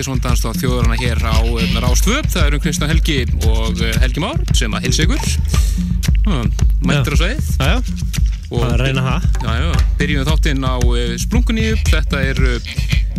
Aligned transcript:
í 0.00 0.02
Partíson 0.02 0.20
Danstáð 0.24 0.60
þjóðurna 0.62 0.96
hér 0.96 1.18
á 1.28 1.36
um, 1.44 1.74
Rástvöp. 1.82 2.28
Það 2.32 2.46
eru 2.46 2.58
Kristján 2.64 2.88
Helgi 2.88 3.18
og 3.50 3.82
uh, 3.82 3.90
Helgi 4.00 4.22
Már 4.22 4.38
sem 4.56 4.72
að 4.72 4.86
hilsa 4.86 5.04
ykkur. 5.04 5.26
Mættur 6.88 7.16
á 7.16 7.20
sveið. 7.20 7.50
Og 8.48 8.64
að 8.64 8.78
reyna. 8.80 9.18
Já, 9.44 9.50
já. 9.60 9.68
Byrjum 10.00 10.24
þáttinn 10.30 10.64
á 10.64 10.80
Splunkunni 11.20 11.66
upp. 11.74 11.84
Þetta 11.92 12.22
er 12.30 12.40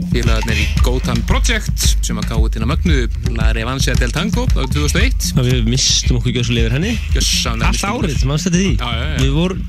félagarnir 0.10 0.64
í 0.64 0.66
Gotan 0.82 1.22
Project 1.30 1.86
sem 2.02 2.18
að 2.18 2.32
gáði 2.32 2.52
til 2.56 2.64
að 2.66 2.72
mögnu 2.74 2.98
La 3.38 3.52
Revancia 3.54 3.94
del 4.02 4.10
Tango 4.16 4.48
á 4.50 4.66
2001. 4.66 5.30
Það 5.38 5.52
við 5.52 5.70
mistum 5.70 6.18
okkur 6.18 6.40
gjössulega 6.40 6.72
yfir 6.72 6.80
henni. 6.80 6.98
Gjössamlega. 7.14 7.70
Allt 7.70 7.86
árið, 7.94 8.26
maður 8.26 8.46
stætti 8.48 8.64
því. 8.64 8.74
Já, 8.82 8.90
já, 8.90 9.06
já. 9.06 9.18
Við 9.22 9.38
vorum 9.38 9.64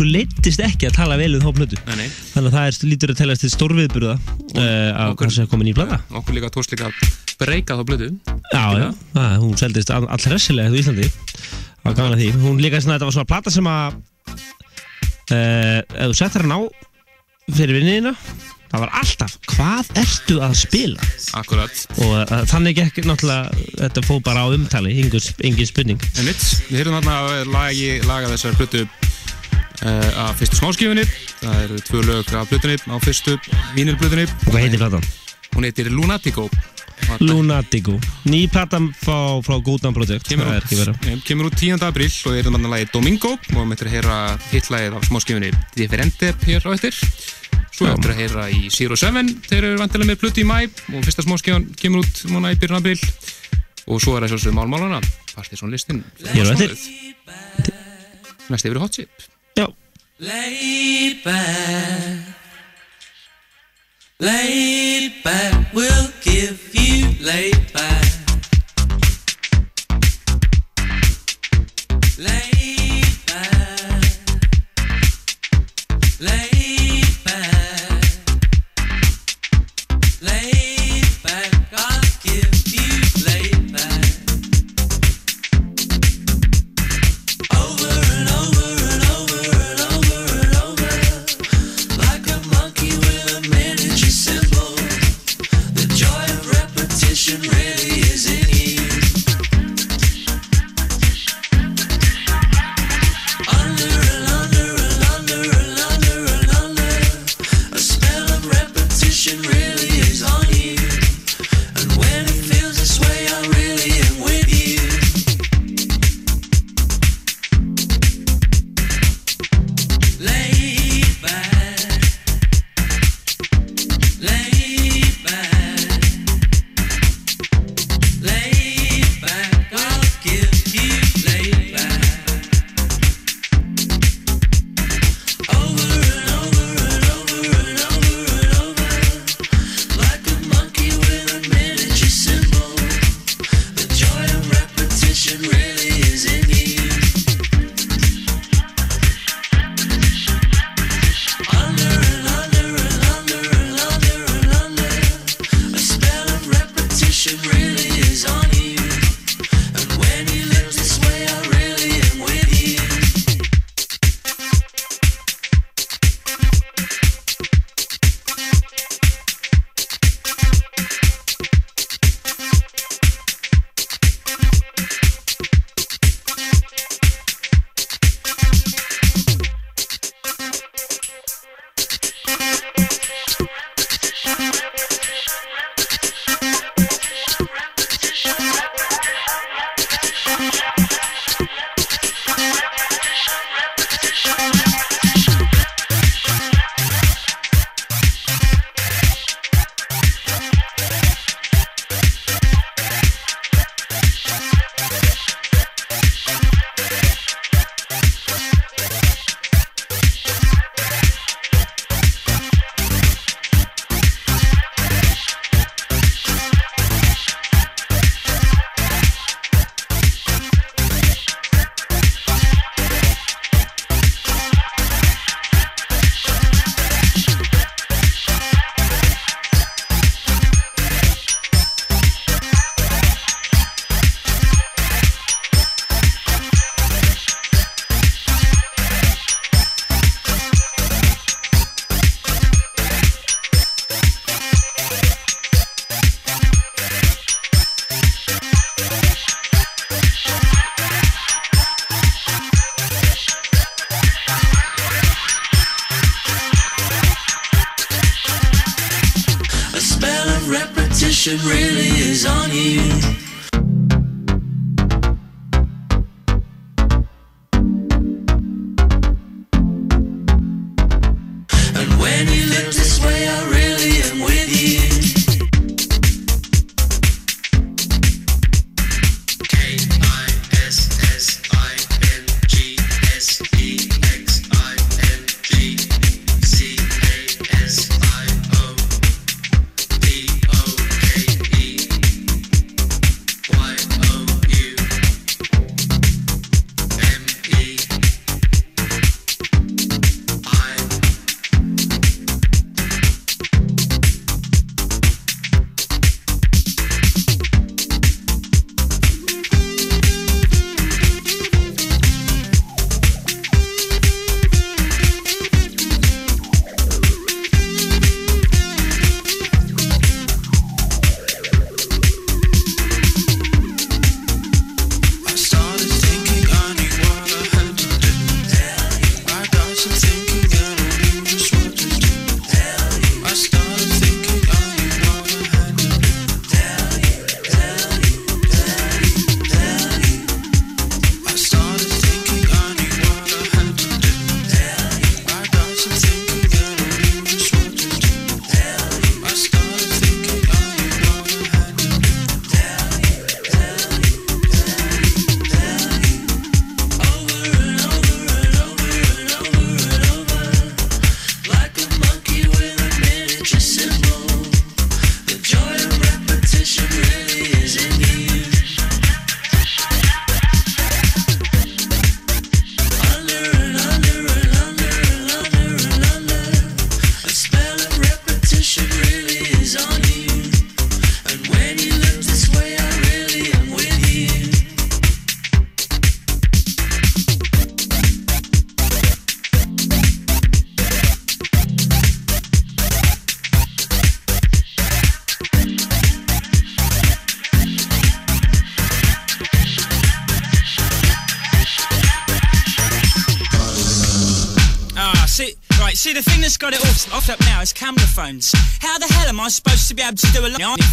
okkur 0.00 0.14
leittist 0.14 0.60
ekki 0.64 0.88
að 0.88 0.94
tala 0.96 1.16
vel 1.20 1.34
um 1.36 1.42
þá 1.44 1.50
plötu. 1.58 1.78
Nei, 1.84 1.96
nei. 2.00 2.12
þannig 2.32 2.48
að 2.48 2.54
það 2.54 2.68
er 2.68 2.76
lítur 2.88 3.10
að 3.12 3.18
telast 3.18 3.42
til 3.44 3.50
stórviðburða 3.52 4.12
uh, 4.16 4.62
að 4.96 5.10
það 5.20 5.32
sé 5.34 5.44
komin 5.50 5.68
í 5.68 5.74
blada 5.76 5.98
ja, 5.98 6.04
okkur 6.16 6.36
líka 6.38 6.48
tóst 6.54 6.72
líka 6.72 6.88
að 6.88 7.18
breyka 7.40 7.76
þá 7.76 7.82
blödu 7.90 8.08
já, 8.08 8.62
já, 8.80 8.86
það, 9.12 9.34
hún 9.42 9.58
seldist 9.60 9.92
all, 9.92 10.06
all 10.08 10.24
hressilega 10.24 10.72
í 10.72 10.80
Íslandi. 10.80 11.10
Á 11.84 11.88
gana 11.92 12.16
því, 12.16 12.30
hún 12.40 12.62
líka 12.64 12.80
svona, 12.80 12.96
þetta 12.96 13.10
var 13.10 13.16
svona 13.18 13.30
plata 13.34 13.52
sem 13.52 13.68
að 13.68 13.98
uh, 15.36 15.76
ef 15.84 16.06
þú 16.06 16.16
settar 16.22 16.46
hann 16.46 16.56
á 16.56 16.60
fyrir 17.50 17.76
vinniðina 17.76 18.14
það 18.70 18.84
var 18.86 18.96
alltaf, 19.02 19.36
hvað 19.52 19.92
ertu 20.00 20.40
að 20.46 20.56
spila? 20.62 21.12
Akkurat. 21.36 21.84
Og 22.00 22.16
uh, 22.22 22.36
þannig 22.48 22.80
ekki 22.86 23.04
náttúrulega 23.04 23.68
þetta 23.82 24.08
fóð 24.08 24.24
bara 24.30 24.46
á 24.46 24.54
umtali, 24.54 24.96
engin 24.96 25.68
spurning. 25.68 26.00
En 26.16 26.24
mitt, 26.30 26.48
við 26.70 26.86
höfum 26.86 27.00
þarna 27.02 27.20
að 27.20 27.52
lagi, 27.52 27.96
laga 28.08 28.32
þessar 28.32 28.56
plötu 28.56 28.86
Uh, 28.88 29.19
af 29.80 30.36
fyrstu 30.36 30.60
smáskifunni 30.60 31.06
það 31.40 31.64
eru 31.64 31.80
tvö 31.88 32.04
lög 32.04 32.34
af 32.36 32.50
blutunni 32.52 32.76
á 32.76 32.96
fyrstu 33.00 33.38
vínilblutunni 33.78 34.28
og 34.28 34.52
hvað 34.52 34.62
heitir 34.66 34.82
platan? 34.82 35.10
hún 35.54 35.64
heitir 35.64 35.90
Lunatico. 35.90 36.48
Lunatico. 37.18 37.98
Ný 38.24 38.48
platan 38.48 38.92
frá, 38.94 39.40
frá 39.42 39.56
Góðan 39.58 39.94
Project. 39.94 40.28
Kemur 40.28 40.60
kemur 41.24 41.48
út 41.50 41.56
10. 41.56 41.80
april 41.82 42.10
og 42.26 42.36
er 42.36 42.46
þannig 42.46 42.68
að 42.68 42.74
lagi 42.74 42.88
Domingo. 42.92 43.32
Og 43.34 43.56
við 43.56 43.68
möttum 43.70 43.88
að 43.88 43.94
heyra 43.96 44.16
hittlægið 44.52 44.96
af 44.98 45.08
smáskifunni 45.08 45.50
Differente 45.74 46.34
hér 46.46 46.68
á 46.68 46.70
eftir. 46.76 46.94
Svo 47.72 47.88
við 47.88 47.96
möttum 47.96 48.14
að 48.14 48.20
heyra 48.20 48.46
í 48.52 48.70
Zero 48.70 48.98
Seven. 49.00 49.32
Þeir 49.48 49.70
eru 49.72 49.80
vantilega 49.80 50.12
með 50.12 50.20
bluti 50.22 50.44
í 50.44 50.48
mæ 50.48 50.58
og 50.68 51.08
fyrsta 51.08 51.26
smáskifun 51.26 51.66
kemur 51.80 52.04
út 52.04 52.22
núna 52.30 52.54
í 52.54 52.60
byrjun 52.60 52.80
april 52.82 53.00
og 53.90 53.98
svo 53.98 54.14
er 54.14 54.26
það 54.26 54.36
sjálfsögum 54.36 54.60
málmálana 54.60 55.00
Partiðsson 55.32 55.72
listin 55.72 56.04
hér 56.30 56.46
á 56.46 56.54
eftir. 56.54 56.76
Næst 58.50 58.68
yfir 58.68 58.82
Hot 58.82 59.00
Chip. 59.00 59.29
Laid 60.22 61.24
back, 61.24 62.18
laid 64.18 65.14
back, 65.24 65.72
we'll 65.72 66.10
give 66.20 66.74
you 66.74 67.24
laid 67.24 67.72
back. 67.72 68.09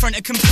front 0.07 0.23
complete. 0.23 0.46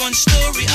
one 0.00 0.14
story. 0.14 0.69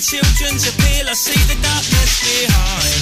the 0.00 0.16
children's 0.16 0.64
appeal. 0.64 1.04
I 1.08 1.12
see 1.12 1.36
the 1.44 1.56
darkness 1.60 2.12
behind. 2.24 3.00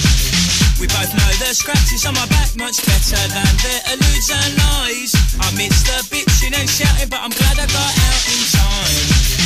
We 0.79 0.87
both 0.91 1.11
know 1.15 1.31
the 1.39 1.55
scratches 1.55 2.03
on 2.05 2.13
my 2.13 2.27
back 2.27 2.51
much 2.59 2.83
better 2.83 3.19
than 3.31 3.53
the 3.63 3.75
illusion 3.95 4.49
lies. 4.59 5.15
I 5.39 5.47
miss 5.55 5.79
the 5.87 6.03
bitching 6.11 6.55
and 6.59 6.67
shouting, 6.67 7.07
but 7.07 7.23
I'm 7.23 7.31
glad 7.31 7.55
I 7.55 7.67
got 7.71 7.93
out 7.95 8.23
in 8.27 8.41
time. 8.51 9.05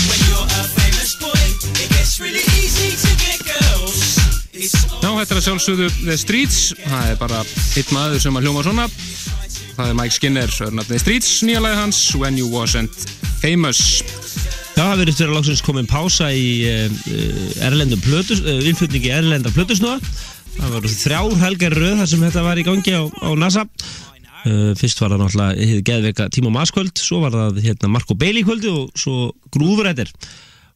When 0.10 0.19
you're 0.29 0.50
a 0.50 0.63
famous 0.65 1.13
boy, 1.22 1.45
it 1.77 1.89
gets 1.93 2.17
really 2.19 2.41
easy 2.57 2.98
to 2.98 3.12
get 3.22 3.39
girls. 3.45 4.17
Já, 4.53 5.10
þetta 5.10 5.33
er 5.33 5.39
að 5.41 5.45
sjálfsögðu 5.45 5.88
The 6.07 6.17
Streets, 6.17 6.60
það 6.79 7.07
er 7.12 7.17
bara 7.22 7.43
hitt 7.74 7.89
maður 7.93 8.22
sem 8.24 8.38
að 8.38 8.48
hljóma 8.48 8.65
svona. 8.65 8.89
Það 9.74 9.88
er 9.89 9.98
Mike 9.98 10.17
Skinner, 10.17 10.57
örnafnið 10.69 11.05
Streets, 11.05 11.31
nýja 11.45 11.62
lagi 11.62 11.81
hans, 11.81 12.03
When 12.17 12.38
You 12.39 12.50
Wasn't 12.53 13.10
Famous. 13.41 14.12
Það 14.83 14.89
hafi 14.91 14.99
verið 14.99 15.15
þegar 15.15 15.29
langsins 15.31 15.61
komin 15.63 15.85
pása 15.87 16.25
í 16.35 16.47
eh, 16.67 16.95
eh, 17.07 18.65
innflutningi 18.67 19.11
Erlenda 19.15 19.51
Plutusnóða. 19.55 20.09
Það 20.57 20.73
var 20.73 20.87
þrjár 20.91 21.35
helgar 21.39 21.75
röð 21.79 22.01
þar 22.01 22.09
sem 22.11 22.25
þetta 22.25 22.43
var 22.43 22.59
í 22.59 22.65
gangi 22.67 22.95
á, 22.99 23.03
á 23.07 23.29
NASA. 23.39 23.63
Eh, 24.43 24.73
fyrst 24.75 24.99
var 24.99 25.15
það 25.15 25.23
náttúrulega 25.23 25.69
hefði 25.69 25.85
geðveika 25.87 26.27
Tímo 26.35 26.51
Maskvöld, 26.51 26.99
svo 26.99 27.21
var 27.23 27.31
það 27.31 27.63
hérna, 27.63 27.93
Marko 27.95 28.19
Beili 28.19 28.43
kvöldi 28.43 28.73
og 28.73 28.91
svo 28.99 29.31
Grúfurættir. 29.55 30.11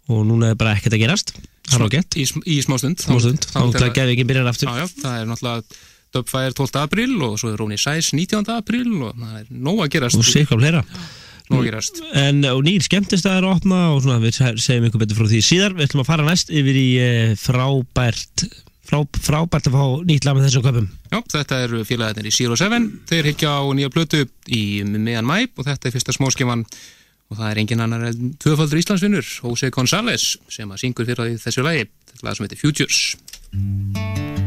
Og 0.08 0.24
núna 0.32 0.54
er 0.54 0.58
bara 0.64 0.78
ekkert 0.80 0.96
að 0.96 1.04
gerast. 1.04 1.36
Það 1.68 1.78
er 1.82 1.88
ágætt. 1.90 2.16
Í, 2.16 2.30
í 2.48 2.58
smá 2.64 2.80
stund. 2.80 3.04
Smá 3.04 3.20
stund. 3.28 3.52
Þannig 3.52 3.88
að 3.90 3.96
geðveikin 4.00 4.32
byrjar 4.32 4.52
aftur. 4.56 4.72
Já, 4.72 4.86
já, 4.88 5.00
það 5.04 5.20
er 5.20 5.32
náttúrulega 5.34 5.80
Döpfæðir 6.16 6.60
12. 6.64 6.84
apríl 6.88 7.20
og 7.28 7.36
svo 7.44 7.52
er 7.52 7.60
Róni 7.60 7.76
Sæs 7.76 8.16
19. 8.16 8.48
apríl 8.56 8.88
og 9.04 9.20
það 9.20 9.40
er 9.44 9.56
nóg 9.68 9.84
að 9.84 9.98
gerast. 9.98 10.24
Og 10.24 10.32
sikam 10.32 10.64
hlera. 10.64 10.88
Lógirast. 11.52 12.02
En 12.18 12.42
nýr 12.44 12.84
skemmtist 12.84 13.26
að 13.26 13.32
það 13.32 13.38
er 13.40 13.48
að 13.48 13.56
opna 13.56 13.82
og 13.94 14.02
svona 14.04 14.20
við 14.24 14.40
segjum 14.60 14.88
ykkur 14.90 15.04
betur 15.04 15.20
frá 15.20 15.30
því 15.32 15.44
síðar. 15.48 15.76
Við 15.78 15.88
ætlum 15.88 16.04
að 16.04 16.10
fara 16.10 16.28
næst 16.28 16.52
yfir 16.52 16.80
í 16.80 16.88
eh, 17.00 17.32
frábært, 17.40 18.44
frá, 18.88 19.00
frábært 19.30 19.70
að 19.70 19.78
fá 19.78 19.86
nýtt 20.10 20.28
lag 20.28 20.38
með 20.38 20.50
þessu 20.50 20.64
köpum. 20.66 20.90
Já, 21.14 21.22
þetta 21.38 21.62
er 21.64 21.78
félagatnir 21.88 22.28
í 22.28 22.36
Zero 22.36 22.60
Seven. 22.60 22.90
Þeir 23.08 23.32
higgja 23.32 23.56
á 23.56 23.64
nýja 23.80 23.94
blötu 23.94 24.26
í 24.52 24.64
meðan 24.84 25.30
mæ 25.30 25.38
og 25.56 25.64
þetta 25.64 25.88
er 25.88 25.96
fyrsta 25.96 26.16
smáskifan 26.18 26.66
og 27.28 27.40
það 27.40 27.48
er 27.50 27.62
engin 27.64 27.84
annar 27.84 28.08
en 28.08 28.36
tvöfaldur 28.40 28.80
Íslandsvinnur, 28.82 29.32
Jose 29.44 29.72
González, 29.76 30.36
sem 30.52 30.72
að 30.72 30.84
syngur 30.84 31.08
fyrir 31.08 31.40
þessu 31.44 31.64
lagi. 31.68 31.88
Þetta 32.08 32.22
er 32.22 32.28
lag 32.30 32.40
sem 32.40 32.48
heitir 32.48 32.64
Futures. 32.64 34.47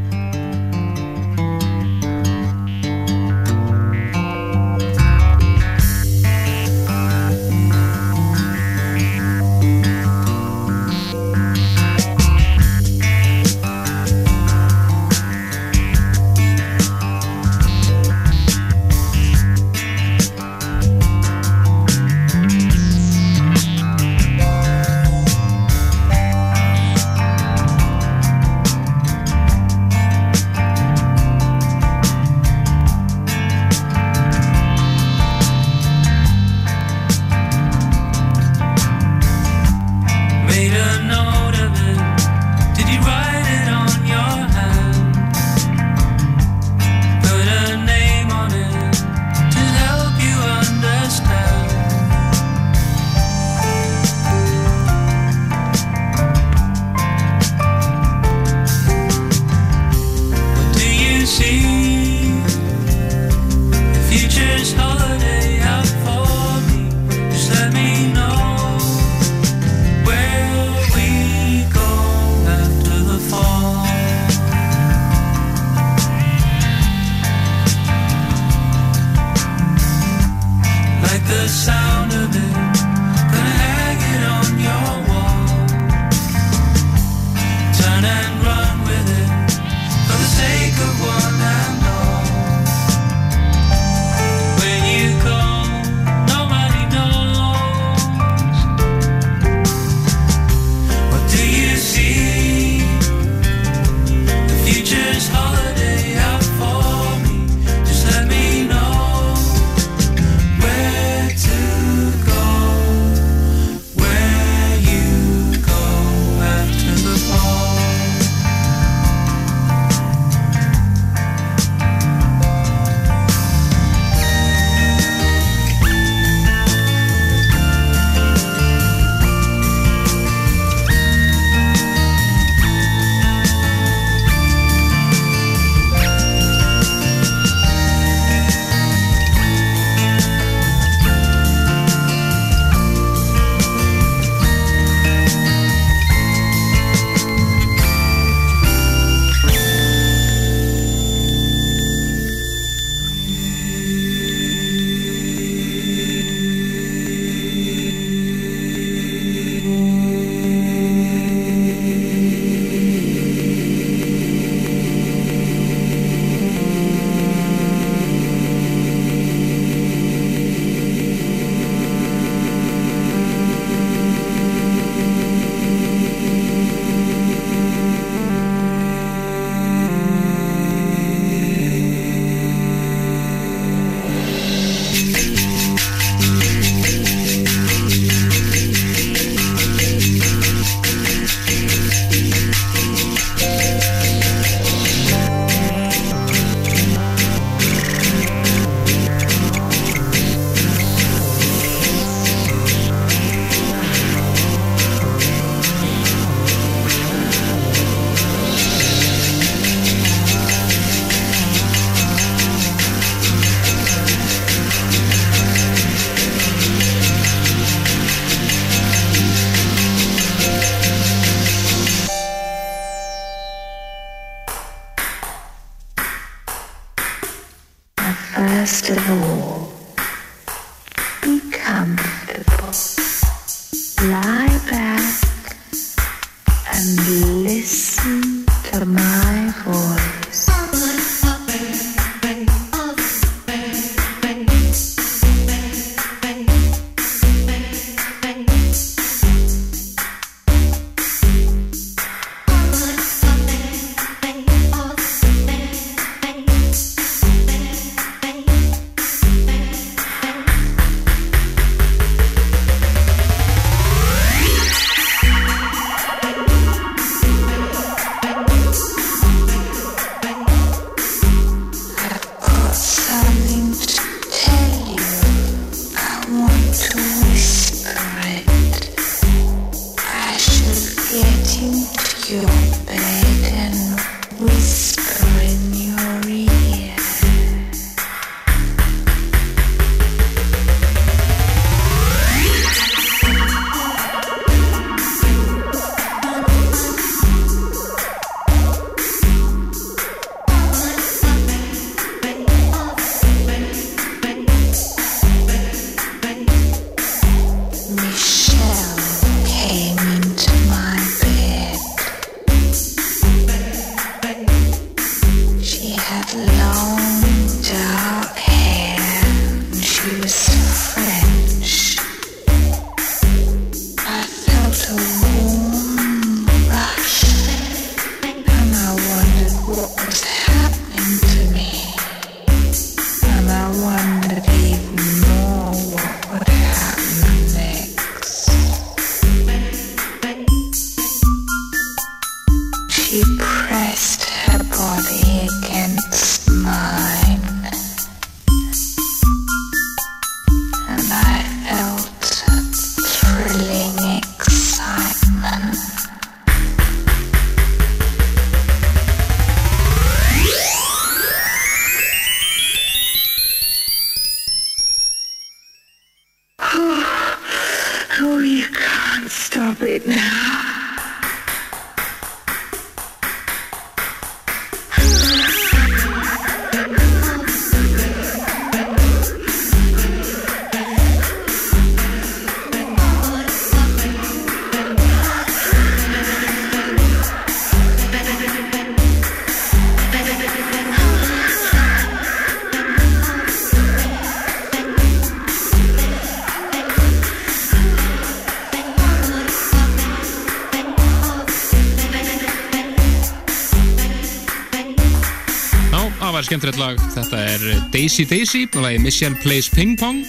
Skemmtilegt 406.71 406.79
lag. 406.79 407.01
Þetta 407.15 407.39
er 407.51 407.63
Daisy 407.91 408.25
Daisy 408.29 408.67
og 408.77 408.85
lagi 408.85 408.99
Michelle 409.03 409.39
Plays 409.43 409.69
Ping 409.73 409.97
Pong. 409.99 410.21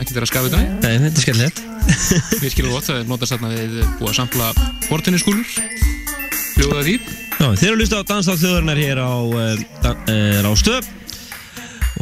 Ekki 0.00 0.14
þeirra 0.14 0.26
að 0.26 0.30
skafa 0.30 0.50
þetta. 0.50 0.62
Nei, 0.82 0.96
þetta 1.04 1.20
er 1.20 1.24
skemmtilegt. 1.24 1.60
Við 2.42 2.54
skilum 2.54 2.74
gott, 2.74 2.88
það 2.88 3.10
notast 3.10 3.34
þarna 3.34 3.50
við 3.52 3.76
búið 4.00 4.10
að 4.10 4.16
sampla 4.18 4.48
bortinniskúlur. 4.88 5.54
Hljóða 6.56 6.82
því. 6.86 6.96
Já, 7.34 7.46
þeir 7.60 7.68
eru 7.68 7.74
að 7.74 7.80
hlusta 7.82 8.00
á 8.00 8.08
Danstátt 8.08 8.42
þjóðarinnar 8.42 8.80
hér 8.80 9.02
á, 9.04 9.14
uh, 9.14 9.64
da, 9.84 9.94
uh, 9.94 10.36
Rástöð 10.46 10.90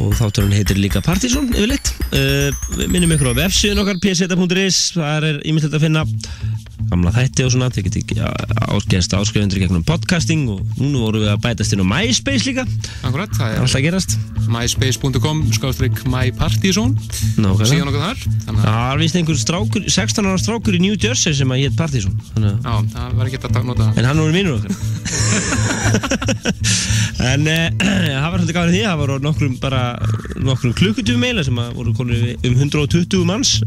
og 0.01 0.15
þátturinn 0.17 0.55
heitir 0.57 0.79
líka 0.81 1.03
Partizón 1.05 1.51
yfirleitt. 1.53 1.93
Uh, 2.13 2.87
minnum 2.89 3.13
ykkur 3.13 3.33
á 3.35 3.39
vefsíðun 3.43 3.83
okkar 3.83 4.01
pseta.is, 4.01 4.81
það 4.97 5.29
er 5.29 5.41
ímyndilegt 5.43 5.77
að 5.77 5.85
finna 5.85 6.05
gamla 6.89 7.13
þætti 7.13 7.45
og 7.45 7.53
svona, 7.53 7.69
þið 7.73 7.89
getið 7.91 8.09
áskjæðast 8.73 9.13
áskrifundur 9.17 9.61
gegnum 9.61 9.83
podcasting 9.85 10.47
og 10.49 10.61
núna 10.79 11.03
vorum 11.03 11.23
við 11.25 11.31
að 11.33 11.41
bætast 11.45 11.75
inn 11.75 11.83
á 11.85 11.87
MySpace 11.91 12.47
líka, 12.47 12.65
Akkurat, 13.05 13.33
það 13.37 13.53
er 13.53 13.65
alltaf 13.65 13.83
gerast. 13.85 14.17
myspace.com 14.51 15.43
skáðstrykk 15.55 16.03
mypartizón. 16.11 16.95
Nákvæmlega. 17.37 17.69
Síðan 17.69 17.91
okkur 17.91 18.03
þar. 18.07 18.17
Það 18.47 18.77
var 18.79 18.97
vist 19.03 19.19
einhver 19.19 19.39
strákur, 19.39 19.81
16 19.87 20.29
ára 20.29 20.39
strákur 20.41 20.77
í 20.77 20.83
New 20.83 20.95
Jersey 20.97 21.33
sem 21.37 21.53
að 21.53 21.63
hétt 21.63 21.79
að 21.83 21.93
já, 21.93 22.73
það 22.93 23.17
var 23.19 23.25
ekki 23.29 23.39
að 23.47 23.67
nota. 23.69 23.85
En 23.97 24.07
hann 24.09 24.21
voru 24.23 24.33
vinnur 24.35 24.57
okkar 24.59 24.73
En 27.23 27.47
eh, 27.47 27.69
það 27.79 28.29
var 28.31 28.39
svolítið 28.41 28.57
gafin 28.57 28.73
því 28.73 28.83
Það 28.83 29.01
voru 29.01 29.17
nokkrum 29.23 29.57
bara 29.61 29.81
Nokkrum 30.43 30.75
klukkutífum 30.77 31.23
meila 31.23 31.45
sem 31.45 31.59
að 31.61 31.75
voru 31.77 31.93
um 31.93 32.55
120 32.57 33.27
manns 33.27 33.59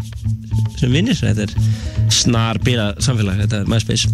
sem 0.77 0.93
vinnir 0.93 1.17
Þetta 1.17 1.47
er 1.47 1.55
snar 2.13 2.61
bila 2.65 2.91
samfélag 3.03 3.41
Þetta 3.45 3.63
er 3.63 3.71
MySpace. 3.71 4.11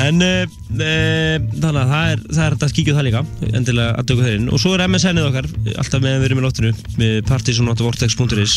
En 0.00 0.24
uh, 0.24 0.44
uh, 0.46 1.36
þannig 1.60 1.80
að 1.82 1.92
það 1.94 2.14
er 2.14 2.24
Það 2.30 2.44
er 2.46 2.76
kíkja 2.78 2.94
á 2.94 2.98
það 2.98 3.08
líka 3.08 3.24
Endilega 3.50 3.96
að 3.96 4.10
döku 4.10 4.26
þeirinn 4.26 4.50
Og 4.54 4.62
svo 4.62 4.74
er 4.76 4.86
MSN-ið 4.86 5.28
okkar 5.30 5.50
Alltaf 5.90 6.04
meðan 6.04 6.20
við 6.22 6.28
erum 6.28 6.38
í 6.38 6.42
loftinu 6.44 6.68
Með 7.00 7.14
partysonotvortex.is 7.26 8.52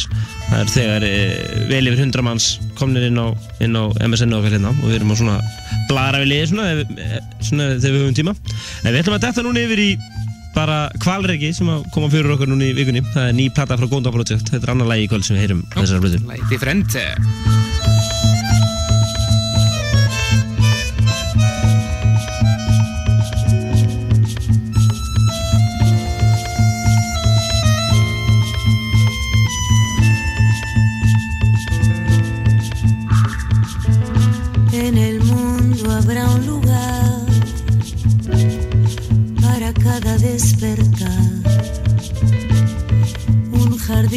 Það 0.52 0.60
er 0.60 0.68
þegar 0.70 1.06
uh, 1.08 1.64
vel 1.72 1.80
yfir 1.90 2.04
100 2.04 2.26
manns 2.28 2.50
komnir 2.78 3.08
inn 3.08 3.18
á, 3.18 3.34
inn 3.58 3.74
á 3.74 3.90
okkar 3.90 4.54
hérna 4.54 4.70
Og 4.70 4.86
við 4.86 5.00
erum 5.00 5.14
á 5.14 5.18
svona 5.18 5.40
blara 5.90 6.22
við 6.22 6.30
liði 6.30 6.52
svona, 6.52 6.68
eh, 6.78 7.16
svona 7.42 7.70
þegar 7.74 7.96
við 7.96 8.04
höfum 8.04 8.18
tíma. 8.20 8.36
En 8.84 8.94
við 8.94 9.00
ætlum 9.02 9.18
að 9.18 9.26
detta 9.26 9.46
núna 9.46 9.64
yfir 9.66 9.82
í 9.82 9.90
bara 10.54 10.78
kvalregi 11.02 11.50
sem 11.58 11.72
að 11.74 11.88
koma 11.96 12.12
fyrir 12.14 12.36
okkur 12.36 12.52
núna 12.52 12.70
í 12.70 12.76
vikunni. 12.78 13.02
Það 13.16 13.32
er 13.32 13.38
ný 13.40 13.50
plata 13.54 13.80
frá 13.80 13.90
Gónda 13.90 14.14
Project. 14.14 14.54
Þetta 14.54 14.70
er 14.70 14.76
annar 14.76 14.94
lagi 14.94 15.08
í 15.08 15.10
kvöld 15.10 15.26
sem 15.26 15.40
við 15.40 15.48
heyrum 15.48 15.66
þessar 15.74 16.06
blötu 16.06 16.22
Lagi 16.30 16.54
Differente. 16.54 17.10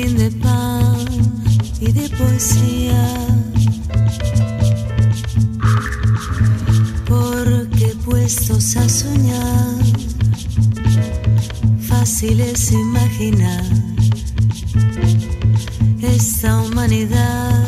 De 0.05 0.31
pan 0.31 1.07
y 1.81 1.91
de 1.91 2.07
poesía. 2.11 3.15
Porque 7.07 7.95
puestos 8.05 8.77
a 8.77 8.87
soñar, 8.89 9.75
fácil 11.81 12.41
es 12.41 12.73
imaginar 12.73 13.65
esta 16.03 16.61
humanidad 16.61 17.67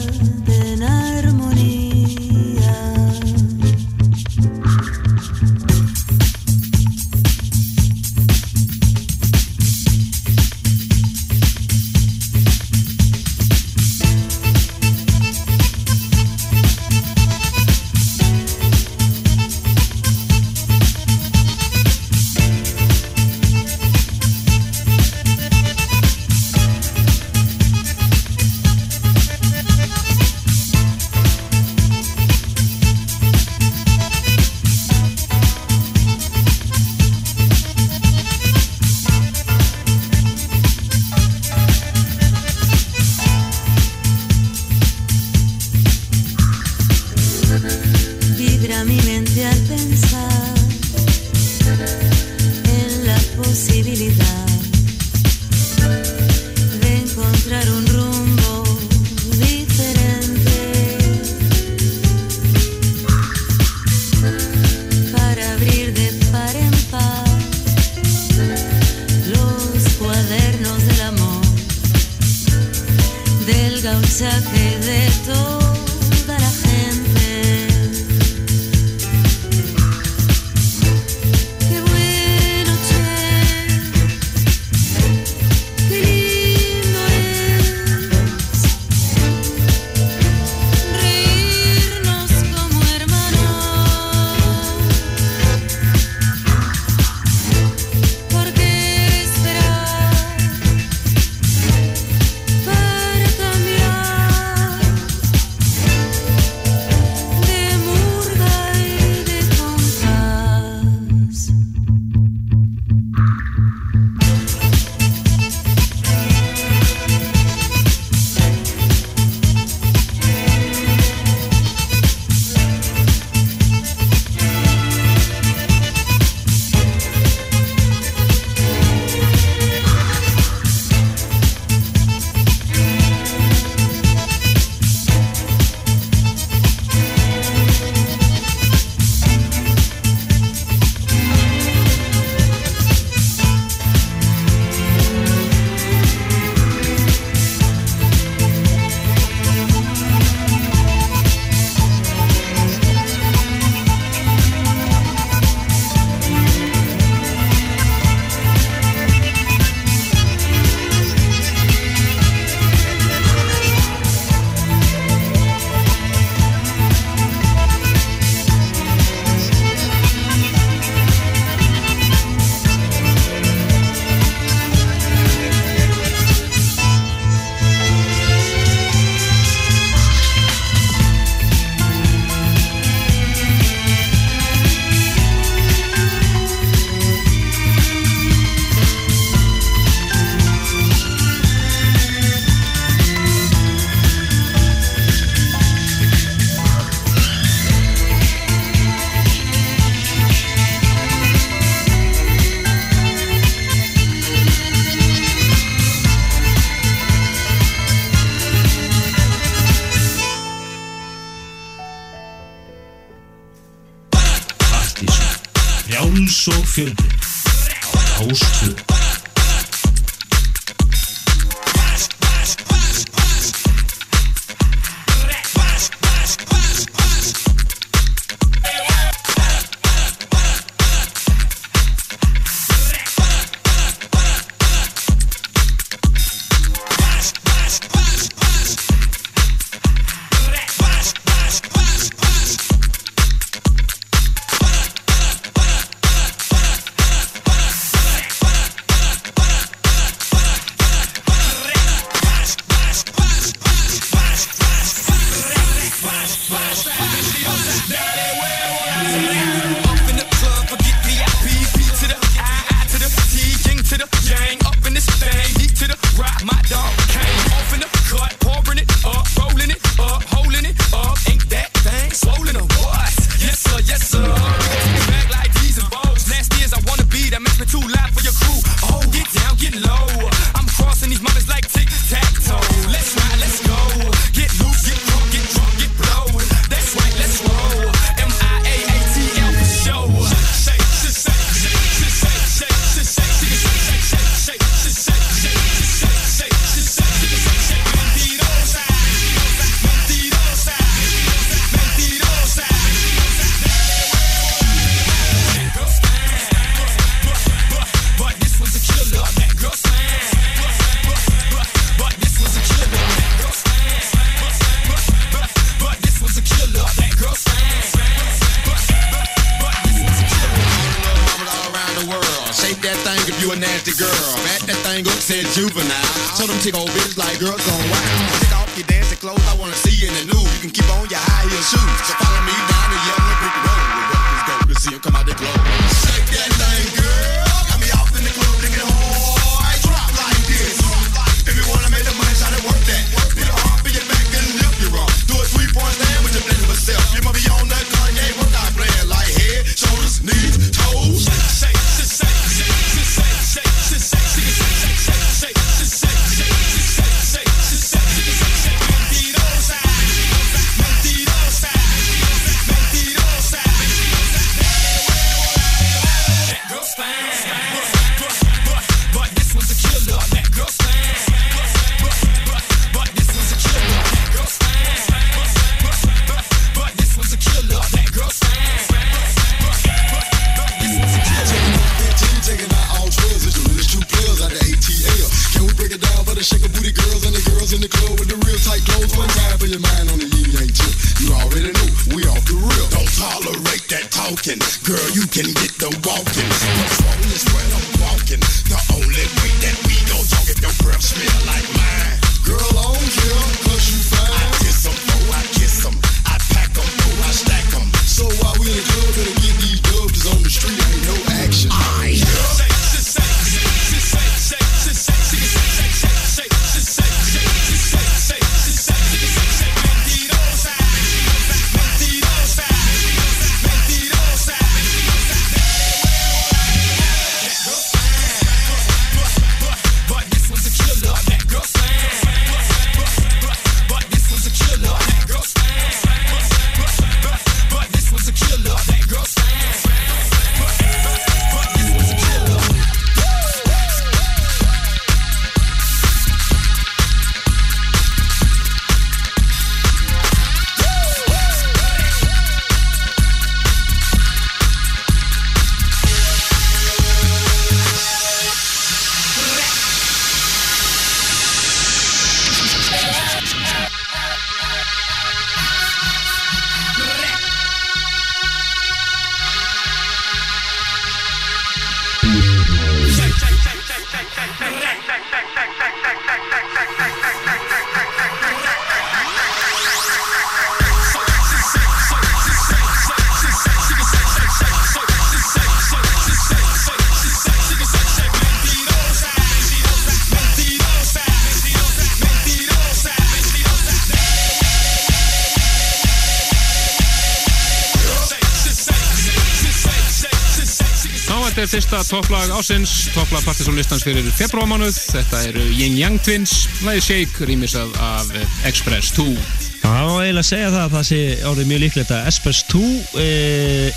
fyrsta 501.88 502.16
topplag 502.16 502.50
ásins, 502.52 502.90
topplag 503.14 503.44
partysólistans 503.48 504.02
fyrir 504.04 504.26
februarmánuð. 504.36 504.96
Þetta 505.08 505.38
eru 505.48 505.62
Yin 505.72 505.94
Yang 505.96 506.18
Twins, 506.26 506.52
lagi 506.84 507.00
Shake, 507.00 507.46
rýmisað 507.48 507.94
af 508.04 508.28
Express 508.68 509.14
2. 509.16 509.24
Já, 509.32 509.86
Það 509.86 510.10
má 510.10 510.18
eiginlega 510.20 510.48
segja 510.50 510.68
það 510.74 510.82
að 510.82 510.92
það 510.96 511.06
sé 511.08 511.20
orðið 511.48 511.70
mjög 511.70 511.82
líklegt 511.84 512.12
að 512.12 512.28
Espers 512.28 512.60
2 512.68 512.82
e, 513.22 513.28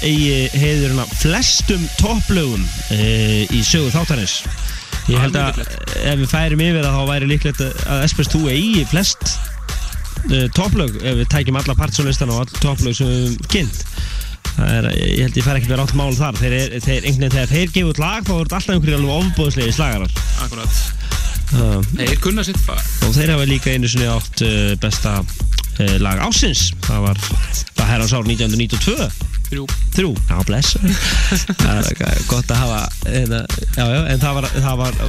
eigi 0.08 0.62
heiðurinn 0.62 1.04
af 1.04 1.12
flestum 1.20 1.84
topplögum 2.00 2.64
e, 2.96 3.02
í 3.52 3.60
sögu 3.68 3.92
þáttarins. 3.92 4.38
Ég 5.12 5.20
held 5.20 5.36
að 5.42 5.60
ef 5.66 6.22
við 6.22 6.28
færum 6.32 6.64
yfir 6.64 6.86
það 6.88 6.96
þá 6.96 7.12
væri 7.12 7.32
líklegt 7.34 7.66
að 7.68 8.06
Espers 8.08 8.32
2 8.32 8.46
eigi 8.56 8.86
flest 8.94 9.34
e, 10.32 10.46
topplög 10.56 10.96
ef 11.02 11.24
við 11.26 11.32
tækjum 11.36 11.60
alla 11.60 11.76
partsolistan 11.76 12.32
og 12.32 12.46
all 12.46 12.60
topplög 12.62 12.96
sem 13.02 13.12
við 13.12 13.26
höfum 13.26 13.52
kynnt. 13.52 13.84
Er, 14.62 14.88
ég 14.98 15.22
held 15.26 15.38
ég 15.40 15.46
fær 15.46 15.58
ekkert 15.58 15.72
verið 15.72 15.86
átt 15.86 15.98
mál 16.00 16.12
þar. 16.18 16.40
Þeir, 16.42 16.56
er, 16.58 16.74
þeir, 16.84 17.06
einhvern 17.08 17.24
veginn 17.24 17.36
þegar 17.38 17.54
þeir 17.54 17.76
gefa 17.78 17.94
út 17.94 18.02
lag 18.02 18.26
þá 18.28 18.34
er 18.34 18.42
þetta 18.42 18.60
alltaf 18.60 18.76
einhverju 18.76 18.98
alveg 19.00 19.16
ofbóðslega 19.22 19.78
slagarar. 19.78 20.20
Akkurat 20.46 20.82
Uh, 21.52 21.82
Þeir 21.98 22.20
kunna 22.24 22.44
sitt 22.48 22.60
fag 22.64 22.80
og 23.04 23.12
þeir 23.12 23.34
hafa 23.34 23.44
líka 23.50 23.74
einu 23.74 23.90
sinni 23.92 24.06
átt 24.08 24.40
uh, 24.46 24.70
besta 24.80 25.18
uh, 25.82 25.98
lag 26.04 26.24
ásins 26.28 26.70
það 26.88 27.06
var, 27.10 27.22
það 27.76 27.94
herrans 27.94 28.16
ár 28.16 28.26
1992 28.30 29.30
Þrjú. 29.52 29.66
Þrjú, 29.92 30.12
já 30.30 30.38
bless. 30.48 30.78
Það 31.60 31.88
er 32.08 32.22
gott 32.30 32.52
að 32.56 32.62
hafa 32.62 32.78
hérna, 33.04 33.42
já, 33.76 33.84
já, 33.84 33.98
en 34.14 34.22
það 34.22 34.38
var 34.38 34.46
það 34.54 34.78
var, 34.80 35.00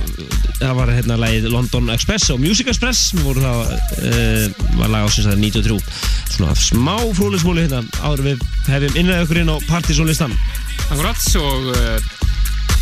það 0.56 0.72
var 0.80 0.90
hérna 0.96 1.18
lagið 1.22 1.46
London 1.52 1.92
Express 1.94 2.32
og 2.34 2.40
Music 2.42 2.72
Express. 2.72 3.12
Voru 3.22 3.44
það 3.44 3.60
uh, 3.70 4.64
var 4.80 4.90
lag 4.96 5.06
ásins 5.06 5.30
er 5.30 5.38
93 5.38 5.78
svona 6.32 6.56
smá 6.58 6.96
frúlismúli 7.14 7.68
hérna 7.68 7.84
áður 8.02 8.24
við 8.32 8.44
hefum 8.66 8.98
innræðið 8.98 9.24
okkur 9.28 9.42
inn 9.44 9.54
á 9.54 9.56
partysónlistan. 9.68 10.34
Akkurat 10.88 11.22
og 11.38 11.70
uh, 11.76 12.10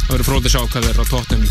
það 0.01 0.15
verður 0.15 0.29
fróðið 0.31 0.49
að 0.49 0.57
sjá 0.57 0.63
hvað 0.65 0.91
er 0.95 1.05
á 1.05 1.05
tóttum 1.13 1.45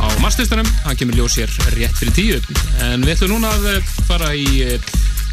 á 0.00 0.06
marslistanum, 0.24 0.74
hann 0.86 0.96
kemur 0.96 1.20
ljós 1.20 1.36
hér 1.42 1.52
rétt 1.76 2.00
fyrir 2.00 2.16
tíu. 2.16 2.40
En 2.88 3.04
við 3.04 3.18
ætlum 3.18 3.36
núna 3.36 3.52
að 3.52 3.92
fara 4.08 4.32
í 4.32 4.64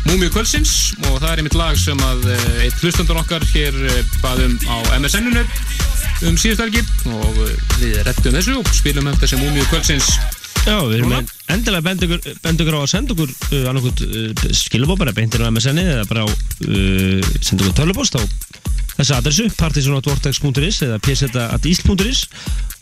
Múmiu 0.08 0.32
kvöldsins 0.34 0.96
og 1.10 1.20
það 1.20 1.30
er 1.32 1.42
einmitt 1.42 1.58
lag 1.60 1.78
sem 1.80 2.00
að 2.06 2.26
uh, 2.32 2.50
eitt 2.64 2.84
hlustandur 2.84 3.20
okkar 3.22 3.44
hér 3.52 3.76
uh, 3.76 4.00
baðum 4.24 4.56
á 4.72 4.76
MSN-unu 4.98 5.44
um 6.28 6.38
síðust 6.40 6.64
helgi 6.64 6.84
og 7.12 7.40
uh, 7.44 7.56
við 7.82 8.00
rettum 8.08 8.36
þessu 8.36 8.60
og 8.62 8.72
spilum 8.76 9.10
um 9.12 9.18
þessi 9.22 9.40
Múmiu 9.42 9.66
kvöldsins 9.70 10.10
Já, 10.66 10.76
við 10.86 11.00
erum 11.00 11.14
Núna? 11.14 11.22
endilega 11.54 11.86
bend 11.86 12.62
ykkur 12.64 12.76
á 12.76 12.82
að 12.82 12.92
senda 12.92 13.16
okkur 13.16 13.32
uh, 13.32 13.70
annarkot 13.72 14.04
uh, 14.08 14.48
skilabó 14.56 14.98
bara 15.00 15.16
beintir 15.16 15.44
á 15.44 15.52
MSN 15.52 15.84
eða 15.84 16.08
bara 16.10 16.26
á 16.26 16.28
uh, 16.28 17.30
senda 17.40 17.64
okkur 17.66 17.78
tölupost 17.84 18.20
á 18.20 18.22
þessu 19.00 19.16
adressu 19.16 19.48
partisanatvortex.is 19.60 20.82
eða 20.88 21.00
pseta.isl.is 21.06 22.26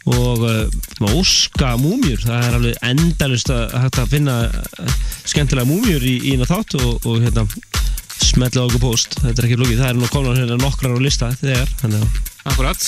og 0.08 0.44
uh, 0.48 1.14
óska 1.14 1.76
múmjur 1.82 2.22
það 2.24 2.46
er 2.48 2.58
alveg 2.58 2.78
endalust 2.90 3.52
að 3.54 3.76
hægt 3.84 4.02
að 4.02 4.14
finna 4.16 4.38
uh, 4.48 4.94
skemmtilega 5.28 5.70
múmjur 5.70 6.08
í, 6.08 6.16
í 6.32 6.38
þátt 6.42 6.78
og, 6.80 7.06
og 7.06 7.22
hérna 7.26 7.46
smetla 8.28 8.66
okkur 8.66 8.82
post, 8.82 9.20
þetta 9.22 9.44
er 9.44 9.50
ekki 9.50 9.60
lókið 9.62 9.82
það 9.82 9.92
er 9.92 10.00
nú 10.00 10.10
konar 10.12 10.40
hérna 10.40 10.58
nokkrar 10.62 10.98
á 10.98 11.00
lista 11.02 11.30
þegar 11.38 11.70
Akkurat 12.48 12.88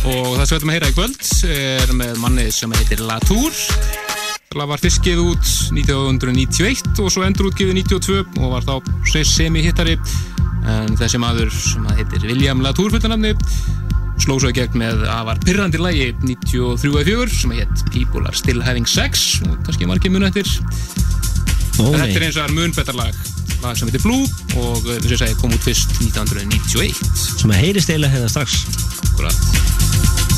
og 0.00 0.36
það 0.36 0.44
sem 0.44 0.52
við 0.52 0.58
ætlum 0.58 0.72
að 0.72 0.76
heyra 0.76 0.90
í 0.90 0.96
kvöld 0.98 1.30
er 1.56 1.94
með 1.96 2.20
manni 2.22 2.50
sem 2.54 2.76
heitir 2.76 3.04
Það 3.04 4.29
var 4.50 4.80
fyrst 4.82 5.04
gefið 5.06 5.20
út 5.30 5.50
1991 5.78 6.96
og 6.98 7.12
svo 7.14 7.22
endur 7.22 7.52
útgefið 7.52 7.84
92 7.86 8.40
og 8.42 8.48
var 8.50 8.64
þá 8.66 9.20
semi-hittari 9.30 9.92
en 10.66 10.96
þessi 10.98 11.20
maður 11.22 11.52
sem 11.54 11.84
að 11.86 12.00
heitir 12.00 12.24
William 12.26 12.58
Latour 12.64 12.90
fullanamni 12.90 13.30
sló 14.18 14.40
svo 14.42 14.50
í 14.50 14.56
gegn 14.56 14.74
með 14.82 15.04
afar 15.06 15.38
pyrrandi 15.44 15.78
lægi 15.78 16.08
93-4 16.24 17.30
sem 17.36 17.54
heit 17.60 17.84
People 17.94 18.24
are 18.26 18.34
still 18.34 18.58
having 18.66 18.90
sex 18.90 19.38
og 19.46 19.54
kannski 19.68 19.86
margir 19.86 20.10
munu 20.10 20.26
eftir. 20.26 20.50
Nei. 21.78 21.94
þetta 21.94 22.10
er 22.10 22.26
eins 22.26 22.40
og 22.42 22.48
er 22.48 22.58
mun 22.58 22.74
betra 22.74 22.98
lag 22.98 23.22
sem 23.78 23.86
heitir 23.86 24.02
Blue 24.02 24.26
og 24.58 24.82
þess 24.82 25.14
að 25.14 25.18
segja 25.28 25.38
kom 25.44 25.54
út 25.54 25.62
fyrst 25.62 25.94
1991 26.02 26.98
sem 27.38 27.54
að 27.54 27.62
heyrist 27.68 27.94
eiginlega 27.94 28.18
hérna 28.18 28.34
strax. 28.34 28.64
Akkurat 29.12 30.29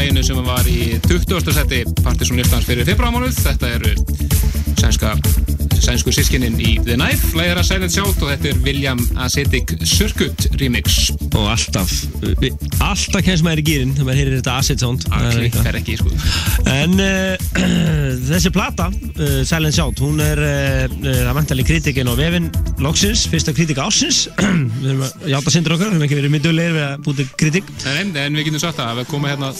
læginu 0.00 0.22
sem 0.24 0.38
var 0.46 0.64
í 0.70 0.96
20. 1.04 1.52
seti 1.52 1.82
Partisan 2.04 2.38
listans 2.40 2.64
fyrir 2.68 2.86
februarmánuð. 2.88 3.36
Þetta 3.44 3.68
eru 3.76 3.92
sænska, 4.80 5.10
sænsku 5.80 6.12
sískininn 6.14 6.56
í 6.60 6.74
The 6.86 6.96
Knife, 6.96 7.34
lægir 7.36 7.58
að 7.60 7.66
Silent 7.68 7.92
Shout 7.92 8.22
og 8.24 8.30
þetta 8.32 8.48
er 8.54 8.62
William 8.64 9.00
Ascetic 9.20 9.74
Circuit 9.84 10.46
remix. 10.60 11.10
Og 11.36 11.46
alltaf, 11.52 11.92
vi- 12.40 12.50
alltaf 12.82 13.22
kemst 13.24 13.44
maður 13.46 13.60
í 13.62 13.66
gýrin 13.68 13.92
þegar 13.96 14.08
maður 14.08 14.18
heyrir 14.20 14.38
þetta 14.40 14.54
acid 14.60 14.80
sound 14.82 15.04
Það 15.06 15.26
er 15.28 15.50
Það 15.54 15.66
fer 15.68 15.78
ekki, 15.78 15.96
sko. 16.00 16.10
En 16.70 16.96
uh, 17.00 17.44
þessi 18.30 18.52
plata, 18.56 18.88
uh, 18.90 19.36
Silent 19.48 19.76
Shout, 19.76 20.00
hún 20.04 20.20
er 20.24 20.40
uh, 20.40 20.84
uh, 20.88 21.20
það 21.28 21.32
vantarlega 21.38 21.70
kritikin 21.74 22.10
á 22.10 22.14
vefin 22.18 22.48
loksins, 22.80 23.26
fyrsta 23.30 23.52
kritika 23.56 23.84
ásins 23.88 24.24
Við 24.80 24.90
erum 24.94 25.04
að 25.06 25.28
játa 25.34 25.52
sindur 25.54 25.76
okkar, 25.76 25.90
við 25.92 25.96
erum 25.98 26.06
ekki 26.08 26.18
verið 26.20 26.34
myndulegir 26.36 26.76
við 26.76 26.86
að 26.88 27.02
búti 27.06 27.28
kritik 27.40 27.72
En, 27.90 28.12
en 28.16 28.38
við 28.40 28.48
getum 28.50 28.62
sagt 28.64 28.80
það 28.80 28.92
að 28.94 29.00
við 29.02 29.10
koma 29.14 29.32
hérna 29.32 29.50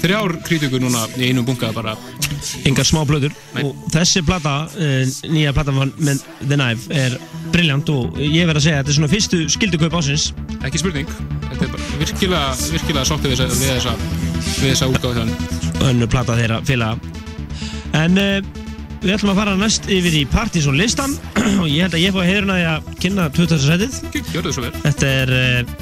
þrjár 0.00 0.36
krítugur 0.46 0.80
núna 0.82 1.04
í 1.18 1.28
einum 1.30 1.44
bunga 1.48 1.70
bara 1.76 1.94
engar 2.68 2.86
smá 2.88 3.02
blöður 3.08 3.34
og 3.60 3.74
þessi 3.92 4.22
plata, 4.24 4.54
uh, 4.72 5.02
nýja 5.32 5.52
plata 5.56 5.74
van- 5.76 5.92
með 6.00 6.22
The 6.46 6.56
Knife 6.56 6.94
er 6.96 7.18
brilljant 7.52 7.90
og 7.92 8.16
ég 8.22 8.46
verð 8.48 8.60
að 8.62 8.66
segja 8.66 8.78
að 8.78 8.84
þetta 8.84 8.94
er 8.94 8.98
svona 9.00 9.12
fyrstu 9.12 9.42
skildukaup 9.56 9.96
ásins 10.00 10.30
ekki 10.64 10.80
spurning. 10.82 11.10
Þetta 11.50 11.66
er 11.66 11.72
bara 11.74 11.98
virkilega, 12.00 12.48
virkilega 12.72 13.04
sáttið 13.08 13.32
við 13.34 13.38
þessa, 13.40 13.94
við 14.60 14.70
þessa, 14.70 14.88
útgáð 14.92 15.20
hjá 15.20 15.24
önnu 15.90 16.08
plata 16.12 16.36
þeirra 16.38 16.60
félaga 16.68 16.98
en 18.00 18.18
uh, 18.20 18.40
við 19.00 19.14
ætlum 19.16 19.32
að 19.32 19.38
fara 19.40 19.54
næst 19.56 19.86
yfir 19.90 20.16
í 20.20 20.24
Partizón 20.28 20.76
listan. 20.76 21.14
Og 21.62 21.68
ég 21.68 21.86
held 21.86 21.96
að 21.96 22.02
ég 22.04 22.12
fóði 22.14 22.28
heiðurna 22.28 22.56
því 22.58 22.66
að 22.68 22.90
kynna 23.00 23.28
20. 23.32 23.62
setið. 23.64 24.00
Þetta 24.84 25.12
er 25.24 25.32
uh, 25.36 25.76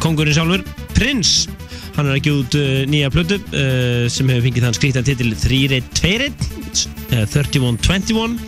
kongurinn 0.00 0.36
sjálfur, 0.36 0.64
Prins 0.96 1.34
Hann 2.00 2.08
er 2.08 2.16
ekki 2.16 2.32
út 2.32 2.54
uh, 2.56 2.82
nýja 2.88 3.10
plötu 3.12 3.36
uh, 3.36 4.06
sem 4.08 4.30
hefur 4.32 4.46
fengið 4.48 4.64
þann 4.64 4.78
3-2-1 4.80 6.46
uh, 7.12 7.26
31-21 7.28 8.38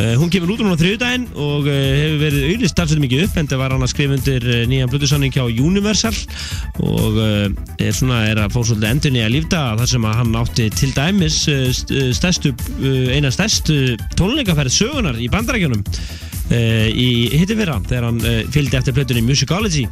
Uh, 0.00 0.14
hún 0.16 0.30
kemur 0.32 0.54
út 0.54 0.60
núna 0.62 0.78
á 0.78 0.80
þriðudaginn 0.80 1.24
og 1.34 1.66
uh, 1.68 1.74
hefur 1.74 2.20
verið 2.22 2.44
auðvitað 2.46 2.70
starfsett 2.70 3.00
mikið 3.02 3.24
upp 3.26 3.34
en 3.40 3.48
það 3.50 3.58
var 3.60 3.72
hann 3.74 3.84
að 3.84 3.90
skrifa 3.90 4.14
undir 4.16 4.46
nýjan 4.70 4.88
plötusanning 4.92 5.34
hjá 5.34 5.42
Universal 5.50 6.14
og 6.86 7.18
er 7.20 7.92
svona 7.98 8.20
er 8.30 8.40
að 8.40 8.54
fá 8.54 8.60
svolítið 8.62 8.88
endur 8.94 9.12
nýja 9.16 9.28
lífdaga 9.34 9.74
þar 9.82 9.90
sem 9.92 10.06
að 10.08 10.16
hann 10.22 10.38
átti 10.40 10.68
til 10.78 10.90
dæmis 10.96 11.36
st- 11.50 12.00
stærstu, 12.16 12.54
eina 13.12 13.34
stærstu 13.34 13.76
tónleikaferð 14.16 14.72
sögunar 14.78 15.20
í 15.20 15.28
bandarækjunum 15.34 15.82
í 16.96 17.10
hitti 17.34 17.58
fyrra 17.58 17.76
þegar 17.90 18.08
hann 18.08 18.22
fylgdi 18.54 18.80
eftir 18.80 18.96
plötunni 18.96 19.26
Musicology 19.26 19.84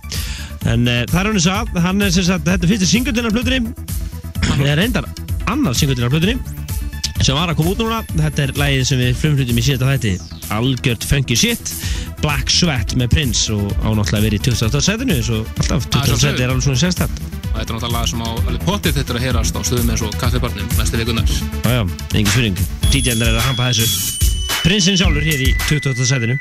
en 0.68 0.88
uh, 0.88 1.02
það 1.08 1.20
er 1.20 1.30
hann 1.30 1.38
þess 1.38 1.50
að 1.54 1.82
hann 1.86 2.04
er 2.04 2.14
sem 2.14 2.26
sagt, 2.28 2.46
þetta 2.48 2.66
er 2.66 2.72
fyrsti 2.72 2.90
singullin 2.92 3.28
af 3.28 3.36
plötunni 3.36 3.60
það 4.48 4.64
er 4.72 4.80
reyndar 4.82 5.08
annar 5.48 5.76
singullin 5.78 6.08
af 6.08 6.14
plötunni 6.14 6.36
sem 7.18 7.34
var 7.34 7.50
að 7.50 7.58
koma 7.58 7.72
út 7.72 7.80
núna 7.82 8.02
þetta 8.12 8.44
er 8.44 8.52
lagið 8.58 8.84
sem 8.86 9.00
við 9.00 9.16
frumhlutum 9.18 9.58
í 9.58 9.64
síðasta 9.66 9.94
þætti 9.94 10.12
algjört 10.54 11.06
funky 11.08 11.36
shit 11.38 11.72
Black 12.22 12.50
Sweat 12.50 12.94
með 12.98 13.12
Prince 13.14 13.54
og 13.54 13.70
á 13.82 13.88
náttúrulega 13.94 14.24
verið 14.26 14.40
í 14.40 14.44
20. 14.50 14.80
setinu 14.82 15.18
eins 15.18 15.30
og 15.34 15.50
alltaf 15.62 15.86
20. 15.86 16.08
sjálfsögðu. 16.08 16.22
seti 16.24 16.46
er 16.46 16.52
alveg 16.52 16.66
svona 16.66 16.82
sérstætt 16.82 17.22
Og 17.48 17.58
þetta 17.58 17.68
er 17.68 17.76
náttúrulega 17.76 18.10
sem 18.10 18.22
á 18.22 18.28
alveg 18.30 18.66
pottið 18.66 18.98
þetta 18.98 19.14
er 19.14 19.20
að 19.20 19.26
heyrast 19.26 19.58
á 19.58 19.60
stöðum 19.66 19.92
eins 19.94 20.04
og 20.06 20.18
kaffibarnum 20.20 20.74
næstu 20.78 21.00
vikunar. 21.00 21.36
jájá, 21.66 21.86
engin 22.14 22.32
spurning 22.32 22.62
DJ-nir 22.90 23.30
er 23.32 23.38
að 23.38 23.48
hampa 23.50 23.70
þessu 23.70 23.86
Prinsinn 24.64 24.98
sjálfur 25.00 25.26
hér 25.26 25.46
í 25.46 25.54
20. 25.68 26.06
setinu 26.06 26.38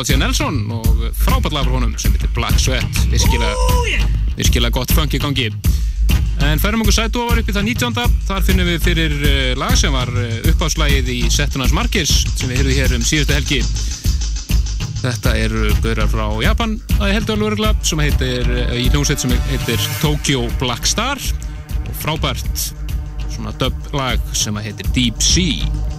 Roger 0.00 0.16
Nelson 0.16 0.62
og 0.72 0.86
frábært 1.12 1.52
lag 1.52 1.66
frá 1.66 1.74
honum 1.76 1.90
sem 2.00 2.14
heitir 2.14 2.30
Black 2.32 2.56
Sweat. 2.56 3.00
Virkilega, 3.12 3.50
virkilega 4.38 4.72
gott 4.72 4.94
funk 4.96 5.12
í 5.12 5.18
gangi. 5.20 5.50
En 6.46 6.62
færum 6.62 6.80
okkur 6.80 6.96
sætu 6.96 7.20
ofar 7.20 7.42
upp 7.42 7.50
í 7.50 7.52
það 7.52 7.68
19. 7.68 7.98
þar 8.30 8.46
finnum 8.46 8.70
við 8.70 8.78
fyrir 8.86 9.16
uh, 9.18 9.34
lag 9.60 9.74
sem 9.76 9.92
var 9.92 10.08
uh, 10.08 10.38
uppáðslægið 10.54 11.10
í 11.12 11.18
Settunars 11.34 11.76
Markers 11.76 12.14
sem 12.30 12.48
við 12.48 12.62
heyrðum 12.62 12.78
hér 12.78 12.96
um 12.96 13.04
síðustu 13.10 13.36
helgi. 13.36 13.60
Þetta 15.02 15.36
eru 15.42 15.68
böðrar 15.84 16.08
frá 16.14 16.24
Japan 16.46 16.78
að 16.96 17.14
heldur 17.18 17.36
alveg 17.36 17.52
örgla 17.52 17.76
sem 17.92 18.04
heitir 18.06 18.52
uh, 18.56 18.74
í 18.80 18.88
hljómsveit 18.88 19.26
sem 19.26 19.36
heitir 19.52 19.88
Tokyo 20.00 20.48
Black 20.62 20.88
Star. 20.88 21.20
Og 21.84 21.92
frábært 22.00 22.70
svona 23.36 23.52
dub 23.60 23.92
lag 23.92 24.32
sem 24.32 24.64
heitir 24.64 24.94
Deep 24.96 25.20
Sea 25.20 25.89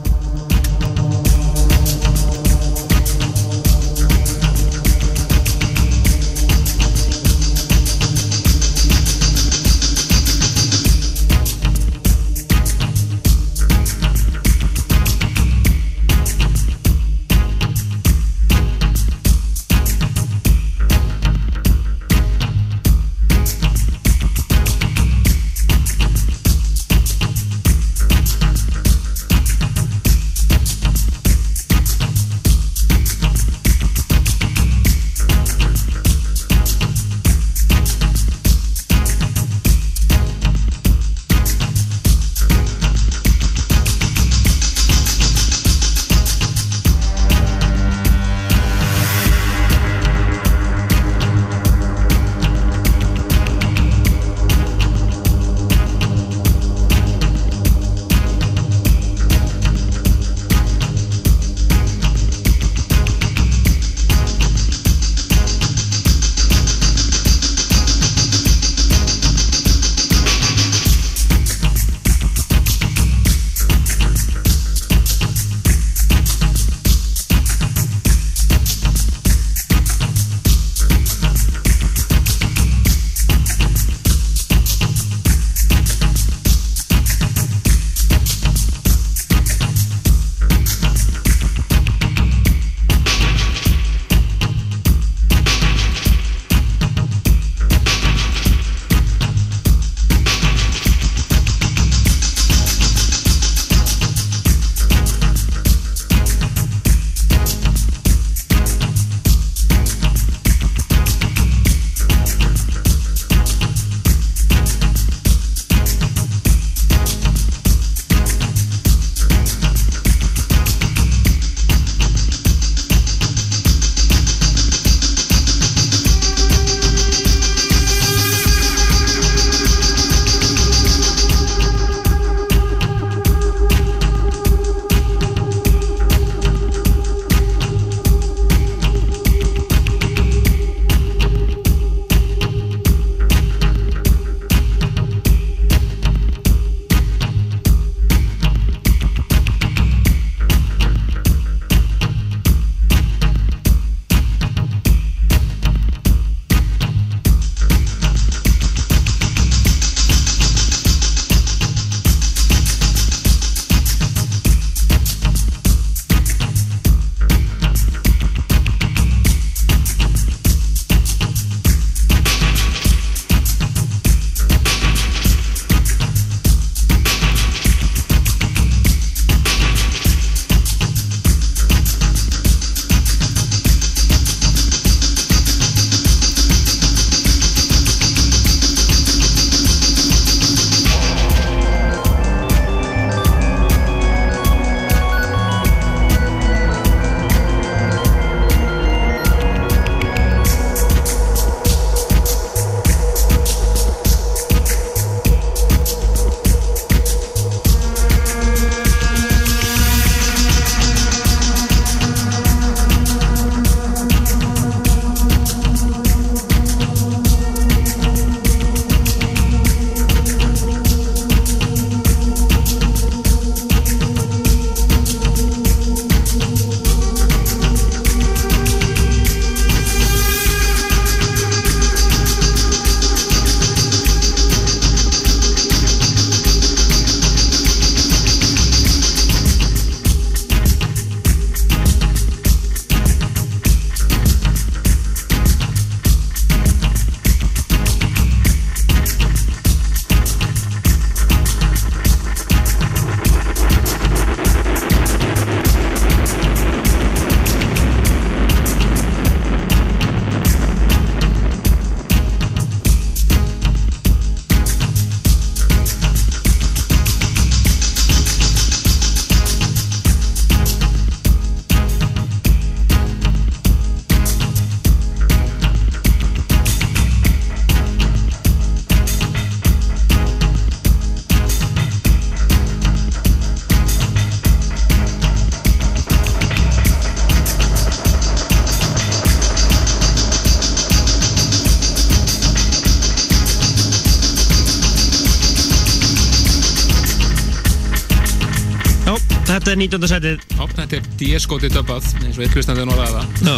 þetta 299.71 299.79
er 299.79 299.79
19. 299.87 300.07
setið. 300.11 300.41
Já, 300.51 300.63
þetta 300.75 300.97
er 300.97 301.05
DS-góti 301.21 301.69
döbbað, 301.71 302.07
eins 302.25 302.37
og 302.37 302.43
eitt 302.43 302.55
hlustandi 302.57 302.83
norðaða. 302.89 303.21
Já. 303.45 303.55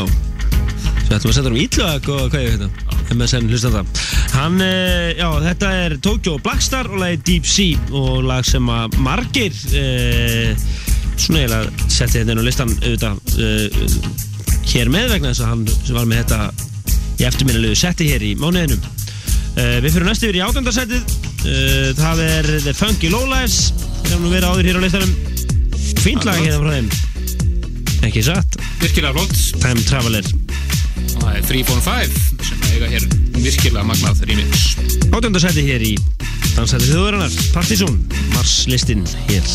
Svo 1.03 1.17
ætlum 1.17 1.23
við 1.23 1.29
að 1.29 1.35
setja 1.37 1.51
um 1.51 1.57
ítlög 1.61 2.07
og 2.13 2.21
hvað 2.33 2.43
veit 2.47 2.61
það 2.63 3.13
MSN 3.13 3.49
hlustan 3.51 3.73
það 3.73 4.01
Hann, 4.33 4.61
eh, 4.65 5.09
já, 5.19 5.27
þetta 5.43 5.71
er 5.83 5.95
Tokyo 6.01 6.35
Blackstar 6.41 6.87
og 6.89 7.01
lagi 7.01 7.19
Deep 7.27 7.45
Sea 7.49 7.81
og 7.93 8.23
lag 8.25 8.45
sem 8.47 8.69
að 8.71 8.95
margir 9.03 9.57
eh, 9.77 10.53
svona 11.19 11.43
eiginlega 11.43 11.89
setti 11.91 12.21
þetta 12.21 12.33
inn 12.33 12.41
á 12.41 12.47
listan 12.47 12.73
auðvitað 12.79 13.35
eh, 13.43 13.67
hér 14.73 14.93
með 14.93 15.11
vegna 15.13 15.33
þess 15.33 15.43
að 15.45 15.51
hann 15.51 15.65
sem 15.73 15.99
var 15.99 16.09
með 16.09 16.23
þetta 16.23 16.39
í 17.19 17.27
eftirminnilegu 17.29 17.77
setti 17.83 18.09
hér 18.09 18.25
í 18.25 18.33
mánuðinum. 18.41 18.87
Eh, 19.59 19.77
Við 19.85 19.91
fyrir 19.99 20.09
næstu 20.09 20.29
yfir 20.29 20.39
í 20.39 20.45
átöndasettið 20.47 21.03
eh, 21.51 21.91
það 21.99 22.23
er 22.29 22.49
The 22.69 22.73
Funky 22.77 23.11
Lowlives 23.13 23.59
sem 24.07 24.23
nú 24.23 24.33
verið 24.33 24.49
áður 24.49 24.71
hér 24.71 24.81
á 24.81 24.85
listanum 24.87 25.13
fínt 26.01 26.25
lag 26.27 26.39
hérna 26.41 26.59
frá 26.63 26.71
þeim 26.77 26.89
ekki 28.07 28.23
satt 28.25 28.57
Virkilega 28.81 29.13
flott. 29.15 29.35
Time 29.61 29.83
Traveler 29.87 30.25
Og 31.13 31.21
það 31.21 31.37
er 31.37 31.45
345 31.51 32.47
sem 32.49 32.65
eiga 32.73 32.89
hér 32.91 33.07
virkilega 33.43 33.85
magnað 33.87 34.23
remix. 34.29 34.73
Átjóndarsæti 35.11 35.65
hér 35.67 35.83
í 35.85 35.93
Dansæti 36.53 36.85
þjóðurinnar, 36.91 37.33
Partizón, 37.55 37.97
Mars 38.35 38.67
listinn 38.69 39.07
hér. 39.25 39.47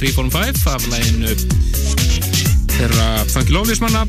345 0.00 0.66
af 0.66 0.86
læginu 0.88 1.34
þeirra 2.72 3.08
Funky 3.28 3.52
Lóflísmanna 3.52 4.06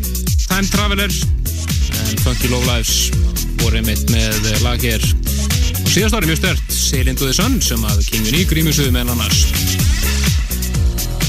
Time 0.48 0.68
Traveler 0.72 1.12
en 1.12 2.18
Funky 2.24 2.48
Lóflæfs 2.48 3.12
voru 3.60 3.76
einmitt 3.82 4.08
með 4.14 4.48
lag 4.64 4.80
hér 4.80 5.04
og 5.04 5.90
síðast 5.92 6.16
árið 6.16 6.32
mjög 6.32 6.40
stört 6.40 6.72
Seilinduði 6.78 7.36
Sönn 7.36 7.60
sem 7.66 7.84
að 7.84 8.06
Kingun 8.08 8.38
í 8.40 8.46
grímusuðu 8.48 8.94
með 8.96 9.12
annars. 9.18 9.42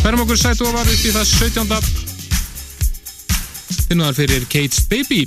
Hverjum 0.05 0.23
okkur 0.23 0.39
sætu 0.39 0.69
að 0.69 0.79
varu 0.79 0.95
upp 0.95 1.05
í 1.11 1.15
þess 1.17 1.31
17 1.43 1.67
finnaðar 3.89 4.17
fyrir 4.17 4.47
Kate's 4.47 4.87
Baby. 4.89 5.25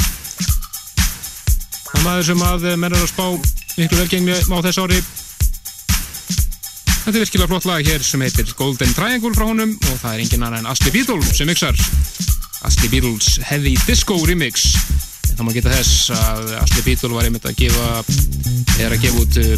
Það 1.92 2.08
maður 2.08 2.26
sem 2.32 2.48
að 2.48 2.66
mennar 2.80 3.04
að 3.04 3.12
spá 3.12 3.26
miklu 3.76 4.00
velgengni 4.00 4.40
á 4.40 4.58
þess 4.64 4.80
ári. 4.80 5.04
Þetta 7.06 7.20
er 7.20 7.22
virkilega 7.22 7.52
flott 7.52 7.66
lag 7.70 7.86
hér 7.86 8.02
sem 8.02 8.22
heitir 8.26 8.50
Golden 8.58 8.90
Triangle 8.98 9.30
frá 9.38 9.46
honum 9.46 9.76
og 9.78 9.98
það 10.02 10.14
er 10.16 10.22
engin 10.24 10.42
annar 10.42 10.64
en 10.64 10.70
Ashley 10.72 10.90
Beadle 10.90 11.22
sem 11.28 11.46
mixar. 11.46 11.78
Ashley 12.66 12.90
Beadles 12.90 13.28
Heavy 13.46 13.76
Disco 13.86 14.18
Remix. 14.26 14.74
Þá 15.36 15.44
má 15.46 15.52
geta 15.54 15.70
þess 15.70 16.10
að 16.16 16.56
Ashley 16.64 16.82
Beadle 16.88 17.14
var 17.14 17.28
einmitt 17.28 17.46
að 17.46 17.60
gefa 17.62 17.86
er 18.82 18.90
að 18.96 19.06
gefa 19.06 19.22
út 19.22 19.38
uh, 19.44 19.54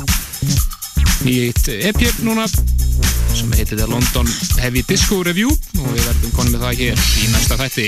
nýtt 1.23 1.71
EP 1.71 2.01
núna 2.27 2.45
sem 2.51 3.51
heitir 3.55 3.79
The 3.79 3.87
London 3.87 4.27
Heavy 4.59 4.83
Disco 4.83 5.23
Review 5.23 5.47
og 5.47 5.87
við 5.93 6.03
verðum 6.03 6.35
konum 6.35 6.51
með 6.57 6.67
það 6.67 6.79
hér 6.83 6.97
í 7.23 7.31
næsta 7.31 7.55
þætti 7.63 7.87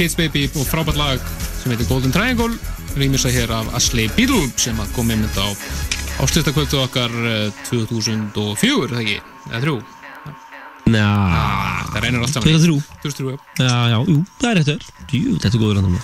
er 0.00 0.08
Kate's 0.08 0.16
Baby 0.16 0.46
og 0.56 0.64
frábært 0.64 0.96
lag 0.96 1.20
sem 1.60 1.72
heitir 1.74 1.88
Golden 1.90 2.12
Triangle 2.12 2.54
rýmisa 2.96 3.28
hér 3.28 3.50
af 3.52 3.66
Ashley 3.76 4.08
Beadle 4.16 4.46
sem 4.56 4.78
að 4.80 4.92
kom 4.96 5.10
einmitt 5.12 5.36
á 5.36 5.44
áslutakvöldu 6.24 6.78
okkar 6.80 7.12
eh, 7.28 7.50
2004, 7.68 8.86
er 8.86 8.94
það 8.94 9.02
ekki? 9.02 9.18
Eða 9.50 9.60
þrjú? 9.64 9.74
Já, 10.90 11.10
Það 11.90 11.98
reynir 12.02 12.24
allt 12.24 12.32
saman 12.32 12.48
2003 12.48 13.02
2003, 13.04 13.34
já 13.34 13.66
Já, 13.66 13.76
já, 13.92 13.98
jú, 14.08 14.16
það 14.40 14.48
er 14.50 14.58
rétt 14.60 14.72
öll 14.72 14.86
Jú, 15.18 15.36
þetta 15.42 15.52
er 15.52 15.62
góður 15.66 15.82
andan 15.82 16.00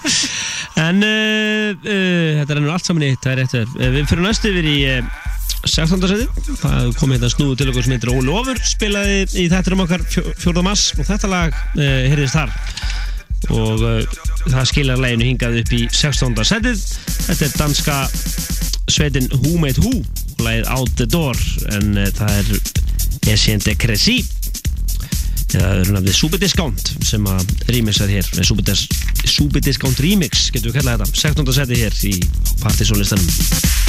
En 0.86 1.02
uh, 1.10 1.74
uh, 1.74 2.30
þetta 2.38 2.56
rennur 2.56 2.76
allt 2.76 2.86
saman 2.86 3.08
í 3.08 3.10
það 3.18 3.32
er 3.32 3.42
rétt 3.42 3.58
öll 3.58 3.66
uh, 3.74 3.90
Við 3.98 4.08
fyrir 4.12 4.24
næstu 4.28 4.54
yfir 4.54 4.70
í 4.70 4.78
uh, 4.94 5.12
16. 5.66 6.06
seti 6.14 6.56
Það 6.62 6.94
kom 7.02 7.12
hérna 7.12 7.34
snúðu 7.34 7.58
til 7.58 7.68
okkur 7.74 7.84
sem 7.88 7.98
heitir 7.98 8.14
Óli 8.14 8.32
Ofur 8.32 8.62
spilaði 8.70 9.26
í 9.34 9.50
þetta 9.50 9.74
um 9.76 9.84
okkar 9.84 10.06
4. 10.14 10.64
mass 10.64 10.94
og 10.96 11.04
þetta 11.10 11.34
lag 11.34 11.62
heyrðist 11.74 12.38
þar 12.38 12.54
og 13.48 13.80
uh, 13.80 14.18
það 14.50 14.68
skilar 14.68 15.00
leginu 15.00 15.30
hingað 15.30 15.60
upp 15.62 15.72
í 15.76 15.84
16. 15.88 16.36
setið 16.44 16.82
Þetta 17.30 17.46
er 17.46 17.54
danska 17.56 17.96
sveitin 18.90 19.30
Who 19.40 19.56
Made 19.62 19.80
Who 19.80 19.94
og 20.00 20.44
lagið 20.44 20.68
Out 20.74 20.92
the 21.00 21.08
Door 21.08 21.40
en 21.76 21.96
uh, 21.96 22.10
það 22.18 22.36
er 22.42 23.32
Essien 23.32 23.62
de 23.64 23.74
Cressy 23.78 24.20
eða 25.56 25.70
öðru 25.80 25.96
nafnið 25.96 26.16
Superdiscount 26.16 26.92
sem 27.06 27.26
að 27.26 27.54
rýmisar 27.72 28.10
hér 28.10 28.26
með 28.36 28.50
Superdis, 28.50 28.84
Superdiscount 29.26 30.02
Remix 30.04 30.48
getur 30.54 30.70
við 30.70 30.80
kallað 30.80 31.04
þetta 31.06 31.22
16. 31.24 31.54
seti 31.58 31.80
hér 31.82 32.00
í 32.06 32.14
partysónlistanum 32.62 33.79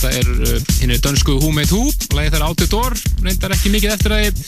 þetta 0.00 0.16
er 0.16 0.28
uh, 0.48 0.60
hinn 0.80 0.92
er 0.94 1.00
dönsku 1.04 1.34
Who 1.36 1.50
Made 1.52 1.68
Who, 1.74 1.90
lagið 2.16 2.36
þeirra 2.36 2.46
Outdoor, 2.48 2.94
reyndar 3.20 3.52
ekki 3.52 3.72
mikið 3.74 3.92
eftir 3.92 4.14
að 4.16 4.38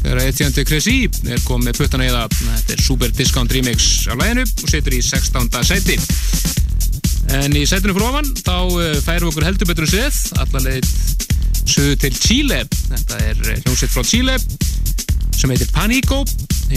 þegar 0.00 0.20
Etienne 0.26 0.64
Cressy 0.68 0.96
er 1.08 1.40
komið 1.46 1.78
puttana 1.80 2.04
í 2.04 2.10
það, 2.12 2.34
þetta 2.50 2.74
er 2.74 2.82
Super 2.84 3.14
Discount 3.16 3.54
Remix 3.56 3.86
á 4.08 4.14
laginu 4.20 4.44
og 4.44 4.68
setur 4.68 4.96
í 4.96 5.00
16. 5.04 5.48
seti. 5.64 5.96
En 7.40 7.56
í 7.56 7.64
setinu 7.68 7.94
fyrir 7.96 8.08
ofan, 8.10 8.28
þá 8.44 8.56
uh, 8.68 9.00
færum 9.06 9.30
okkur 9.30 9.46
heldur 9.48 9.70
betur 9.70 9.88
um 9.88 9.92
séð, 9.92 10.20
allarleið 10.44 10.92
söðu 11.70 11.96
til 12.04 12.12
Chile, 12.18 12.60
þetta 12.90 13.20
er 13.30 13.40
uh, 13.40 13.56
hljómsveit 13.62 13.94
frá 13.94 14.04
Chile 14.04 14.36
sem 15.40 15.52
heitir 15.54 15.70
Panico, 15.72 16.20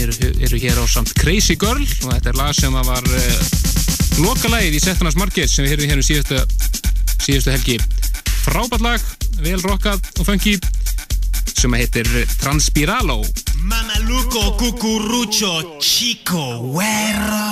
eru, 0.00 0.14
eru 0.40 0.60
hér 0.62 0.80
á 0.80 0.84
samt 0.88 1.12
Crazy 1.20 1.58
Girl 1.60 1.82
og 1.84 2.14
þetta 2.14 2.32
er 2.32 2.40
lag 2.40 2.56
sem 2.56 2.72
var 2.72 3.04
uh, 3.04 3.42
lokalagið 4.24 4.78
í 4.78 4.80
Settanars 4.80 5.20
Market 5.20 5.52
sem 5.52 5.66
við 5.66 5.74
heyrðum 5.74 5.92
hér 5.92 6.00
um 6.00 6.08
síðustu, 6.08 6.40
síðustu 7.26 7.52
helgi. 7.52 7.76
Frábært 8.54 8.84
lag, 8.86 9.06
vel 9.42 9.58
rockað 9.66 10.04
og 10.22 10.28
funky 10.28 10.52
sem 11.58 11.74
heitir 11.74 12.06
Transpiralo. 12.38 13.16
Mamaluco, 13.66 14.44
cucurucho, 14.60 15.80
chico, 15.82 16.44
güero. 16.70 17.43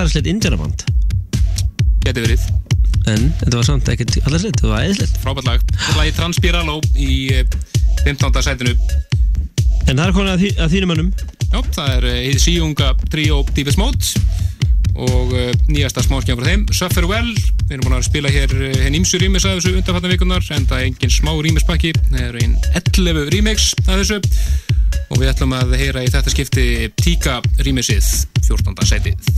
Hallarslegt 0.00 0.30
indjöraband 0.30 0.84
Geti 2.06 2.22
verið. 2.24 2.44
En 3.08 3.30
þetta 3.40 3.56
var 3.56 3.66
samt 3.66 3.88
ekkert 3.92 4.18
hallarslegt, 4.24 4.60
þetta 4.60 4.72
var 4.72 4.86
eðslegt 4.86 5.18
Frábært 5.22 5.48
lag. 5.48 5.64
Þetta 5.72 5.90
er 5.92 5.98
lagið 6.02 6.18
Transpiralo 6.18 6.78
í 6.94 7.16
eh, 7.34 7.58
15. 8.04 8.42
sætinu. 8.46 8.74
En 9.88 9.96
það 9.96 10.04
er 10.06 10.14
komin 10.16 10.32
að, 10.32 10.42
því, 10.44 10.52
að 10.62 10.74
þínum 10.74 10.92
mönnum 10.92 11.10
Já, 11.48 11.60
það 11.74 11.92
er 11.94 12.06
eh, 12.10 12.20
hið 12.28 12.40
síunga 12.44 12.92
tríó 13.08 13.40
Deepest 13.56 13.80
Mode 13.80 14.36
og 14.98 15.30
uh, 15.30 15.50
nýjasta 15.70 16.02
smáskjæðan 16.02 16.40
frá 16.40 16.48
þeim 16.50 16.62
Suffer 16.74 17.06
Well, 17.06 17.30
við 17.68 17.76
erum 17.76 17.86
búin 17.86 17.96
að 18.00 18.08
spila 18.08 18.32
hér 18.34 18.54
henn 18.82 18.96
ímsu 18.98 19.20
rýmis 19.22 19.46
að 19.46 19.60
þessu 19.60 19.76
undanfattan 19.78 20.10
vikunar 20.10 20.48
en 20.56 20.66
það 20.66 20.80
er 20.82 20.88
engin 20.88 21.14
smá 21.14 21.30
rýmispakki 21.38 21.92
það 22.00 22.24
eru 22.24 22.42
einn 22.42 22.56
11 22.82 23.30
rýmix 23.34 23.68
að 23.86 24.02
þessu 24.02 24.18
og 25.08 25.20
við 25.20 25.30
ætlum 25.30 25.54
að 25.54 25.76
heyra 25.78 26.02
í 26.02 26.10
þetta 26.10 26.34
skipti 26.34 26.66
Tíka 26.98 27.38
rýmisið 27.62 28.10
14. 28.48 28.74
sætið 28.90 29.37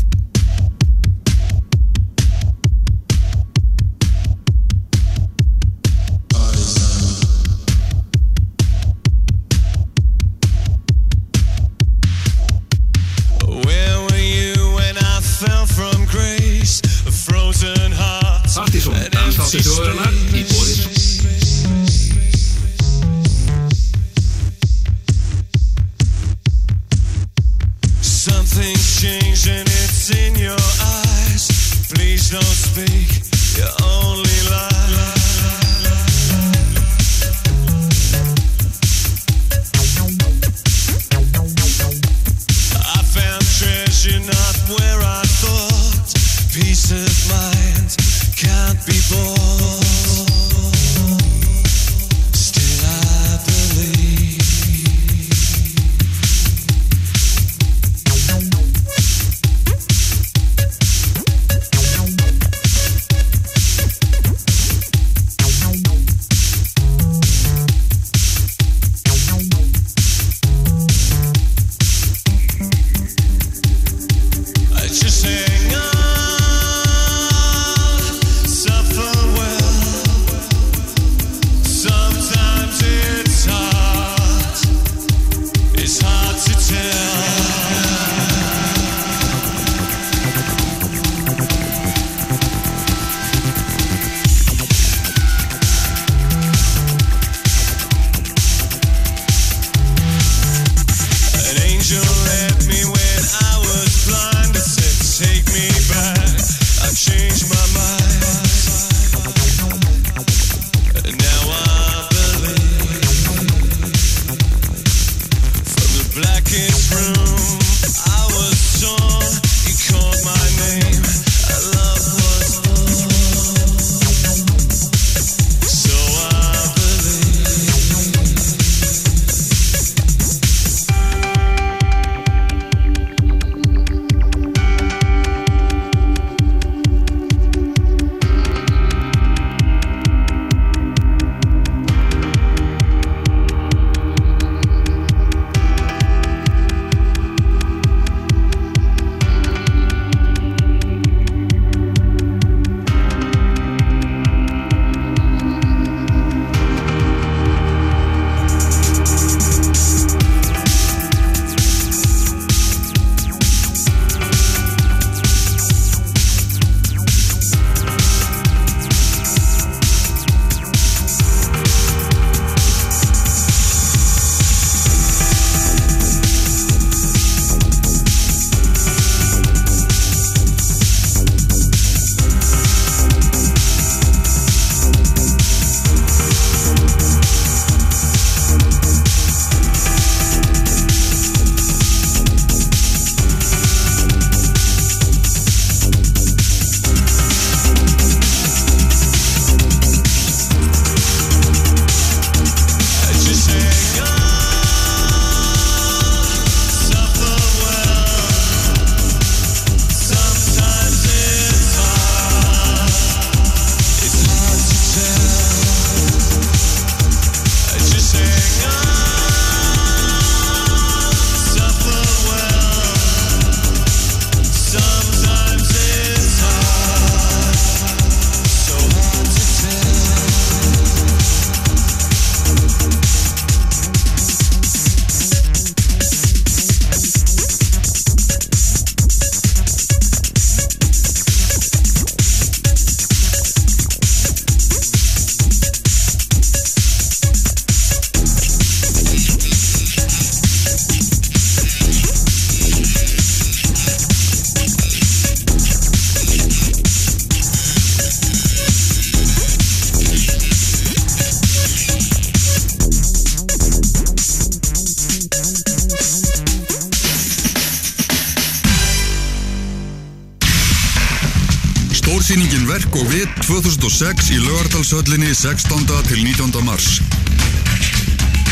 2006 273.91 274.31
í 274.31 274.37
Laugardalshöllinni 274.39 275.33
16. 275.35 275.89
til 276.07 276.21
19. 276.23 276.63
mars. 276.63 277.01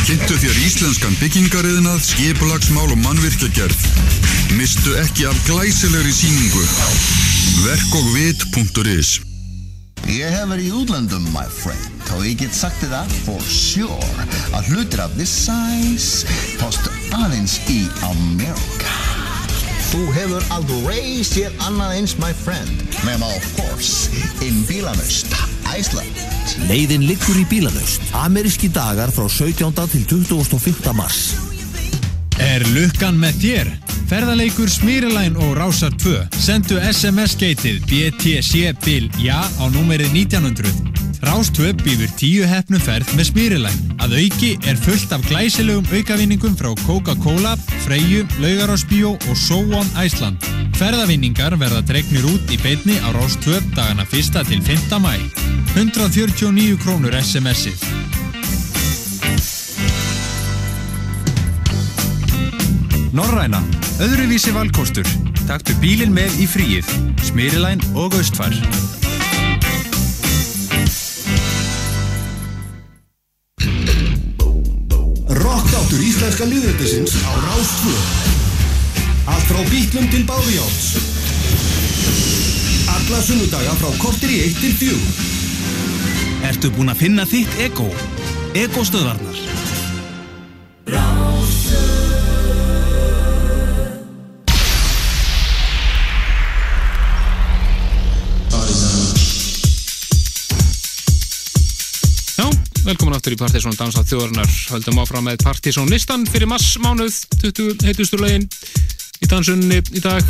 Kynntu 0.08 0.34
þér 0.40 0.58
íslenskan 0.66 1.14
byggingariðnað, 1.20 2.00
skipulagsmál 2.08 2.90
og 2.90 2.98
mannvirkjagerð. 3.04 3.84
Mistu 4.58 4.96
ekki 4.98 5.28
af 5.30 5.38
glæsilegri 5.46 6.12
síningu. 6.16 6.64
Verkogvit.is 7.62 9.20
Ég 10.08 10.32
hef 10.32 10.50
verið 10.50 10.70
í 10.70 10.74
útlöndum, 10.80 11.30
my 11.34 11.46
friend, 11.60 12.02
og 12.16 12.26
ég 12.26 12.40
get 12.42 12.56
sagt 12.56 12.82
þið 12.82 12.96
það 12.96 13.16
for 13.28 13.46
sure 13.46 14.26
að 14.58 14.72
hlutir 14.72 15.04
af 15.04 15.14
this 15.20 15.34
size 15.46 16.26
postu 16.58 16.90
aðeins 17.14 17.60
í 17.70 17.84
Amerika. 18.08 18.98
Þú 19.88 20.02
hefur 20.12 20.44
aldrei 20.52 21.22
séð 21.24 21.54
annað 21.64 21.94
eins, 21.96 22.12
my 22.20 22.28
friend, 22.36 22.82
nema 23.08 23.30
of 23.38 23.46
course, 23.56 24.10
in 24.44 24.58
Bílanust, 24.68 25.27
Iceland. 25.78 26.24
Leiðin 26.66 27.06
liggur 27.06 27.38
í 27.38 27.44
bílalaust. 27.48 28.02
Ameríski 28.18 28.70
dagar 28.72 29.12
frá 29.14 29.28
17. 29.30 29.86
til 29.92 30.04
25. 30.08 30.92
mars. 30.96 31.22
Er 32.42 32.62
lukkan 32.74 33.18
með 33.18 33.40
þér? 33.42 33.70
Ferðaleikur 34.08 34.70
Smyrilæn 34.72 35.36
og 35.36 35.56
Rásar 35.58 35.92
2 36.00 36.40
sendu 36.40 36.78
SMS-geitið 36.80 37.82
BTC 37.90 38.70
bil 38.84 39.08
ja 39.20 39.42
á 39.44 39.64
númerið 39.74 40.14
1900. 40.16 40.96
Rás 41.26 41.50
2 41.52 41.74
býður 41.82 42.12
tíu 42.16 42.46
hefnum 42.48 42.80
ferð 42.80 43.10
með 43.18 43.28
Smyrilæn. 43.32 43.82
Að 44.00 44.16
auki 44.22 44.52
er 44.70 44.78
fullt 44.80 45.12
af 45.12 45.26
glæsilegum 45.28 45.90
aukavinningum 45.92 46.54
frá 46.56 46.70
Coca-Cola, 46.86 47.56
Freyju, 47.84 48.24
Laugarásbíó 48.40 49.16
og 49.18 49.36
So 49.36 49.60
On 49.76 49.90
Iceland. 49.98 50.40
Ferðavinningar 50.78 51.58
verða 51.58 51.82
dregnir 51.82 52.24
út 52.30 52.54
í 52.54 52.60
beitni 52.62 52.96
á 53.02 53.10
Rás 53.18 53.36
2 53.44 53.74
dagana 53.74 54.06
1. 54.08 54.40
til 54.48 54.62
5. 54.62 55.02
mæ. 55.02 55.37
149 55.78 56.74
krónur 56.82 57.14
SMS-ið. 57.14 57.82
Norræna, 63.14 63.60
öðruvísi 64.02 64.50
valkostur. 64.56 65.06
Taktu 65.46 65.76
bílinn 65.78 66.10
með 66.10 66.34
í 66.42 66.48
fríið. 66.50 66.90
Smyrilæn 67.28 67.84
og 67.94 68.18
Austfær. 68.18 68.58
Rockdáttur 75.30 76.02
íslenska 76.02 76.50
liðveldisins 76.50 77.14
á 77.22 77.32
Rástvö 77.46 77.96
Allt 79.30 79.46
frá 79.46 79.62
bítlum 79.70 80.10
til 80.10 80.26
báðjáts 80.26 80.90
Alla 82.98 83.22
sunnudaga 83.22 83.78
frá 83.78 83.90
kortir 84.02 84.34
í 84.34 84.46
1 84.50 84.62
til 84.66 84.78
4 84.82 85.37
Ertu 86.48 86.70
búinn 86.72 86.88
að 86.88 87.02
finna 87.02 87.28
þitt 87.28 87.58
ego? 87.60 87.90
Ego 88.56 88.84
stöðvarnar. 88.86 89.36
Velkomin 102.88 103.12
aftur 103.18 103.34
í 103.34 103.36
Partizón 103.36 103.74
Dansað 103.76 104.06
þjóðarinnar 104.08 104.52
Höldum 104.70 105.00
áfram 105.02 105.26
með 105.28 105.42
Partizón 105.42 105.90
listan 105.92 106.22
fyrir 106.24 106.48
massmánuð 106.48 107.18
20 107.42 107.84
heitustur 107.84 108.22
lögin 108.24 108.46
í 109.20 109.28
dansunni 109.28 109.82
í 109.92 110.00
dag 110.00 110.24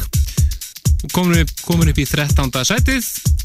komin 1.14 1.44
upp, 1.44 1.52
komin 1.62 1.92
upp 1.92 2.00
í 2.02 2.06
13. 2.10 2.50
sætið 2.66 3.38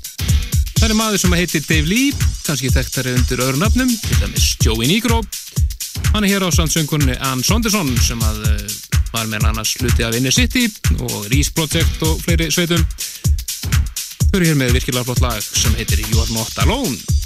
Það 0.84 0.92
er 0.92 1.00
maður 1.00 1.22
sem 1.22 1.34
heitir 1.38 1.62
Dave 1.64 1.88
Lee 1.88 2.24
kannski 2.44 2.68
þekktari 2.68 3.14
undir 3.16 3.40
öðru 3.40 3.62
nafnum 3.62 3.88
til 3.88 4.18
dæmis 4.20 4.50
Joey 4.60 4.90
Negro. 4.90 5.22
Hann 6.10 6.28
er 6.28 6.34
hér 6.34 6.44
á 6.44 6.52
sandsöngunni 6.52 7.16
Ann 7.24 7.40
Sonderson 7.40 7.94
sem 8.04 8.20
að 8.20 8.42
uh, 8.50 8.76
var 9.14 9.32
með 9.32 9.48
annars 9.48 9.72
hluti 9.80 10.04
af 10.04 10.18
Inner 10.20 10.36
City 10.36 10.66
og 10.98 11.30
Reese 11.32 11.56
Project 11.56 12.04
og 12.04 12.20
fleiri 12.26 12.50
sveitum. 12.52 12.84
Þau 14.28 14.42
eru 14.42 14.50
hér 14.50 14.60
með 14.60 14.76
virkilega 14.82 15.08
flott 15.08 15.24
lag 15.24 15.40
sem 15.40 15.72
heitir 15.80 16.04
You 16.04 16.20
Are 16.20 16.36
Not 16.36 16.60
Alone 16.68 17.23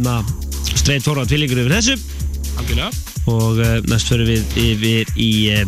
hérna 0.00 0.24
straight 0.76 1.04
forward 1.04 1.28
tvílingur 1.28 1.60
yfir 1.60 1.74
þessu. 1.76 1.96
Algjörlega. 2.60 2.90
Og 3.30 3.60
uh, 3.60 3.76
næst 3.90 4.08
fyrir 4.10 4.28
við 4.28 4.56
yfir 4.60 5.10
í 5.20 5.30
uh, 5.52 5.64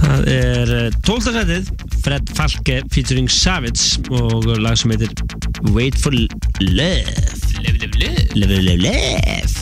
það 0.00 0.30
er 0.34 0.74
12. 1.06 1.30
setið 1.30 1.70
Fred 2.00 2.34
Falke 2.34 2.80
featuring 2.90 3.30
Savage 3.30 4.00
og 4.10 4.48
lag 4.58 4.78
sem 4.80 4.94
heitir 4.94 5.12
Wait 5.70 5.98
for 6.00 6.16
Love 6.16 6.34
Love, 6.60 7.06
love, 7.62 7.78
love 7.78 8.20
Love, 8.34 8.62
love, 8.64 8.78
love 8.88 9.59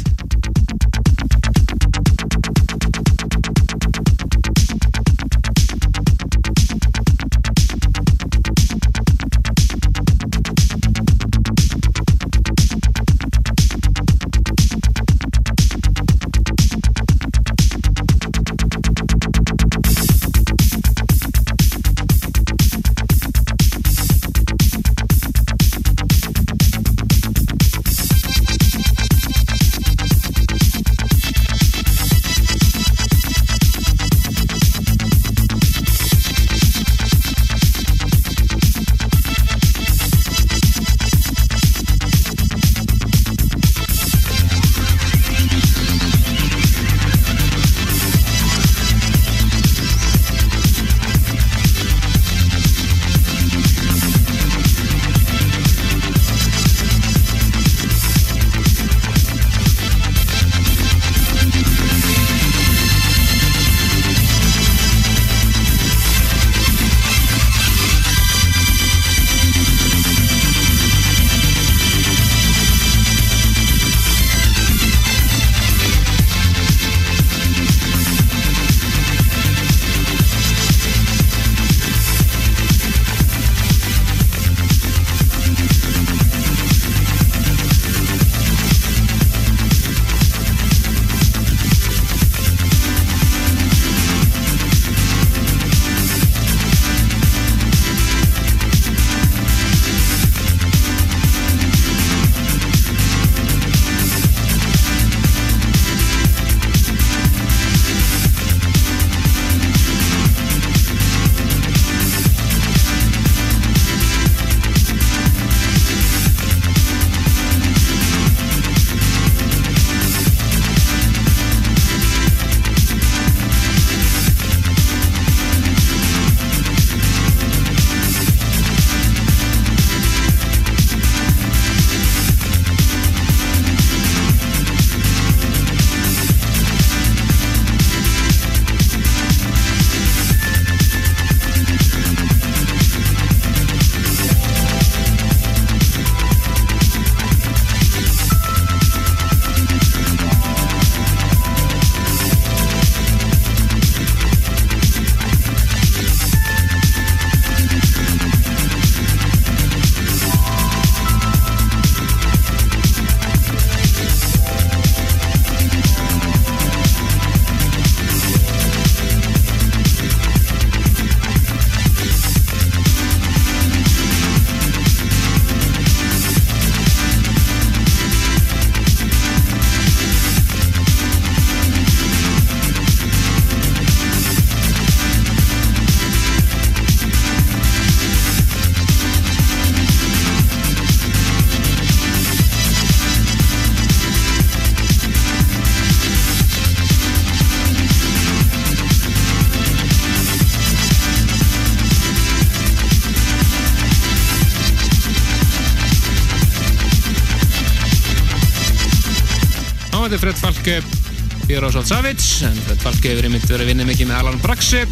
South 211.74 211.90
Savage 211.90 212.46
en 212.48 212.58
Fred 212.66 212.82
Falke 212.82 213.12
hefur 213.12 213.28
einmitt 213.28 213.46
verið 213.48 213.64
að 213.66 213.70
vinna 213.72 213.86
mikið 213.88 214.10
með 214.10 214.20
Alan 214.22 214.42
Braxe 214.44 214.84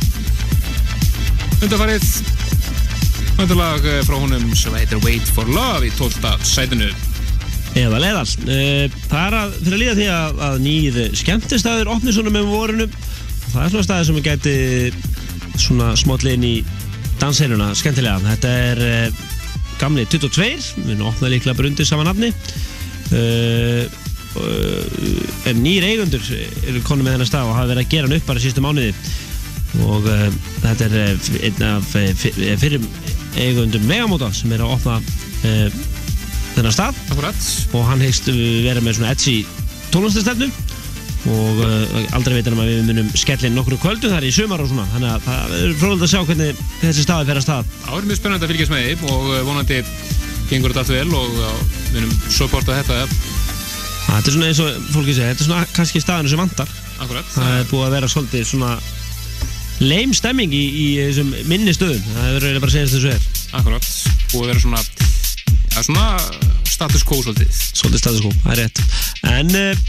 undarfarið 1.64 2.08
Öndalag 3.42 3.84
frá 4.08 4.16
honum 4.16 4.48
sem 4.56 4.74
heitir 4.78 5.00
Wait 5.04 5.28
for 5.36 5.48
Love 5.52 5.88
í 5.88 5.92
12. 5.98 6.32
sætinu 6.46 6.88
Eða 7.76 7.98
leðal. 8.00 8.24
Eh, 8.48 8.86
Það 9.10 9.26
er 9.26 9.34
að, 9.36 9.56
fyrir 9.60 9.76
að 9.76 9.82
líða 9.82 9.96
því 9.98 10.06
að, 10.14 10.38
að 10.46 10.54
nýð 10.64 10.98
skemmtistæður 11.20 11.90
opni 11.92 12.14
svona 12.16 12.32
með 12.32 12.46
vorunum. 12.48 12.94
Það 13.50 13.58
er 13.64 13.72
svona 13.74 13.86
staðir 13.86 14.06
sem 14.08 14.20
gæti 14.24 14.54
svona 15.60 15.90
smátlegin 16.00 16.46
í 16.48 16.54
danseiruna 17.20 17.68
skemmtilega. 17.76 18.22
Þetta 18.30 18.54
er 18.70 18.82
uh, 18.86 19.20
gamli 19.80 20.06
22, 20.08 20.48
við 20.86 20.94
erum 20.94 21.10
opnað 21.10 21.34
líklega 21.34 21.58
bara 21.58 21.70
undir 21.70 21.88
sama 21.88 22.06
nafni. 22.08 22.32
Uh, 23.12 23.84
uh, 24.44 25.48
en 25.50 25.62
nýr 25.64 25.86
eigundur 25.88 26.22
eru 26.66 26.82
konum 26.86 27.06
með 27.06 27.16
þennan 27.16 27.30
stað 27.30 27.50
og 27.50 27.56
hafa 27.58 27.70
verið 27.72 27.84
að 27.84 27.92
gera 27.94 28.08
hann 28.08 28.16
upp 28.18 28.28
bara 28.30 28.42
síðustu 28.44 28.64
mánuði. 28.64 28.92
Og 29.86 30.06
uh, 30.08 30.26
þetta 30.62 30.88
er 30.88 30.96
uh, 31.02 31.28
einn 31.48 31.66
af 31.68 31.90
fyr- 31.92 32.56
fyrir 32.62 32.86
eigundum 33.36 33.84
Megamóta 33.88 34.30
sem 34.32 34.52
er 34.56 34.64
að 34.64 34.72
opna 34.78 35.00
þennan 36.56 36.72
stað. 36.72 36.96
Akkurat. 37.12 37.48
og 37.76 37.84
hann 37.90 38.00
heist 38.00 38.30
vera 38.32 38.80
með 38.80 38.96
svona 38.96 39.12
edgi 39.12 39.36
tónlistastefnu 39.92 40.48
og 41.26 41.60
aldrei 42.14 42.36
veitum 42.38 42.60
að 42.62 42.68
við 42.70 42.84
munum 42.86 43.08
skellin 43.18 43.56
nokkru 43.58 43.76
kvöldu 43.82 44.08
þar 44.12 44.24
í 44.24 44.30
sumar 44.34 44.62
og 44.62 44.68
svona. 44.70 44.84
Þannig 44.92 45.10
að 45.10 45.24
það 45.26 45.54
er 45.56 45.72
fróðilegt 45.80 46.06
að 46.06 46.12
sjá 46.12 46.20
hvernig 46.28 46.60
þessi 46.84 47.02
staði 47.04 47.26
fer 47.28 47.40
að 47.40 47.44
stað. 47.48 47.72
Það 47.82 47.96
er 47.98 48.06
mjög 48.10 48.20
spennandi 48.20 48.46
að 48.46 48.52
fylgjast 48.52 48.72
með 48.72 48.84
því 48.86 49.10
og 49.10 49.24
vonandi 49.48 49.80
gengur 50.46 50.70
þetta 50.70 50.84
allt 50.84 50.94
vel 50.94 51.18
og 51.18 51.32
við 51.36 51.96
munum 51.98 52.14
supporta 52.30 52.78
þetta 52.78 53.00
Þetta 54.06 54.30
er 54.30 54.36
svona 54.36 54.50
eins 54.50 54.60
og 54.62 54.76
fólki 54.94 55.14
segja, 55.16 55.32
þetta 55.32 55.42
er 55.42 55.48
svona 55.50 55.66
kannski 55.76 56.02
staðinu 56.02 56.32
sem 56.32 56.40
vantar. 56.40 56.70
Akkurat. 57.02 57.26
Það 57.34 57.56
er 57.56 57.66
búið 57.70 57.86
að 57.86 57.96
vera 57.96 58.10
svolítið 58.12 58.46
svona 58.48 58.70
leim 59.82 60.14
stemming 60.16 60.54
í, 60.56 60.62
í 60.66 60.86
þessum 61.02 61.34
minni 61.50 61.74
stöðum. 61.76 62.06
Það 62.14 62.30
eiginlega 62.30 62.62
bara 62.64 62.70
að 62.70 62.76
segja 62.76 62.92
þessu 62.94 63.12
er. 63.12 63.26
Akkurat, 63.58 63.90
búið 64.32 64.46
að 64.46 64.52
vera 64.52 64.64
svona 64.64 64.82
ja, 65.76 65.82
svona 65.82 66.06
status 66.70 67.04
quo 67.06 67.20
svolítið. 67.24 67.60
Svolítið 67.72 68.02
status 68.04 68.24
quo, 68.24 68.32
það 68.44 68.54
er 68.54 68.62
rétt. 68.62 68.82
En 69.34 69.54
uh, 69.60 69.84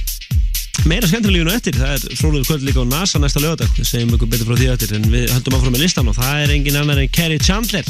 meira 0.87 1.07
skemmtileginu 1.09 1.51
eftir 1.51 1.75
það 1.75 1.93
er 1.95 2.15
frólugur 2.19 2.47
kvöld 2.47 2.63
líka 2.67 2.83
á 2.83 2.87
NASA 2.87 3.19
næsta 3.19 3.41
lögadag 3.43 3.71
við 3.75 3.89
segjum 3.89 4.13
ykkur 4.15 4.29
betur 4.31 4.47
frá 4.47 4.59
því 4.59 4.69
eftir 4.71 4.93
en 4.95 5.07
við 5.11 5.25
höldum 5.33 5.57
áfram 5.57 5.75
með 5.75 5.83
listan 5.83 6.11
og 6.11 6.15
það 6.15 6.43
er 6.43 6.53
engin 6.55 6.79
annar 6.79 7.01
en 7.01 7.11
Kerry 7.17 7.39
Chandler 7.43 7.89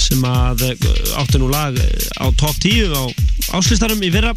sem 0.00 0.24
að 0.24 0.64
uh, 0.70 0.88
átti 1.20 1.40
nú 1.42 1.50
lag 1.52 1.76
uh, 1.76 1.90
á 2.16 2.26
top 2.40 2.56
10 2.64 2.96
á 2.96 3.02
áslistarum 3.58 4.00
í 4.00 4.12
fyrra. 4.14 4.32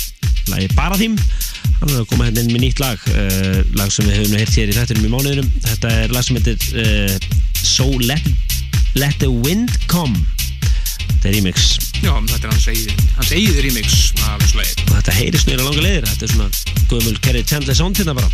Lagi 0.52 0.68
bara 0.76 1.00
þým 1.00 1.16
hann 1.16 1.94
er 1.94 2.02
að 2.02 2.10
koma 2.12 2.28
hérna 2.28 2.44
inn 2.44 2.52
með 2.52 2.66
nýtt 2.66 2.84
lag 2.84 3.08
uh, 3.14 3.64
lag 3.80 3.94
sem 3.94 4.10
við 4.10 4.20
höfum 4.20 4.38
hér 4.42 4.74
í 4.74 4.78
þættinum 4.78 5.08
í 5.08 5.14
mánuðinum. 5.14 5.50
Þetta 5.70 5.96
er 6.04 6.16
lag 6.16 6.28
sem 6.28 6.40
heitir 6.40 6.60
uh, 6.84 7.18
So 7.64 7.88
Let, 8.04 8.28
Let 9.00 9.20
the 9.24 9.32
Wind 9.32 9.80
Come. 9.88 10.20
Þetta 11.08 11.32
er 11.32 11.38
remix 11.40 11.93
Já, 12.04 12.12
þetta 12.28 12.50
er 12.50 12.52
hans 12.52 12.66
eigið, 12.68 13.04
hans 13.16 13.30
eigið 13.32 13.60
remix 13.64 13.94
af 14.28 14.42
þessu 14.44 14.60
og 14.60 14.96
þetta 14.98 15.14
heyrist 15.16 15.48
nýra 15.48 15.64
langa 15.64 15.86
leiðir 15.86 16.08
þetta 16.10 16.28
er 16.28 16.34
svona 16.34 16.50
gömul 16.92 17.16
Kerry 17.24 17.44
Chandler 17.48 17.78
sound 17.80 18.00
hérna 18.02 18.16
bara 18.18 18.28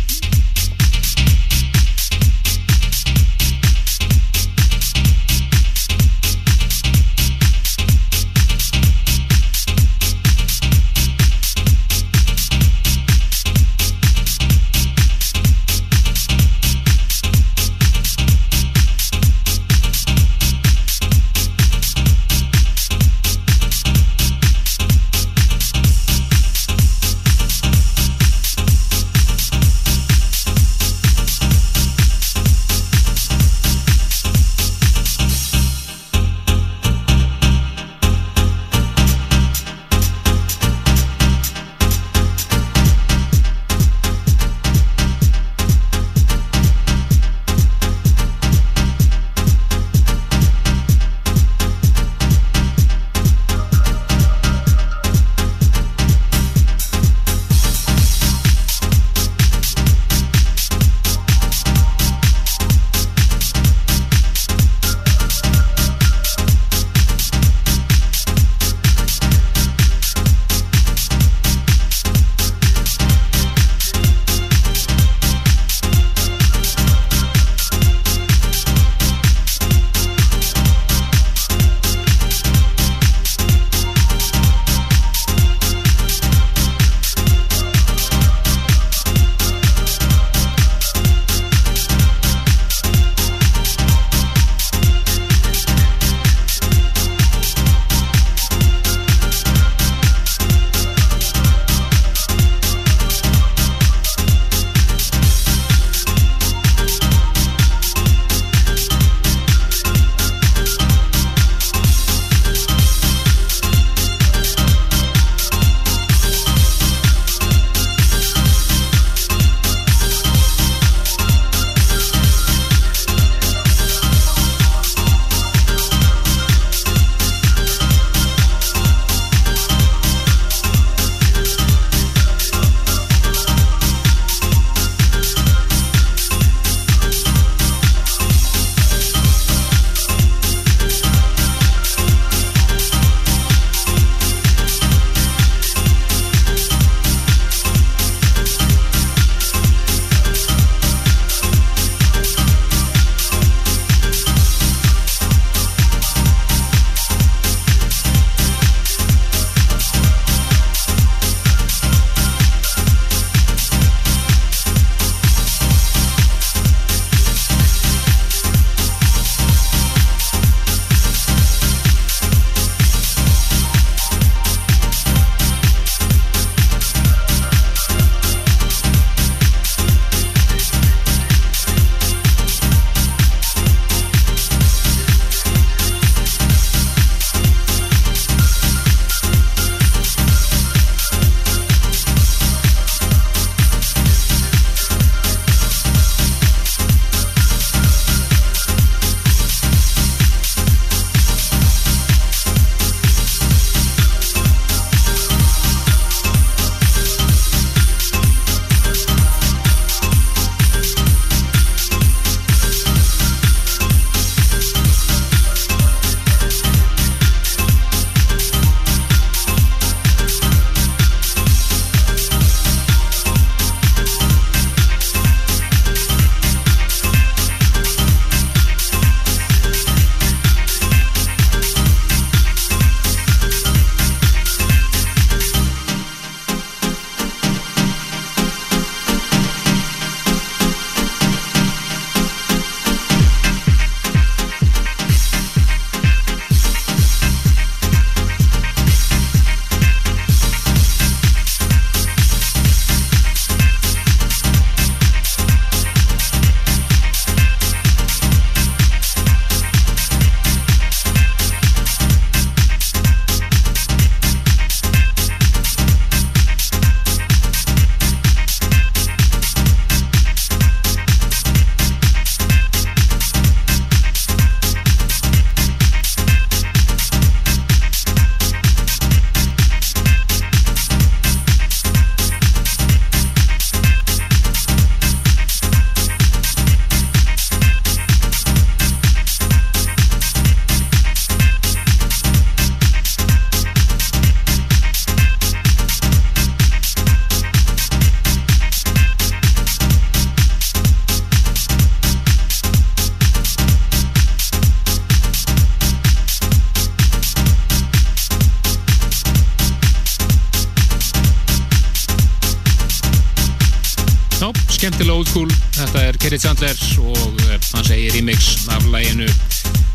Kerry 316.30 316.44
Chandler 316.44 316.76
og 317.02 317.40
eh, 317.50 317.56
hann 317.74 317.86
segir 317.88 318.12
remix 318.14 318.68
af 318.70 318.84
læginu 318.86 319.26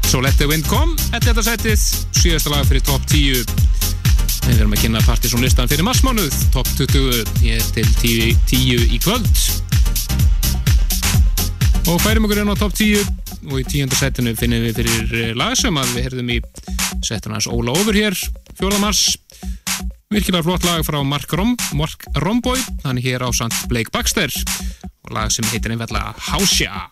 So 0.09 0.19
Let 0.19 0.35
The 0.35 0.49
Wind 0.49 0.65
Come. 0.67 0.97
Þetta 0.99 1.15
er 1.15 1.27
þetta 1.29 1.43
sætið, 1.45 1.85
síðasta 2.17 2.51
lag 2.51 2.65
fyrir 2.67 2.83
top 2.83 3.05
10 3.07 3.45
við 4.49 4.57
erum 4.57 4.75
að 4.75 4.81
kynna 4.81 5.03
Partiðsson 5.07 5.45
listan 5.45 5.71
fyrir 5.71 5.87
marsmánuð, 5.87 6.35
top 6.51 6.67
20 6.75 7.39
ég 7.45 7.55
er 7.55 7.71
til 7.77 7.87
10, 7.87 8.35
10 8.51 8.83
í 8.97 8.99
kvöld. 9.05 9.31
Og 11.87 12.03
færum 12.03 12.27
okkur 12.27 12.43
inn 12.43 12.51
á 12.51 12.59
top 12.59 12.75
10 12.75 13.07
og 13.53 13.55
í 13.61 13.67
tíunda 13.71 13.95
setinu 13.95 14.35
finnum 14.35 14.67
við 14.67 14.81
fyrir 14.81 15.17
eh, 15.21 15.33
lag 15.39 15.55
sem 15.55 15.79
að 15.79 15.95
við 15.95 16.09
herðum 16.09 16.35
í 16.35 16.41
setinu 16.99 17.39
hans 17.39 17.47
Óla 17.47 17.79
Ófur 17.79 17.95
hér 17.95 18.19
4. 18.59 18.83
mars. 18.83 19.05
Virkilega 20.11 20.43
flott 20.43 20.67
lag 20.67 20.83
frá 20.83 20.99
Mark, 20.99 21.31
Rom, 21.31 21.55
Mark 21.79 22.03
Romboy. 22.19 22.59
Hann 22.83 22.99
er 22.99 23.07
hér 23.07 23.23
á 23.23 23.31
Sant 23.31 23.55
Blake 23.71 23.95
Baxter 23.95 24.27
og 25.05 25.13
lag 25.15 25.31
sem 25.33 25.45
heitir 25.51 25.75
einfallega 25.75 26.13
Hásja 26.29 26.87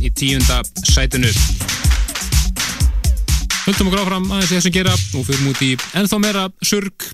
í 0.00 0.10
tíunda 0.16 0.60
sætinu. 0.88 1.30
Höldum 3.66 3.90
okkur 3.90 4.02
áfram 4.02 4.30
aðeins 4.32 4.50
í 4.50 4.56
þessum 4.56 4.74
gera 4.74 4.94
og 4.96 5.26
fyrum 5.28 5.50
út 5.52 5.60
í 5.64 5.74
ennþá 6.00 6.20
meira 6.22 6.46
surg. 6.64 7.08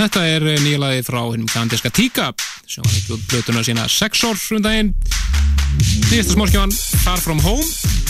Þetta 0.00 0.22
er 0.24 0.46
eh, 0.54 0.62
nýja 0.64 0.80
lagi 0.80 1.02
frá 1.04 1.20
hennum 1.26 1.50
kanadíska 1.50 1.90
Tíka 1.92 2.30
sem 2.70 2.84
var 2.86 2.94
ekki 2.94 3.16
út 3.16 3.26
blötuna 3.28 3.64
sína 3.66 3.88
sex 3.90 4.22
orð 4.24 4.46
rundaginn. 4.54 4.94
Um 4.94 5.20
Nýjasta 6.10 6.34
smórkjáðan 6.34 6.72
Far 7.04 7.20
From 7.22 7.40
Home 7.44 7.66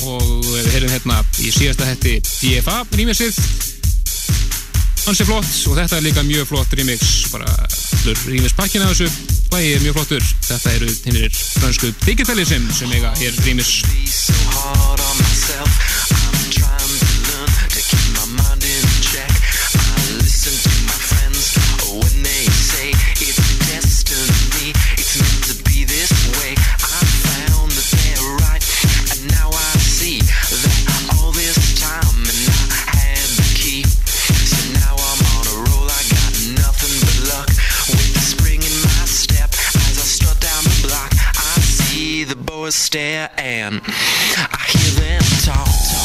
og 0.06 0.46
við 0.46 0.70
heyrðum 0.74 0.94
hérna 0.94 1.18
í 1.42 1.50
síðasta 1.52 1.88
hætti 1.88 2.16
DFA 2.24 2.82
rýmisir. 2.96 3.34
Hann 5.06 5.16
sé 5.16 5.26
flott 5.28 5.50
og 5.68 5.76
þetta 5.80 5.98
er 5.98 6.06
líka 6.06 6.24
mjög 6.24 6.48
flott 6.52 6.76
rýmix 6.76 7.30
bara 7.32 7.48
skemmtlur 8.00 8.32
rýmis 8.32 8.52
pakkin 8.56 8.82
af 8.82 8.94
þessu. 8.94 9.08
Hlægi 9.50 9.72
er 9.74 9.80
mjög 9.84 9.94
flottur. 9.98 10.24
Þetta 10.48 10.72
eru 10.78 10.88
hinnir 11.04 11.34
fransku 11.60 11.92
digitalism 12.06 12.70
sem 12.72 12.96
eiga 12.96 13.12
er 13.20 13.36
rýmis. 13.44 13.76
stare 42.70 43.30
and 43.36 43.80
I 43.84 44.64
hear 44.68 45.00
them 45.00 45.22
talk. 45.44 45.99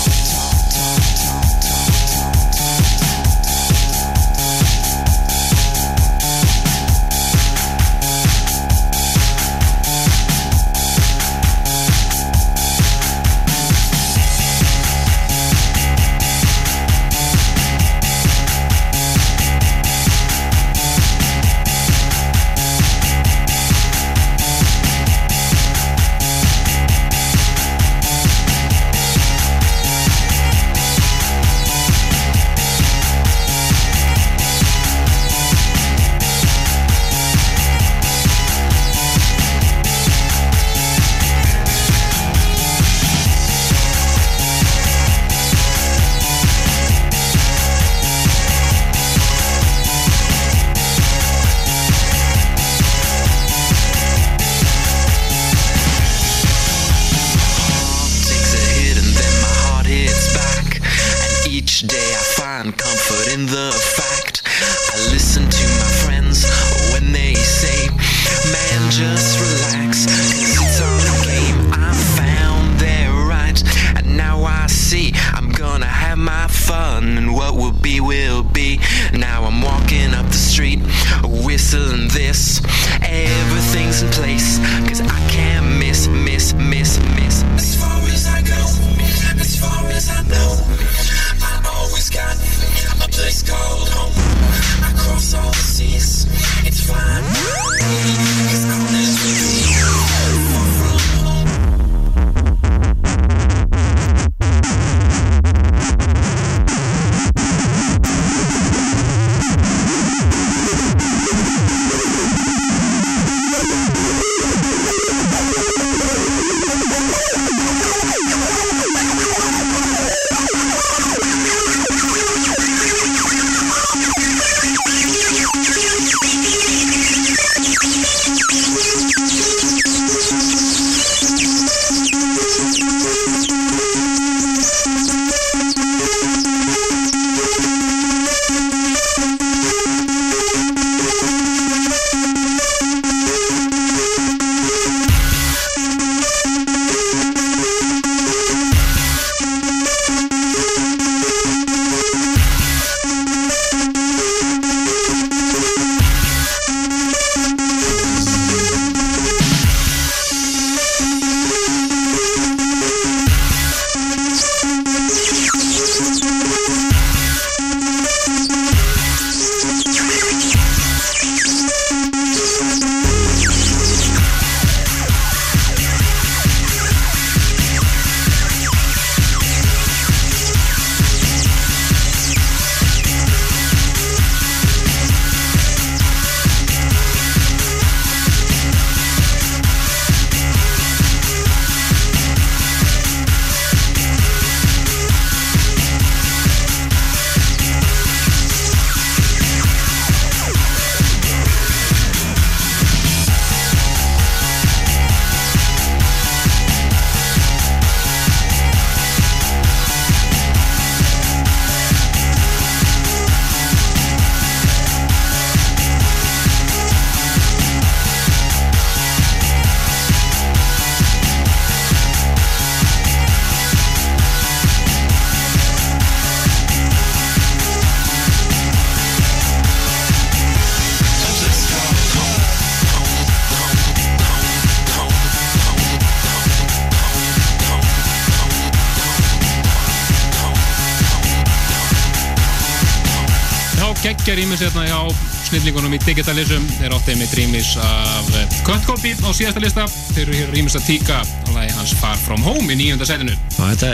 Í 245.95 245.99
Digitalism 246.03 246.63
þeir 246.75 246.93
áttu 246.95 247.13
einmitt 247.13 247.33
rýmis 247.37 247.71
af 247.79 248.29
eh, 248.35 248.55
Cut 248.67 248.83
Copy 248.87 249.13
á 249.23 249.29
síðasta 249.35 249.61
lista. 249.63 249.85
Þeir 250.11 250.21
eru 250.25 250.37
hér 250.39 250.53
rýmis 250.55 250.75
að 250.77 250.87
tíka 250.89 251.21
á 251.23 251.49
lagi 251.55 251.71
hans 251.77 251.93
Far 252.01 252.17
From 252.19 252.43
Home 252.45 252.67
í 252.73 252.77
nýjönda 252.79 253.07
setinu. 253.07 253.35
Þetta 253.55 253.91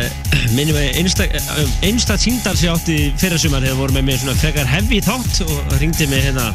minnum 0.55 0.77
við 0.77 0.99
einsta, 1.01 1.27
einsta 1.85 2.17
tíndal 2.21 2.55
sem 2.57 2.69
ég 2.69 2.75
átti 2.75 2.97
fyrir 3.21 3.41
sumar 3.41 3.65
þegar 3.65 3.79
voru 3.81 3.97
með 3.97 4.07
mér 4.09 4.21
svona 4.23 4.37
frekar 4.41 4.69
heavy 4.71 5.01
þátt 5.05 5.41
og 5.45 5.75
ringdi 5.81 6.09
mig 6.09 6.25
hérna 6.25 6.49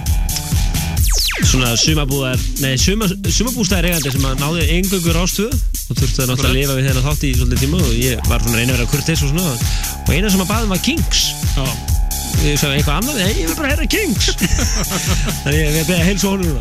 svona 1.47 1.75
sumabúðar, 1.79 2.41
nei 2.65 2.77
suma, 2.81 3.09
sumabústæðar 3.09 3.91
eigandi 3.91 4.15
sem 4.15 4.25
að 4.27 4.41
náði 4.41 4.69
engöngur 4.79 5.19
ástöðu 5.21 5.51
og 5.53 5.99
þurfti 6.01 6.25
að 6.25 6.33
náttúrulega 6.33 6.57
lifa 6.57 6.79
við 6.79 6.89
þennan 6.89 7.07
þátt 7.07 7.27
í 7.29 7.35
svolítið 7.37 7.67
tíma 7.67 7.83
og 7.83 7.93
ég 8.01 8.31
var 8.31 8.47
svona 8.47 8.63
reyna 8.63 8.73
að 8.73 8.81
vera 8.81 8.95
kurtis 8.95 9.27
og 9.27 9.35
svona. 9.35 9.59
Og 10.07 10.17
eina 10.17 10.33
sem 10.33 10.43
að 10.43 10.51
baðum 10.55 10.75
var 10.75 10.83
Kings. 10.87 11.29
Já. 11.55 11.86
Ég 12.47 12.59
sagði 12.61 12.79
eitthvað 12.79 12.99
annað, 13.01 13.17
nei 13.21 13.31
ég 13.41 13.49
vil 13.51 13.57
bara 13.59 13.71
heyra 13.73 13.87
Kings. 13.91 14.29
Þannig 15.43 15.61
ég 15.61 15.77
við 15.77 15.87
beða 15.91 16.07
heilsu 16.07 16.31
honum 16.31 16.59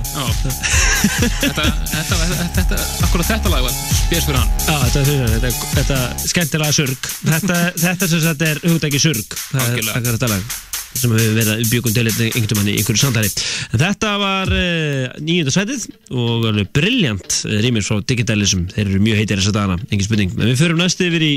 þetta, 1.42 1.66
þetta, 1.92 2.20
þetta, 2.58 2.80
akkurat 3.06 3.30
þetta 3.30 3.52
lag 3.54 3.66
var 3.66 3.76
spes 3.76 4.28
fyrir 4.28 4.40
hann. 4.40 4.54
Já, 4.66 4.78
þetta, 4.84 5.18
þetta, 5.34 5.52
þetta, 5.74 5.98
skemmtilega 6.26 6.78
surg. 6.80 7.10
Þetta, 7.26 7.60
þetta 7.84 8.10
sem 8.12 8.24
sagt 8.26 8.46
er 8.48 8.62
hugdæki 8.66 9.02
surg. 9.02 9.38
Það 9.52 9.76
er 9.82 10.10
þetta 10.16 10.32
lag 10.36 10.56
sem 10.96 11.12
við 11.12 11.34
verðum 11.36 11.58
að 11.58 11.72
bjögum 11.74 11.96
til 11.96 12.06
einhvern 12.08 12.60
mann 12.60 12.70
í 12.72 12.76
einhverju 12.80 13.02
samtali. 13.02 13.32
En 13.76 13.82
þetta 13.82 14.14
var 14.22 14.54
uh, 14.56 15.18
nýjönda 15.20 15.54
sætið 15.54 15.88
og 16.16 16.48
alveg 16.52 16.70
brilljant 16.76 17.40
uh, 17.50 17.58
rýmir 17.66 17.84
frá 17.86 18.00
Digitalism, 18.08 18.64
þeir 18.72 18.86
eru 18.88 19.02
mjög 19.04 19.20
heitir 19.22 19.42
þess 19.42 19.52
að 19.52 19.60
dana 19.60 19.80
engin 19.90 20.08
spurning, 20.08 20.38
en 20.38 20.48
við 20.54 20.62
förum 20.62 20.80
næstu 20.80 21.10
yfir 21.10 21.28
í 21.28 21.34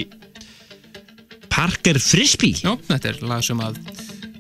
Parker 1.50 1.98
Frisbee. 1.98 2.60
Já, 2.62 2.76
þetta 2.86 3.10
er 3.10 3.26
lag 3.26 3.42
sem 3.42 3.58
að 3.64 3.82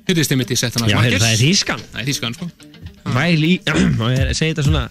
hittist 0.08 0.32
einmitt 0.34 0.52
í 0.52 0.56
setana 0.58 0.88
Já, 0.90 0.98
heyrðu, 1.04 1.20
það 1.22 1.34
er 1.34 1.40
þýskan. 1.42 1.80
Það 1.92 2.00
er 2.02 2.08
þýskan, 2.08 2.32
sko. 2.38 2.46
Weil 3.14 3.44
ich, 3.48 3.60
og 3.72 4.08
ég 4.12 4.32
segi 4.36 4.52
þetta 4.54 4.64
svona? 4.66 4.84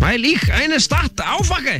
Weil 0.00 0.24
ich 0.28 0.44
eine 0.56 0.78
Stadt 0.80 1.20
aufwache 1.24 1.78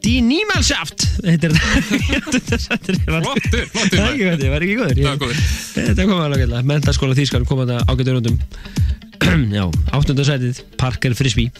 Die 0.00 0.22
niemals 0.24 0.66
schafft 0.70 1.00
Þetta 1.20 1.50
er 1.50 1.56
Flottur, 1.60 3.64
flottur 3.70 3.96
Það 3.96 4.22
er 4.32 4.52
var 4.54 4.64
ekki 4.64 4.76
góður. 4.78 4.96
Það 4.96 5.08
var 5.08 5.18
góður. 5.20 5.38
Þetta 5.76 6.02
kom 6.08 6.22
alveg 6.24 6.40
gætlega 6.44 6.68
Mentaskóla 6.72 7.14
þýskan 7.18 7.48
kom 7.48 7.58
þetta 7.64 7.76
ágættur 7.86 8.14
rundum 8.18 8.36
Já, 9.58 9.64
áttunda 9.94 10.24
sætið 10.26 10.54
Parker 10.80 11.12
Frisbee 11.18 11.50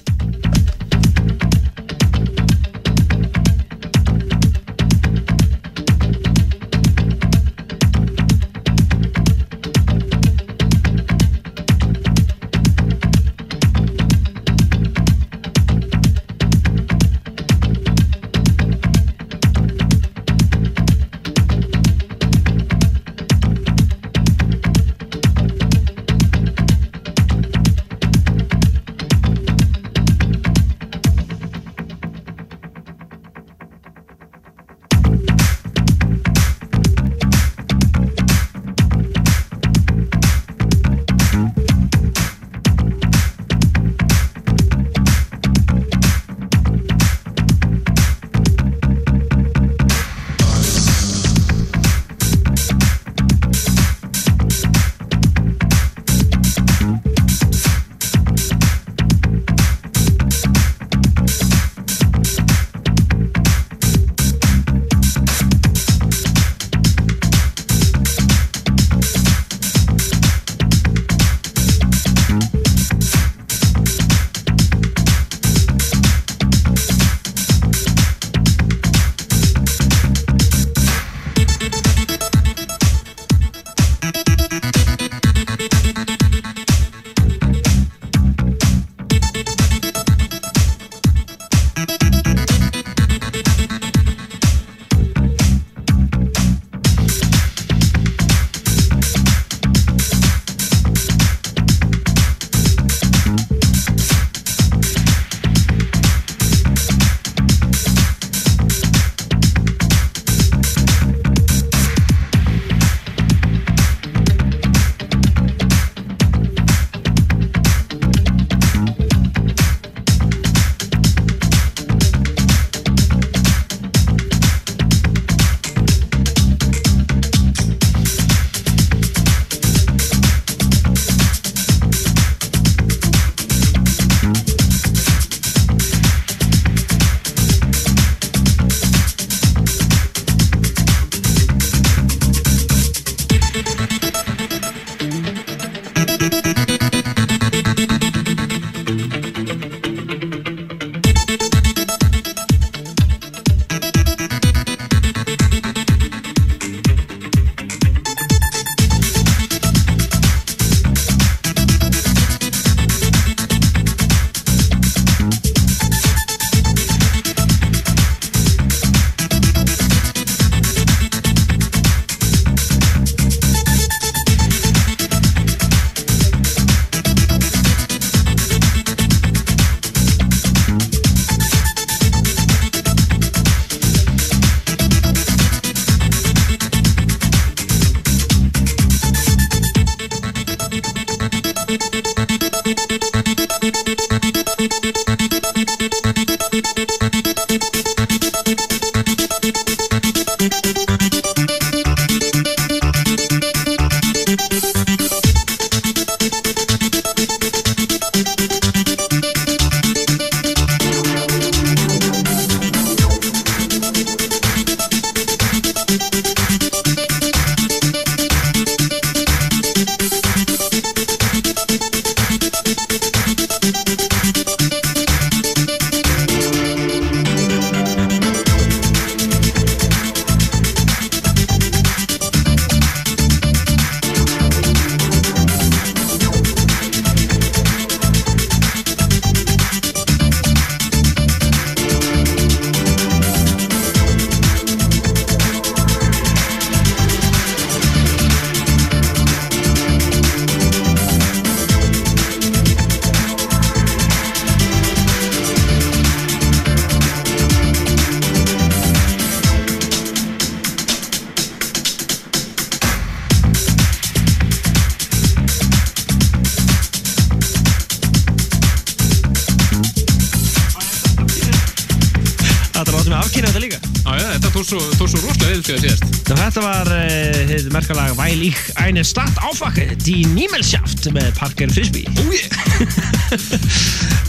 Weil 278.30 278.42
ich 278.42 278.56
eine 278.76 279.04
Stadt 279.04 279.36
aufwache 279.42 279.96
Die 280.06 280.24
Niemelschaft 280.24 281.02
með 281.10 281.32
Parker 281.34 281.66
Frisbee. 281.68 282.04
Oh 282.14 282.30
yeah. 282.30 282.46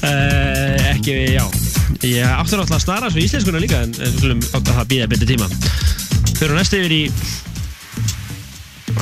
Uh, 0.01 0.89
Ekki, 0.95 1.13
já. 1.35 1.45
Ég 2.01 2.25
áttur 2.25 2.63
alltaf 2.63 2.79
að 2.79 2.81
snara 2.81 3.11
svo 3.13 3.21
íslenskuna 3.21 3.61
líka 3.61 3.83
en 3.85 3.93
við 3.93 4.15
skulum 4.15 4.41
átt 4.41 4.57
að 4.57 4.79
það 4.79 4.89
býða 4.95 5.09
betri 5.11 5.27
tíma. 5.35 5.51
Fyrir 6.31 6.57
næst 6.57 6.73
yfir 6.79 6.95
í 6.97 7.01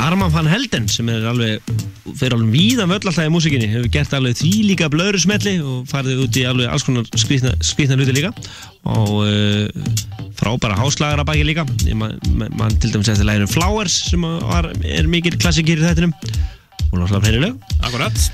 Arman 0.03 0.35
van 0.35 0.51
Helden 0.51 0.91
sem 0.91 1.07
er 1.15 1.29
alveg 1.31 1.71
fyrir 2.19 2.35
alveg 2.35 2.51
víðan 2.57 2.91
völl 2.91 2.99
alltaf 2.99 3.23
í 3.23 3.31
músikinni 3.31 3.71
hefur 3.71 3.87
gert 3.95 4.19
alveg 4.19 4.35
því 4.41 4.51
líka 4.73 4.91
blöðru 4.91 5.23
smetli 5.23 5.55
og 5.63 5.87
farið 5.87 6.25
út 6.25 6.41
í 6.41 6.43
alveg 6.49 6.75
alls 6.75 6.83
konar 6.87 7.07
skrýtna 7.15 7.95
hluti 7.95 8.19
líka. 8.19 8.35
Og 8.83 9.15
uh, 9.23 9.78
frábæra 10.49 10.77
háslagara 10.79 11.23
baki 11.25 11.45
líka. 11.45 11.65
Ég 11.85 11.95
man, 11.95 12.17
man, 12.33 12.49
man 12.57 12.75
til 12.79 12.93
dæmis 12.93 13.09
eftir 13.09 13.25
læginu 13.25 13.47
Flowers 13.47 13.91
sem 14.09 14.21
var, 14.21 14.71
er 14.83 15.07
mikil 15.07 15.37
klassikir 15.37 15.79
í 15.79 15.85
þættinum. 15.85 16.13
Og 16.89 16.97
náttúrulega 16.97 17.25
fleiri 17.25 17.41
lög. 17.43 17.57
Akkurat. 17.85 18.29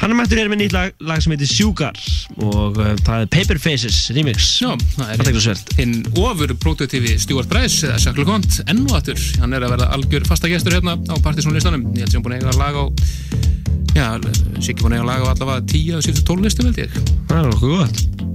Hann 0.00 0.10
er 0.10 0.16
mættur 0.18 0.40
hér 0.40 0.50
með 0.50 0.64
nýtt 0.64 0.74
lag, 0.74 0.96
lag 1.06 1.20
sem 1.22 1.32
heitir 1.32 1.48
Sugar 1.48 1.98
og 2.42 2.80
uh, 2.82 2.88
það 3.06 3.22
er 3.22 3.28
Paper 3.30 3.60
Faces 3.62 4.00
remix. 4.12 4.48
Já, 4.60 4.72
það 4.96 5.30
er 5.30 5.60
hinn 5.78 5.94
ofur 6.18 6.52
produktífi 6.64 7.14
Stuart 7.22 7.48
Bryce 7.48 7.86
eða 7.86 8.00
Shackle 8.02 8.26
Kont 8.26 8.58
enn 8.66 8.82
og 8.88 8.96
aftur. 8.98 9.22
Hann 9.40 9.54
er 9.54 9.62
að 9.62 9.76
verða 9.76 9.92
algjör 9.94 10.26
fasta 10.28 10.50
gestur 10.50 10.74
hérna 10.74 10.98
á 10.98 11.16
partysónlistanum 11.22 11.86
ég 11.94 12.02
held 12.02 12.16
sem 12.16 12.26
búin 12.26 12.36
að 12.36 12.42
eiga 12.42 12.58
lag 12.58 12.82
á 12.82 12.84
já, 13.94 14.06
Siggi 14.58 14.82
búin 14.82 14.98
að 14.98 15.04
eiga 15.04 15.08
lag 15.12 15.24
á 15.24 15.32
allavega 15.36 15.64
10 15.70 15.96
af 16.00 16.04
síðustu 16.08 16.28
12 16.34 16.48
listum 16.48 16.68
held 16.72 16.82
ég. 16.82 17.00
Það 17.30 17.38
er 17.38 17.54
okkur 17.54 17.78
gott 17.78 18.30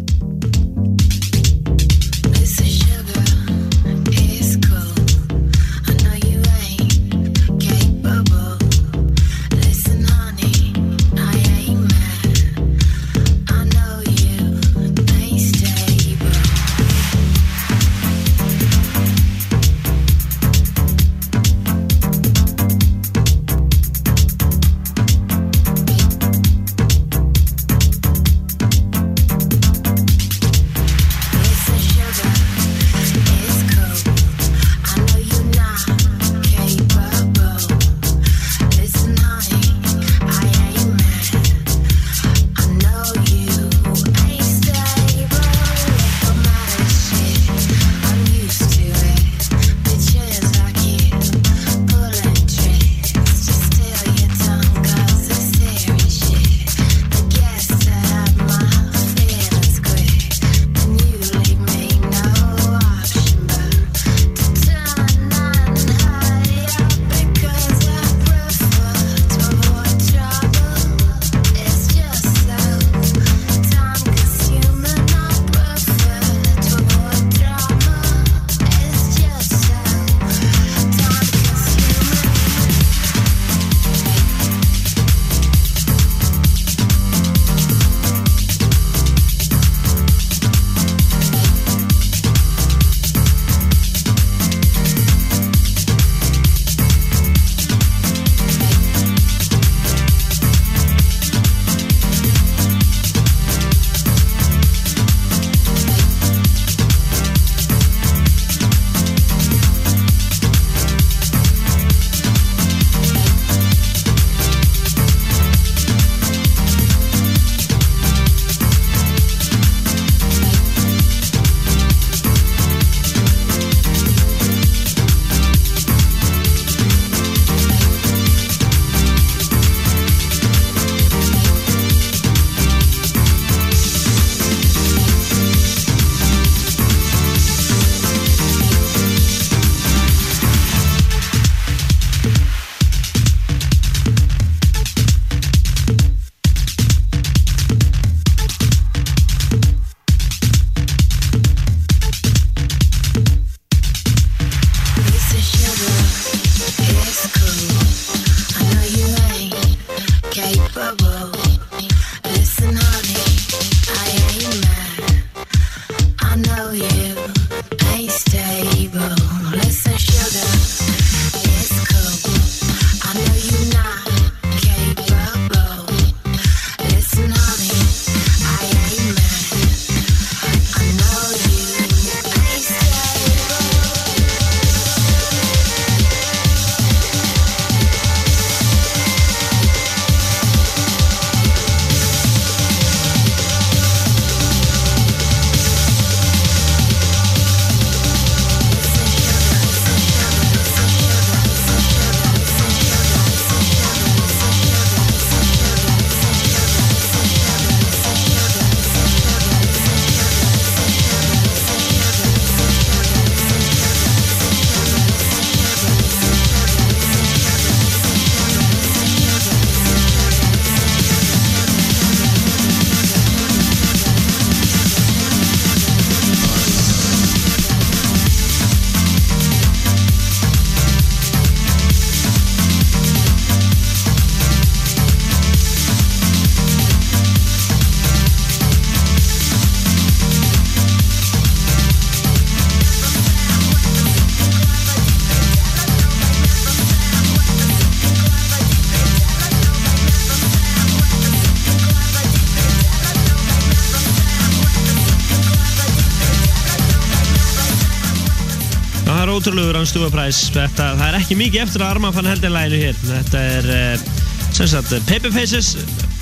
hann 259.78 259.90
stúapræs 259.90 260.40
það 260.54 261.02
er 261.08 261.18
ekki 261.20 261.38
mikið 261.38 261.64
eftir 261.66 261.84
að 261.84 261.92
Arman 261.96 262.16
fann 262.16 262.30
heldur 262.30 262.54
læginu 262.54 262.80
hér. 262.82 263.02
Þetta 263.04 263.44
er 263.58 263.68
uh, 263.74 264.08
sem 264.56 264.70
sagt 264.72 264.96
Paper 265.10 265.34
Faces 265.36 265.76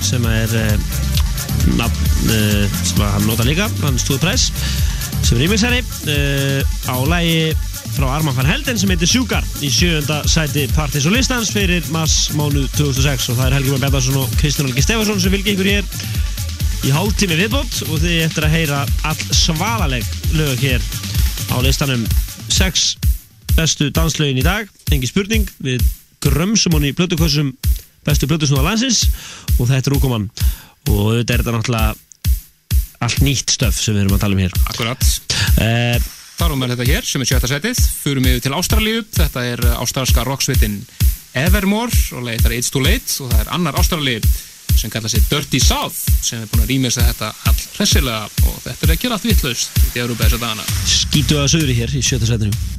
sem 0.04 0.26
er 0.28 0.52
uh, 0.60 0.74
nafn 1.78 2.34
uh, 2.34 2.76
sem 2.82 3.00
hann 3.04 3.26
nota 3.28 3.46
líka 3.46 3.70
hann 3.82 3.98
stúapræs 4.00 4.50
sem 5.22 5.38
er 5.38 5.42
remixari 5.44 5.80
uh, 5.82 6.60
á 6.92 6.96
lægi 7.08 7.54
frá 7.96 8.10
Arman 8.12 8.36
van 8.36 8.50
Helden 8.50 8.78
sem 8.78 8.90
heitir 8.92 9.08
Sjúkar 9.08 9.46
í 9.64 9.70
sjöunda 9.72 10.20
sæti 10.28 10.66
Partis 10.76 11.06
og 11.08 11.16
listans 11.16 11.52
fyrir 11.54 11.86
mars 11.94 12.26
mánuð 12.36 12.68
2006 12.76 13.30
og 13.32 13.40
það 13.40 13.46
er 13.46 13.58
Helgi 13.58 13.72
Már 13.72 13.84
Bjarnarsson 13.86 14.20
og 14.20 14.38
Kristján 14.40 14.68
Olgi 14.68 14.84
Stefansson 14.84 15.22
sem 15.22 15.32
fylgir 15.32 15.56
ykkur 15.56 15.70
hér 15.70 15.92
í 16.86 16.92
hálftími 16.94 17.38
viðbót. 17.40 17.82
Og 17.88 18.00
þið 18.02 18.22
eftir 18.26 18.46
að 18.46 18.56
heyra 18.58 18.84
all 19.08 19.26
svalaleg 19.34 20.14
lög 20.36 20.60
hér 20.62 20.84
á 21.50 21.56
listanum 21.64 22.04
6 22.52 23.15
bestu 23.56 23.90
danslögin 23.94 24.40
í 24.40 24.44
dag. 24.44 24.68
Engi 24.92 25.08
spurning, 25.08 25.48
við 25.62 25.84
grömsum 26.22 26.76
hún 26.76 26.88
í 26.88 26.94
blödukossum 26.96 27.54
bestu 28.06 28.28
blödusnúða 28.30 28.70
landsins 28.70 29.06
og 29.56 29.66
þetta 29.68 29.90
er 29.90 29.96
úkoman 29.96 30.28
og 30.92 31.16
þetta 31.18 31.34
er 31.34 31.42
þetta 31.42 31.54
náttúrulega 31.56 31.94
allt 33.06 33.22
nýtt 33.24 33.52
stöf 33.56 33.78
sem 33.80 33.96
við 33.96 34.04
erum 34.04 34.16
að 34.16 34.22
tala 34.24 34.36
um 34.36 34.44
hér. 34.44 34.54
Akkurat. 34.70 35.08
Uh, 35.56 36.12
Þarum 36.36 36.64
við 36.64 36.74
þetta 36.74 36.88
hér 36.90 37.06
sem 37.08 37.22
er 37.22 37.28
sjötta 37.30 37.48
setið. 37.48 37.78
Förum 38.02 38.26
við 38.28 38.42
til 38.44 38.52
Ástralíu. 38.56 39.04
Þetta 39.16 39.44
er 39.52 39.62
ástralska 39.78 40.24
rocksvitin 40.28 40.82
Evermore 41.36 41.96
og 42.16 42.26
leiðir 42.28 42.58
It's 42.58 42.72
Too 42.72 42.84
Late 42.84 43.08
og 43.24 43.32
það 43.32 43.40
er 43.40 43.52
annar 43.56 43.80
Ástralíu 43.80 44.20
sem 44.76 44.92
kallar 44.92 45.08
sig 45.08 45.24
Dirty 45.30 45.60
South 45.62 45.96
sem 46.20 46.42
er 46.42 46.50
búin 46.52 46.66
að 46.66 46.72
rýmisa 46.74 47.04
þetta 47.06 47.32
all 47.48 47.60
hressilega 47.78 48.26
og 48.44 48.58
þetta 48.66 48.84
er 48.84 48.96
ekki 48.96 49.12
allt 49.12 49.28
vittlaust 49.30 49.84
í 49.94 50.02
Európa 50.04 50.26
þessa 50.26 50.42
dagana. 50.44 50.72
Skítu 50.84 51.40
að 51.40 51.54
sögri 51.56 51.78
hér 51.80 51.96
í 51.96 52.04
sjötta 52.04 52.28
sætinu 52.28 52.75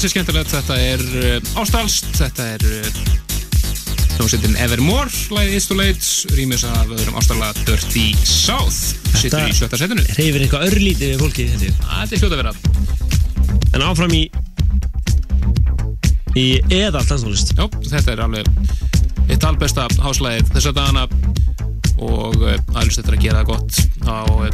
ansið 0.00 0.14
skemmtilegt, 0.14 0.52
þetta 0.54 0.76
er 0.80 1.02
uh, 1.20 1.58
Ástalst, 1.60 2.06
þetta 2.16 2.44
er 2.54 2.62
uh, 2.64 3.00
hljómsveitin 4.14 4.54
Evermore, 4.64 5.12
lagið 5.36 5.56
It's 5.58 5.66
Too 5.68 5.76
Late, 5.76 6.06
rýmis 6.38 6.64
af 6.64 6.88
öðrum 6.88 7.18
ástarlega 7.20 7.66
Dirty 7.66 8.06
South, 8.24 8.94
sittur 9.20 9.44
í 9.44 9.52
sjötta 9.58 9.76
setinu. 9.76 10.00
Reyfir 10.16 10.46
eitthvað 10.46 10.64
örlítið 10.70 11.12
við 11.12 11.20
fólki 11.20 11.46
held 11.50 11.66
ég. 11.66 11.76
Þetta 11.84 12.16
er 12.16 12.22
hljóta 12.24 12.40
vera. 12.40 12.54
En 13.76 13.84
áfram 13.90 14.16
í 14.16 14.22
í 16.40 16.46
eðal 16.78 17.04
dansnólist 17.04 17.52
Já, 17.58 17.66
þetta 17.90 18.14
er 18.14 18.24
alveg 18.24 18.48
eitt 19.26 19.44
albesta 19.50 19.84
háslæðið 20.00 20.54
þessa 20.54 20.76
dagana 20.80 21.04
og 22.00 22.40
uh, 22.40 22.56
aðlust 22.72 23.02
þetta 23.02 23.18
að 23.18 23.26
gera 23.26 23.44
gott 23.52 23.82
á 24.08 24.24
uh, 24.24 24.48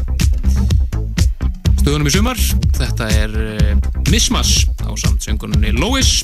stöðunum 1.85 2.10
í 2.10 2.16
sumar. 2.18 2.48
Þetta 2.82 3.14
er 3.23 3.39
uh, 3.47 3.77
Mismas 4.10 4.64
samt 5.01 5.27
söngununni 5.27 5.74
Lois 5.77 6.23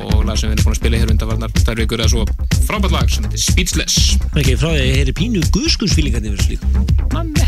og 0.00 0.24
lag 0.24 0.38
sem 0.38 0.48
við 0.48 0.56
erum 0.56 0.66
búin 0.66 0.74
að 0.74 0.80
spila 0.80 1.00
hér 1.00 1.12
undanvarnar 1.14 1.54
þær 1.60 1.82
vikur 1.82 2.02
eða 2.02 2.12
svo 2.14 2.24
frábært 2.68 2.94
lag 2.94 3.12
sem 3.12 3.26
heitir 3.26 3.44
Speechless. 3.44 4.14
Ekki 4.32 4.56
frá 4.60 4.70
því 4.70 4.76
að 4.78 4.86
ég 4.86 4.98
heyri 5.00 5.16
pínu 5.20 5.44
guðskursfílingandi 5.56 6.32
yfir 6.32 6.44
þessu 6.44 6.56
líka. 6.56 7.39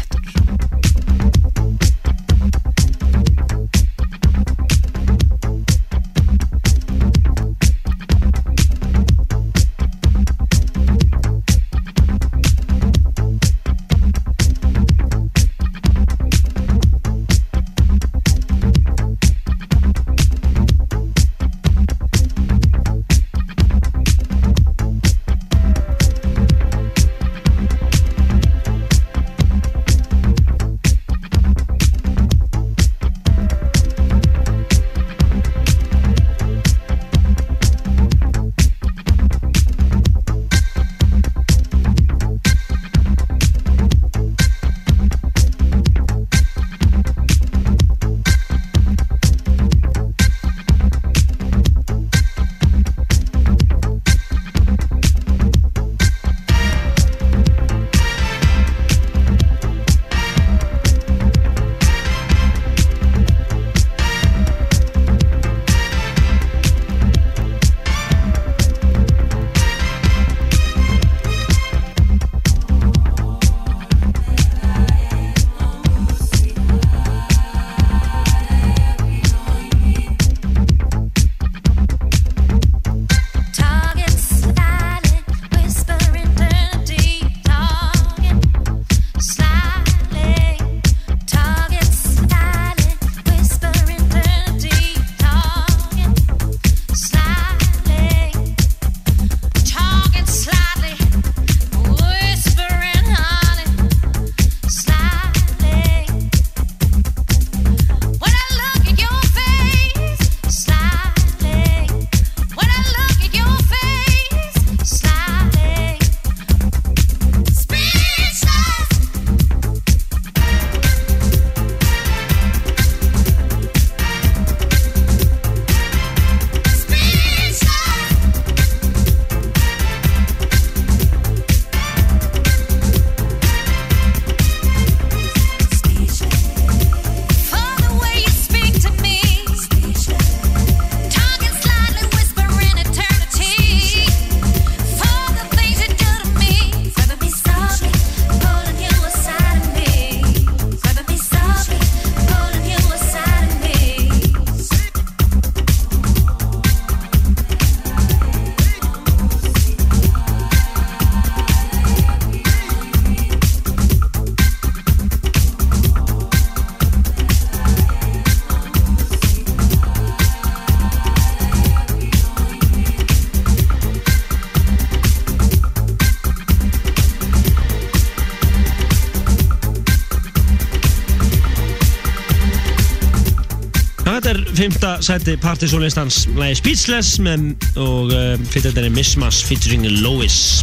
Sæti 185.02 185.34
partysólistans 185.40 186.28
lagi 186.38 186.54
Speechless 186.60 187.16
með, 187.22 187.48
og 187.80 188.12
uh, 188.14 188.34
fyrir 188.52 188.68
þetta 188.68 188.84
er 188.84 188.92
Mismas 188.94 189.40
featuring 189.42 189.86
Lois. 190.02 190.62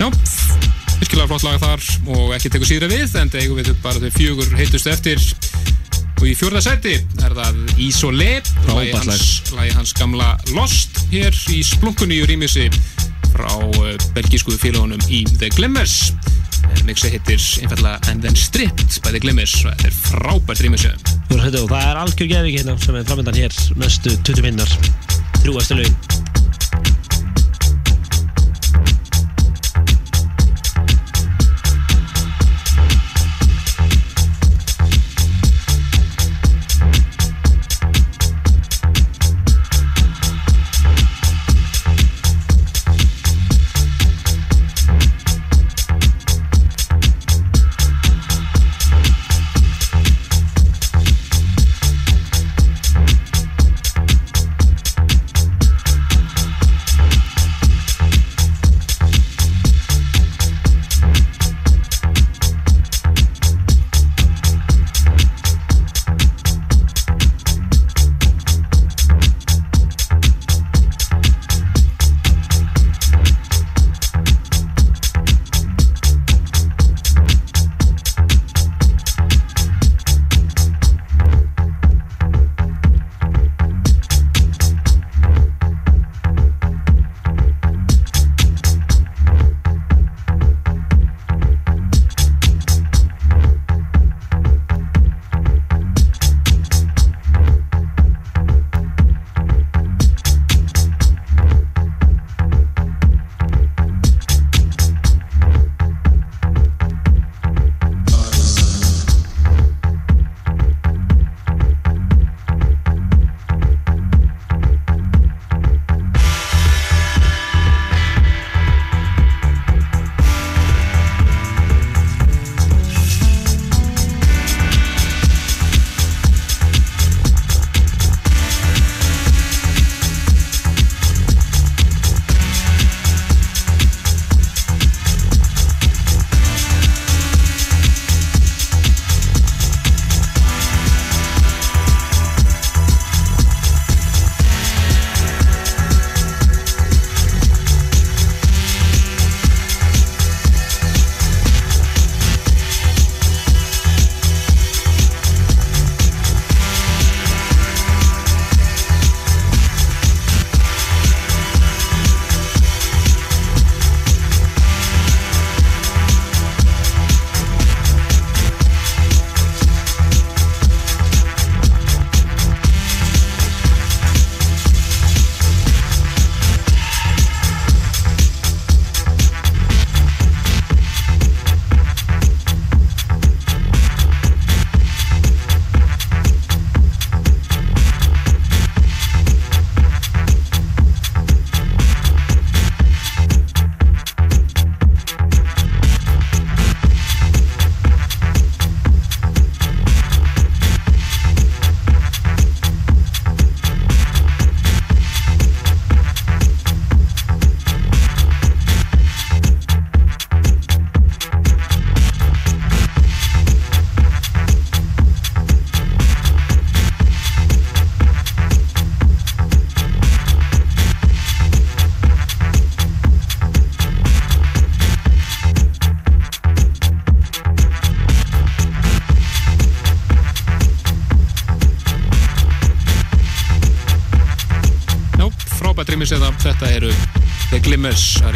Já, 0.00 0.08
virkilega 0.98 1.28
flott 1.30 1.46
lag 1.46 1.60
þar 1.62 1.84
og 2.16 2.34
ekki 2.34 2.50
tekur 2.50 2.70
síðra 2.70 2.90
við 2.90 3.14
en 3.20 3.30
það 3.30 3.44
eigum 3.44 3.60
við 3.60 3.70
bara 3.84 4.02
þau 4.02 4.10
fjögur 4.16 4.56
heitustu 4.58 4.90
eftir. 4.90 5.22
Og 6.20 6.26
í 6.28 6.34
fjórða 6.36 6.64
seti 6.64 6.96
er 6.98 7.36
það 7.38 7.60
Isolé 7.80 8.32
Frábært 8.66 8.98
hans, 8.98 9.22
hans 9.76 9.94
gamla 9.96 10.34
Lost 10.52 10.98
hér 11.14 11.32
í 11.54 11.62
splunkunni 11.64 12.18
í 12.20 12.26
rýmisi 12.28 12.66
frá 13.30 13.54
uh, 13.56 13.94
belgísku 14.16 14.58
félagunum 14.58 15.00
í 15.08 15.22
The 15.38 15.52
Glimmers 15.54 16.10
mixi 16.90 17.10
hittir 17.12 17.42
einfallega 17.62 18.10
And 18.10 18.24
Then 18.24 18.38
Stripped 18.38 18.98
The 19.06 19.22
Glimmers 19.22 19.54
og 19.62 19.70
þetta 19.70 19.90
er 19.90 19.98
frábært 20.08 20.62
rýmisi 20.64 20.90
og 21.30 21.42
það 21.44 21.76
er 21.80 22.00
algjör 22.02 22.32
gefing 22.34 22.56
hérna 22.58 22.78
sem 22.82 22.98
er 22.98 23.06
framöndan 23.06 23.38
hér 23.38 23.60
næstu 23.78 24.16
20 24.26 24.48
minnar 24.48 24.78
þrjúastu 25.44 25.78
lögin 25.78 26.09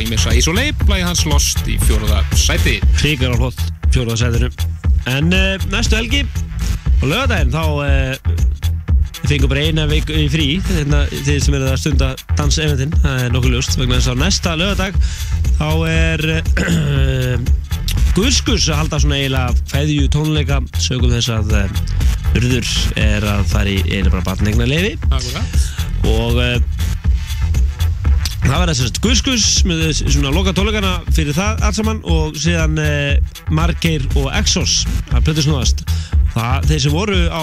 Rýmisa 0.05 0.35
Isolate, 0.37 0.85
lagi 0.85 1.01
hans 1.01 1.23
Lost 1.25 1.63
í 1.65 1.79
fjóruða 1.81 2.19
sæti. 2.37 2.75
Ríkar 3.01 3.33
á 3.33 3.41
hlott 3.41 3.61
fjóruða 3.89 4.19
sætinu. 4.21 4.51
En 5.09 5.33
uh, 5.33 5.55
næstu 5.73 5.97
helgi 5.97 6.21
á 7.01 7.05
lögadaginn 7.09 7.55
þá 7.55 7.63
uh, 7.65 8.35
við 9.23 9.31
fengum 9.31 9.53
bara 9.55 9.63
eina 9.65 9.87
vik 9.89 10.13
í 10.13 10.27
frí 10.29 10.49
hérna, 10.67 11.07
þið 11.09 11.41
sem 11.47 11.57
eru 11.57 11.71
að 11.71 11.81
stunda 11.81 12.11
danseventin 12.35 12.93
það 12.99 13.23
er 13.23 13.33
nokkuð 13.33 13.57
ljóst 13.57 13.81
vegna 13.81 13.97
þess 13.97 14.13
að 14.13 14.21
næsta 14.27 14.55
lögadag 14.61 15.01
þá 15.57 15.71
er 15.89 16.27
uh, 16.37 17.51
Guðskus 18.13 18.69
að 18.69 18.83
halda 18.83 19.01
svona 19.01 19.23
eiginlega 19.23 19.57
fæðju 19.73 20.13
tónleika 20.13 20.61
sögum 20.85 21.17
þess 21.17 21.33
að 21.33 21.57
Urður 22.35 22.69
er 23.01 23.25
að 23.25 23.49
fara 23.57 23.73
í 23.73 23.81
eiginlega 23.87 24.19
bara 24.19 24.29
batnegna 24.29 24.69
leifi 24.69 24.99
Akkurat. 25.09 25.61
Og 26.13 26.74
uh, 28.65 28.73
það 28.73 28.73
verður 28.73 28.75
þess 28.75 28.91
að 28.91 29.03
Guðskus 29.05 29.47
með 29.69 29.83
svona 30.01 30.33
loka 30.33 30.55
tónleikana 30.57 30.93
fyrir 31.13 31.37
það 31.37 31.63
allt 31.67 31.77
saman 31.79 32.01
og 32.11 32.37
síðan 32.41 32.79
uh, 32.81 33.37
Margeir 33.55 34.05
og 34.17 34.31
Exos 34.39 34.85
að 35.13 35.27
plötu 35.27 35.45
snúðast 35.45 35.85
það, 36.35 36.69
þeir 36.71 36.83
sem 36.87 36.95
voru 36.95 37.19
á 37.29 37.43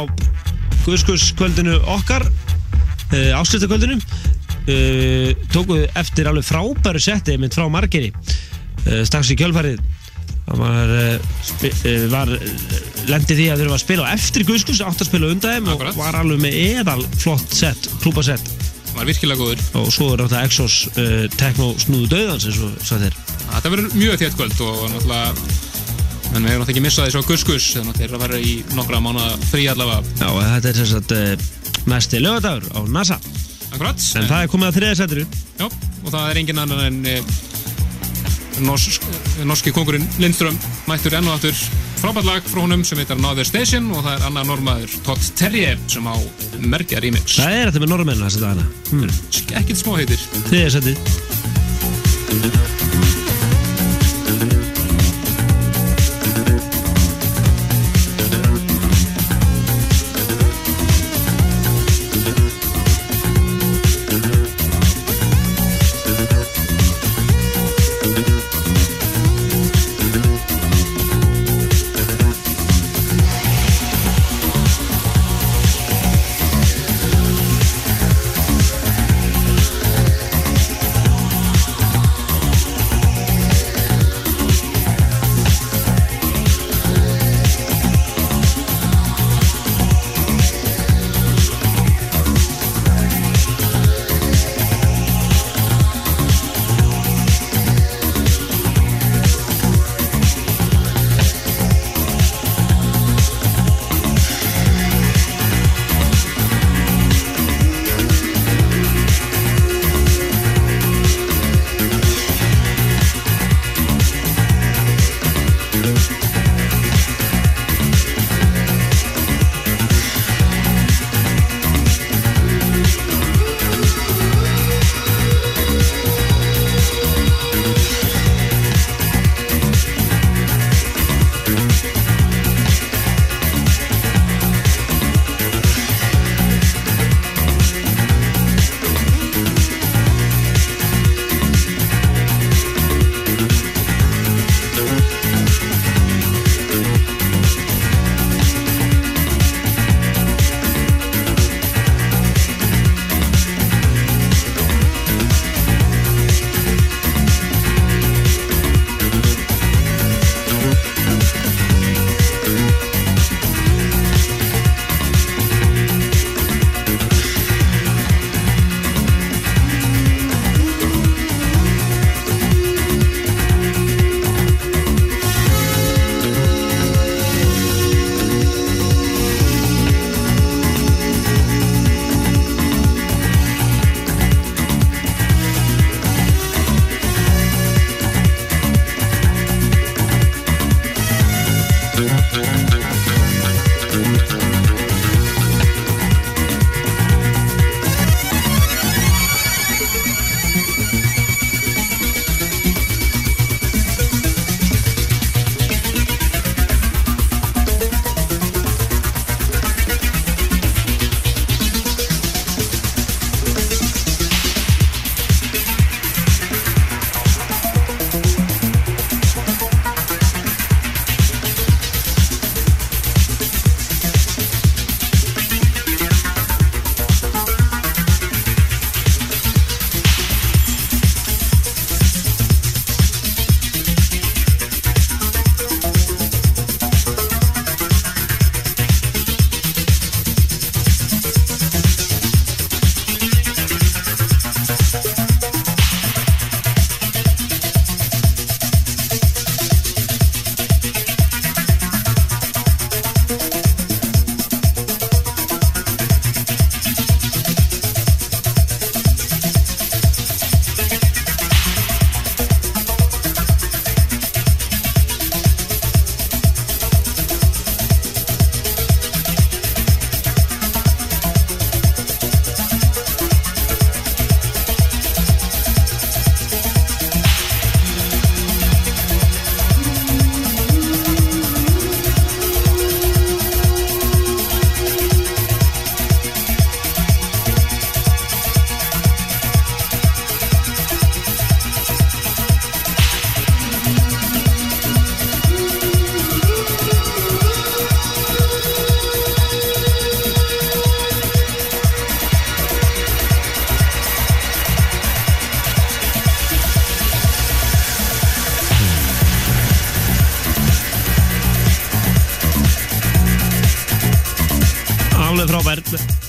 Guðskus 0.81 1.27
kvöldinu 1.37 1.77
okkar 1.93 2.25
uh, 2.25 3.37
áslutakvöldinu 3.37 3.99
uh, 4.01 5.45
tóku 5.53 5.81
eftir 5.99 6.29
alveg 6.31 6.47
frábæru 6.47 7.01
setti 7.03 7.37
mynd 7.41 7.53
frá 7.57 7.67
Margeiri 7.71 8.09
uh, 8.15 9.01
strax 9.05 9.33
í 9.33 9.37
kjölfarið. 9.39 9.81
Það 10.41 10.57
var, 10.57 10.95
spi- 11.45 11.75
uh, 11.85 12.07
var 12.11 12.31
lendi 13.11 13.37
því 13.37 13.45
að 13.53 13.61
þurfa 13.61 13.77
að 13.77 13.83
spila 13.85 14.09
eftir 14.17 14.47
Guðskus 14.49 14.81
átt 14.83 15.05
að 15.05 15.11
spila 15.11 15.29
undan 15.31 15.61
þeim 15.61 15.71
og 15.75 15.85
var 16.01 16.17
alveg 16.17 16.41
með 16.43 16.57
eðal 16.81 16.99
flott 17.21 17.53
sett, 17.55 17.91
klúpasett 18.01 18.50
var 19.01 19.09
virkilega 19.09 19.41
góður. 19.41 19.61
Og 19.79 19.89
svo 19.93 20.11
er 20.13 20.23
þetta 20.25 20.43
Exos 20.45 20.77
uh, 20.93 21.25
Techno 21.39 21.71
snúðu 21.81 22.09
döðans 22.11 22.47
eins 22.49 22.61
og 22.61 22.73
svo 22.85 23.01
þeir 23.01 23.19
Þetta 23.51 23.71
verður 23.73 23.95
mjög 23.97 24.19
þétt 24.21 24.37
kvöld 24.39 24.63
og 24.65 24.81
náttúrulega 24.93 25.31
en 26.31 26.45
við 26.45 26.51
hefum 26.53 26.61
náttúrulega 26.61 26.71
ekki 26.71 26.83
missað 26.85 27.07
þessu 27.09 27.21
á 27.21 27.29
Guskus 27.31 27.69
þannig 27.75 27.91
að 27.91 28.01
þeir 28.01 28.07
eru 28.07 28.19
að 28.19 28.25
vera 28.27 28.41
í 28.41 28.53
nokkra 28.77 29.01
mánuða 29.03 29.31
frí 29.49 29.65
allavega. 29.67 30.13
Já, 30.21 30.27
og 30.29 30.41
þetta 30.45 30.71
er 30.71 30.79
sem 30.79 30.91
sagt 30.93 31.15
uh, 31.17 31.47
næsti 31.91 32.21
lögadagur 32.21 32.69
á 32.71 32.79
NASA. 32.93 33.17
Akkurat 33.71 34.03
En 34.19 34.27
það 34.27 34.41
er 34.43 34.49
komið 34.51 34.67
að 34.67 34.77
þriða 34.77 34.95
seturu 34.99 35.21
Já, 35.59 35.65
og 35.65 36.09
það 36.11 36.25
er 36.25 36.39
engin 36.41 36.59
annan 36.59 36.81
en 36.89 36.97
eh, 37.07 37.35
norsk, 38.67 39.05
norski 39.47 39.71
kongurinn 39.75 40.07
Lindström 40.19 40.57
mættur 40.91 41.15
enn 41.15 41.29
og 41.31 41.37
aftur 41.37 41.55
frábært 42.01 42.25
lag 42.25 42.47
frá 42.49 42.63
honum 42.63 42.81
sem 42.87 42.97
heitar 43.01 43.19
Another 43.19 43.45
Station 43.45 43.91
og 43.93 44.01
það 44.01 44.15
er 44.15 44.25
annar 44.29 44.47
normaður 44.49 44.95
Todd 45.05 45.21
Terrier 45.37 45.77
sem 45.91 46.07
á 46.09 46.15
merkja 46.65 47.01
remix. 47.03 47.37
Það 47.37 47.57
er 47.59 47.69
þetta 47.69 47.83
með 47.85 47.93
norðmennu 47.93 48.27
þessi 48.27 48.41
dagana. 48.41 48.65
Hmm. 48.89 49.09
Ekkert 49.61 49.83
smá 49.83 49.91
heitir. 49.99 50.27
Þriða 50.49 50.69
setið 50.79 50.97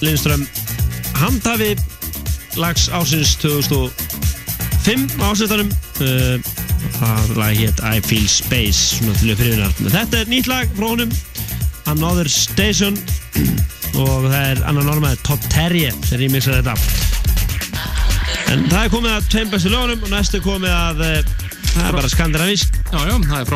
Lindström. 0.02 0.46
Handhafi 1.18 1.76
lags 2.60 2.88
ásins 2.92 3.34
2005 3.42 5.16
á 5.18 5.24
ásinstanum 5.30 5.70
uh, 6.04 6.36
það 6.98 7.32
lag 7.40 7.56
hétt 7.56 7.82
I 7.82 8.02
Feel 8.04 8.28
Space 8.28 8.98
svona 8.98 9.14
til 9.18 9.34
fyrirvinar 9.38 9.72
þetta 9.80 10.20
er 10.20 10.30
nýtt 10.30 10.50
lag 10.50 10.70
frá 10.76 10.88
honum. 10.92 11.14
Another 11.90 12.28
Station. 12.30 12.98
Og 13.92 14.28
það 14.30 14.36
er 14.40 14.62
annar 14.70 14.86
normaður 14.86 15.24
Todd 15.26 15.48
Terje 15.52 15.90
sem 16.06 16.20
rýmixar 16.22 16.60
þetta. 16.60 16.76
En 18.52 18.68
það 18.70 18.84
er 18.84 18.92
komið 18.92 19.16
að 19.16 19.30
tveim 19.34 19.50
bestu 19.52 19.72
lögunum 19.72 20.06
og 20.06 20.12
næstu 20.12 20.42
komið 20.44 20.72
að 20.76 21.02
uh, 21.08 21.32
það 21.72 21.86
er 21.88 21.96
bara 21.96 22.12
skandinavísk 22.12 22.78
það 22.92 23.40
er 23.40 23.48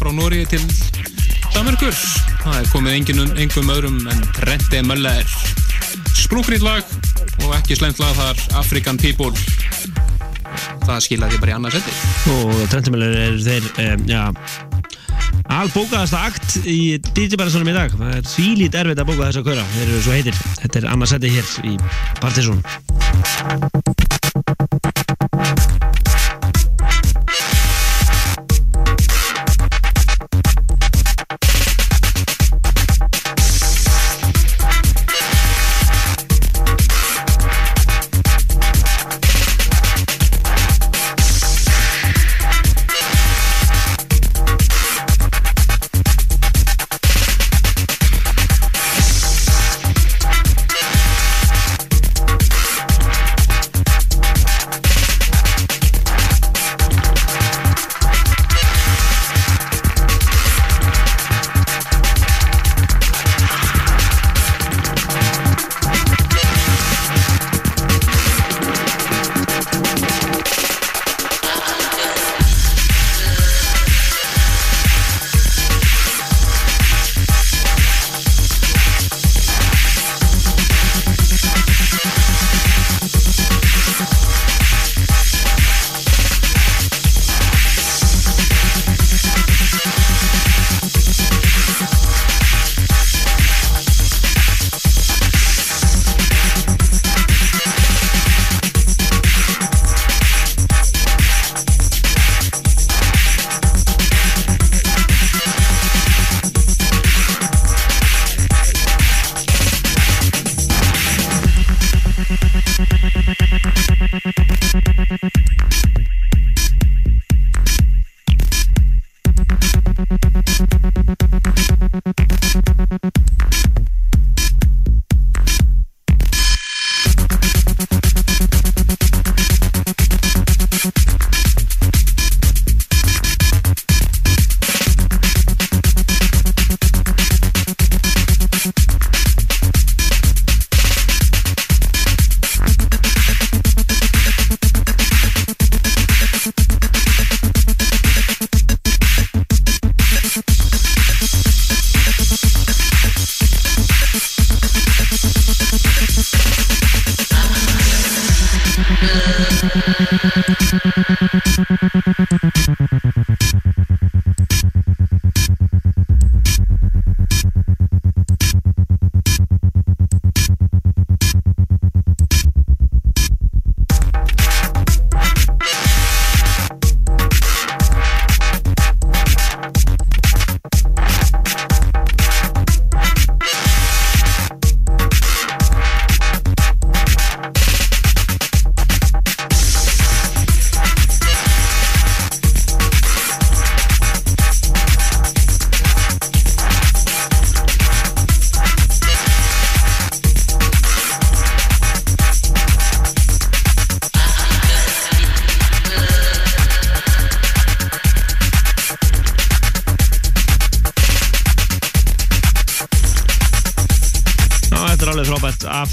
frá 0.00 0.10
Nóri 0.16 0.46
til 0.48 0.62
Danmörkur. 1.56 1.94
Það 2.42 2.56
er 2.60 2.66
komið 2.68 2.94
engin, 2.98 3.20
engum 3.40 3.70
öðrum 3.72 3.96
en 4.12 4.18
Trente 4.36 4.82
Möller. 4.84 5.24
Sprungriðt 6.12 6.66
lag 6.66 6.84
og 7.46 7.54
ekki 7.56 7.78
slemt 7.78 7.96
lag 8.02 8.12
þar 8.18 8.36
African 8.60 9.00
People. 9.00 9.32
Það 10.84 11.00
skilaði 11.06 11.40
bara 11.40 11.54
í 11.54 11.56
annað 11.56 11.78
seti. 11.78 11.92
og 12.34 12.52
Trentumöller 12.72 13.16
er 13.22 13.40
þeir 13.40 13.64
um, 13.86 14.04
já, 14.10 14.22
albókaðasta 15.56 16.18
akt 16.28 16.58
í 16.66 16.98
DJ-bærasunum 17.14 17.72
í 17.72 17.76
dag 17.76 17.94
það 17.96 18.14
er 18.18 18.24
þvílít 18.34 18.78
erfitt 18.82 19.00
að 19.02 19.08
bóka 19.10 19.28
þessa 19.30 19.46
köra 19.46 19.64
þeir 19.74 19.88
eru 19.88 20.02
svo 20.04 20.16
heitir, 20.16 20.36
þetta 20.62 20.82
er 20.82 20.88
annars 20.92 21.14
seti 21.14 21.32
hér 21.36 21.46
í 21.72 21.76
Partiðsson 22.20 22.60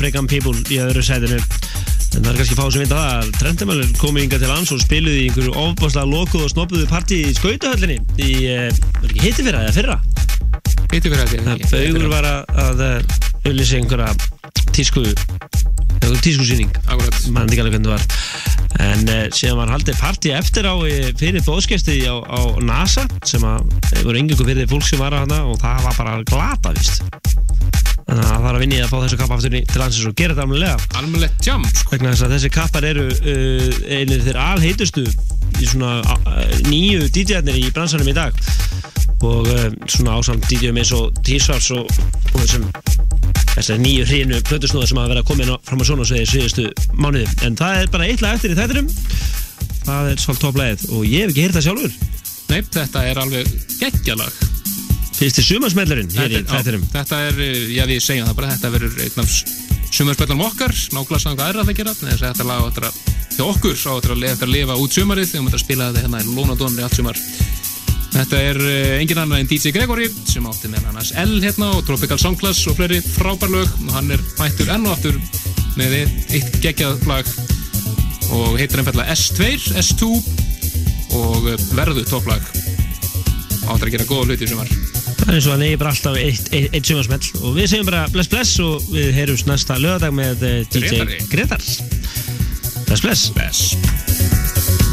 African 0.04 0.26
People 0.28 0.52
í 0.68 0.82
öðru 0.84 1.00
sætinu. 1.00 1.38
En 1.40 2.26
það 2.26 2.26
er 2.34 2.40
kannski 2.42 2.56
fá 2.58 2.66
sem 2.74 2.82
vita 2.84 2.98
það 2.98 3.14
að 3.14 3.30
Trendemöller 3.40 3.94
komu 4.02 4.20
yngar 4.20 4.42
til 4.42 4.50
lands 4.52 4.74
og 4.76 4.82
spiluði 4.84 5.22
í 5.22 5.30
einhverju 5.30 5.54
ofbáslega 5.62 6.10
lokuð 6.12 6.44
og 6.44 6.52
snoppuðu 6.52 6.88
partí 6.92 7.22
í 7.24 7.32
skautahöllinni 7.38 7.96
í, 8.20 8.34
eh, 8.52 8.68
var 9.00 9.08
ekki 9.14 9.24
hitti 9.24 9.46
fyrra 9.48 9.62
eða 9.64 9.76
fyrra? 9.78 9.96
Hitti 10.92 11.08
fyrra 11.08 11.30
þetta 11.32 11.56
Það 11.72 11.72
Baugur 11.72 12.12
var 12.12 12.28
að, 12.28 12.60
að 12.66 12.84
auðlýsa 13.48 13.80
einhverja 13.80 14.12
tísku 14.76 15.06
tískusýning. 16.20 16.76
Mann 17.32 17.48
ekki 17.48 17.64
alveg 17.64 17.78
hvernig 17.78 17.88
það 17.88 17.96
var. 17.96 18.06
En 18.84 19.08
uh, 19.08 19.24
síðan 19.32 19.62
var 19.62 19.74
haldið 19.78 20.00
partí 20.04 20.36
eftir 20.36 20.68
á 20.68 20.76
eh, 20.84 21.12
fyrir 21.16 21.48
bóðskesti 21.48 22.02
á, 22.10 22.20
á 22.20 22.60
NASA 22.60 23.08
sem 23.24 23.44
að 23.48 23.72
eh, 23.94 24.04
voru 24.04 24.20
yngjöngu 24.20 24.52
fyrir 24.52 24.68
fólk 24.68 24.88
sem 24.90 25.00
var 25.00 25.16
að 25.16 25.28
hana 25.28 25.44
og 25.48 25.62
það 25.64 25.88
var 25.88 26.00
bara 26.02 26.16
glata 26.28 26.74
vist 26.76 27.03
þannig 28.14 28.28
að 28.28 28.34
það 28.34 28.44
var 28.46 28.58
að 28.58 28.64
vinni 28.64 28.80
að 28.84 28.92
fá 28.92 28.98
þessu 29.02 29.18
kappa 29.20 29.38
aftur 29.38 29.54
til 29.56 29.82
landsins 29.82 30.08
og 30.08 30.16
gera 30.20 30.34
þetta 30.34 30.44
almennilega. 30.46 30.90
Almennilegt 31.00 31.48
jam 31.48 31.66
sko. 31.66 31.94
vegna 31.94 32.12
þess 32.14 32.26
að 32.26 32.36
þessi 32.36 32.52
kappar 32.54 32.88
eru 32.90 33.06
uh, 33.10 33.80
einir 33.98 34.24
þeir 34.28 34.40
alheitustu 34.44 35.06
í 35.08 35.70
svona 35.70 35.94
uh, 36.04 36.44
nýju 36.68 37.10
DJ-arnir 37.16 37.58
í 37.58 37.72
bransanum 37.74 38.12
í 38.12 38.16
dag. 38.18 38.38
Og 39.24 39.50
uh, 39.50 39.66
svona 39.90 40.20
ásamt 40.20 40.46
DJ-um 40.52 40.80
eins 40.82 40.94
og 40.96 41.10
T-Swarts 41.26 41.72
og, 41.78 41.90
og 42.34 42.40
þessum 42.44 42.70
þessar 43.54 43.82
nýju 43.82 44.08
hrinu 44.10 44.42
plötusnóðar 44.48 44.90
sem 44.90 45.02
hafa 45.02 45.14
verið 45.14 45.24
að 45.24 45.30
koma 45.32 45.46
inn 45.46 45.54
á, 45.54 45.58
fram 45.66 45.82
á 45.82 45.86
svona 45.90 46.10
sviði 46.10 46.30
síðustu 46.32 46.70
mánuði. 46.94 47.28
En 47.48 47.58
það 47.60 47.84
er 47.84 47.94
bara 47.94 48.10
eitt 48.10 48.26
lag 48.26 48.38
eftir 48.38 48.54
í 48.54 48.60
þættinum. 48.60 48.90
Það 49.84 50.10
er 50.14 50.26
svolítið 50.26 50.48
topplæðið 50.48 50.90
og 50.90 51.06
ég 51.10 51.24
hef 51.26 51.34
ekki 51.34 51.46
heyrt 51.48 51.60
það 51.60 51.70
sjálfur. 51.70 52.02
Nei, 52.54 52.60
þetta 52.78 53.08
er 53.10 53.24
alveg 53.24 53.56
geggjalag 53.80 54.53
Fyrsti 55.14 55.46
sumarsmellurinn 55.46 56.10
hér 56.16 56.32
í 56.32 56.40
er- 56.42 56.48
já, 56.48 56.64
Þetta 56.94 57.20
er, 57.30 57.40
eh, 57.40 57.66
já 57.78 57.86
við 57.90 58.02
segjum 58.02 58.28
það 58.28 58.36
bara 58.40 58.54
Þetta 58.56 58.74
verður 58.74 59.02
einn 59.06 59.24
af 59.24 59.34
sumarspillanum 59.94 60.46
okkar. 60.48 60.74
Nákvæmlega 60.94 61.22
saman 61.22 61.38
hvað 61.38 61.50
aðra 61.50 61.66
það 61.70 61.78
gera 61.82 61.94
Þess 61.94 62.22
að 62.22 62.30
þetta 62.34 62.50
lag 62.50 62.62
á 62.64 62.68
eftir 62.70 62.88
að 62.90 63.02
Til 63.34 63.46
okkur 63.50 63.74
á 63.74 63.94
eftir 63.98 64.14
að 64.14 64.22
að 64.46 64.52
lifa 64.54 64.76
út 64.78 64.94
sumarið. 64.94 65.30
Þegar 65.32 65.56
að 65.58 65.64
spila 65.64 65.88
þetta 65.90 66.04
hérna 66.04 66.22
í 66.22 66.34
Lónadónri 66.38 66.84
allt 66.86 66.98
sumar. 67.00 67.18
Þetta 68.14 68.38
er 68.38 68.60
eh, 68.62 69.00
engin 69.02 69.22
annar 69.24 69.42
en 69.42 69.50
DJ 69.50 69.72
Gregory 69.74 70.06
sem 70.30 70.46
átti 70.46 70.70
með 70.70 70.86
annars 70.92 71.10
L 71.18 71.40
hérna 71.42 71.72
og 71.74 71.82
Tropical 71.88 72.20
Songclass 72.22 72.62
og 72.70 72.78
fleiri 72.78 73.02
frábær 73.02 73.50
lög. 73.50 73.74
Og 73.88 73.96
hann 73.98 74.14
er 74.14 74.22
mættur 74.38 74.70
enn 74.70 74.86
og 74.86 74.94
aftur 74.94 75.18
með 75.80 75.98
eitt, 76.30 76.60
geggjað 76.62 77.08
lag 77.10 77.26
og 78.34 78.60
heitir 78.62 78.84
einfallega 78.84 79.16
S2, 79.18 79.50
S2 79.82 80.12
og 81.18 81.50
eh, 81.56 81.70
verðu 81.74 82.06
topplag. 82.06 82.46
Áttur 83.66 83.90
að 83.90 83.96
gera 83.98 84.10
góða 84.10 84.30
hluti 84.30 84.46
í 84.46 84.54
sumar 84.54 84.70
Það 85.24 85.30
er 85.32 85.38
eins 85.38 85.46
og 85.48 85.54
hann 85.54 85.62
eigi 85.64 85.78
bara 85.80 85.92
alltaf 85.94 86.18
eitt, 86.20 86.50
eitt, 86.52 86.74
eitt 86.76 86.90
sumarsmell. 86.90 87.30
Og 87.40 87.56
við 87.56 87.70
segjum 87.72 87.88
bara 87.88 88.04
bless 88.12 88.32
bless 88.32 88.58
og 88.64 88.90
við 88.92 89.14
heyrums 89.16 89.46
næsta 89.48 89.80
lögadag 89.80 90.12
með 90.18 90.44
eh, 90.50 90.60
DJ 90.68 90.92
Grétari. 90.92 91.22
Gretar 91.32 91.64
Bless 92.90 93.06
bless. 93.08 93.30
Bless 93.32 94.93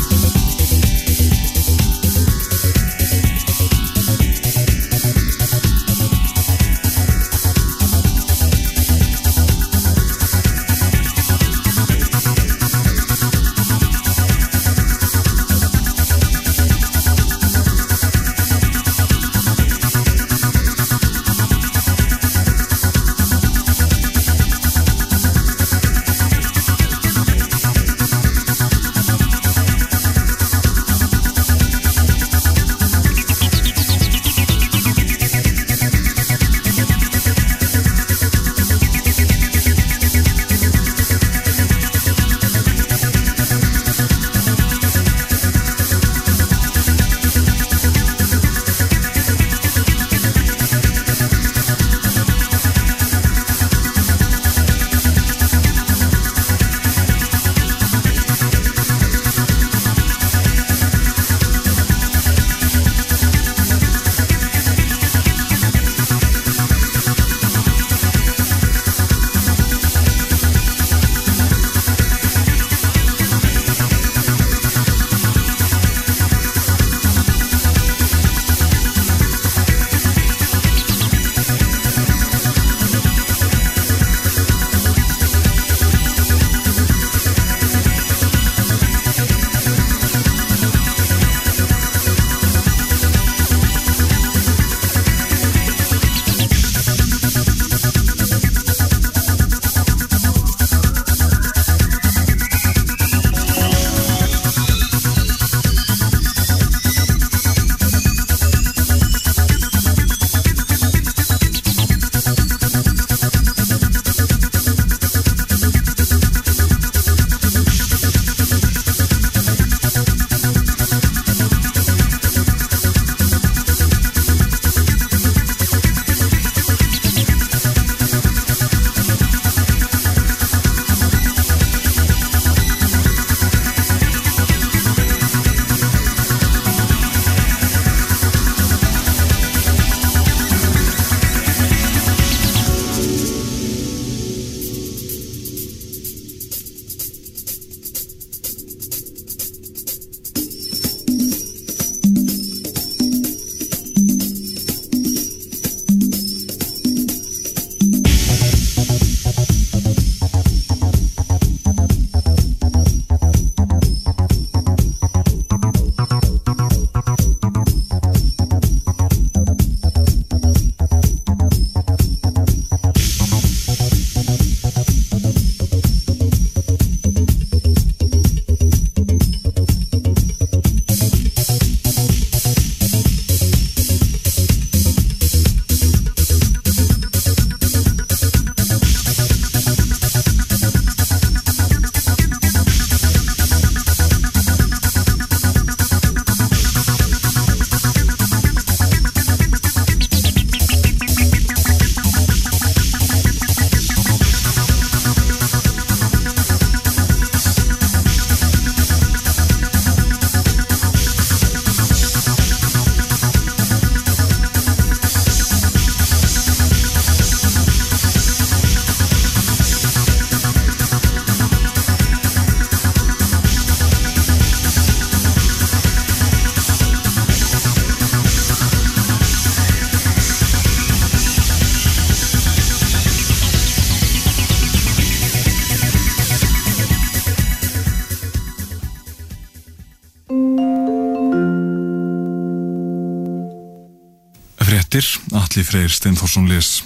Atli 245.51 245.65
Freyr 245.67 245.91
Steinforsson 245.91 246.49
les. 246.49 246.85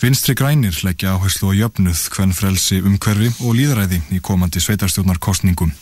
Vinstri 0.00 0.32
grænir 0.34 0.78
leggja 0.80 1.10
áherslu 1.12 1.50
á 1.52 1.60
jöfnuð, 1.60 2.06
hvern 2.14 2.32
frelsi 2.32 2.78
umhverfi 2.80 3.28
og 3.44 3.52
líðræði 3.58 3.98
í 4.16 4.20
komandi 4.24 4.62
sveitarstjórnarkostningum. 4.64 5.74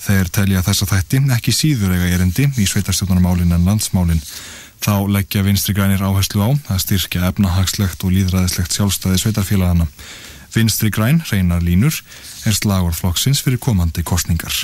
Þeir 0.00 0.30
telja 0.32 0.62
þessa 0.64 0.88
þætti 0.88 1.20
ekki 1.36 1.52
síður 1.52 1.92
eiga 1.92 2.08
erindi 2.14 2.48
í 2.56 2.64
sveitarstjórnarmálin 2.72 3.52
en 3.52 3.68
landsmálin. 3.68 4.24
Þá 4.80 5.12
leggja 5.12 5.44
vinstri 5.44 5.76
grænir 5.76 6.00
áherslu 6.08 6.40
á 6.40 6.56
að 6.72 6.82
styrkja 6.86 7.28
efnahagslegt 7.28 8.00
og 8.00 8.16
líðræðislegt 8.16 8.72
sjálfstæði 8.72 9.20
sveitarfélagana. 9.26 9.92
Vinstri 10.56 10.88
græn, 10.88 11.20
reynar 11.28 11.60
línur, 11.60 12.00
er 12.48 12.56
slagur 12.56 12.96
flokksins 12.96 13.44
fyrir 13.44 13.60
komandi 13.60 14.00
kostningar. 14.00 14.56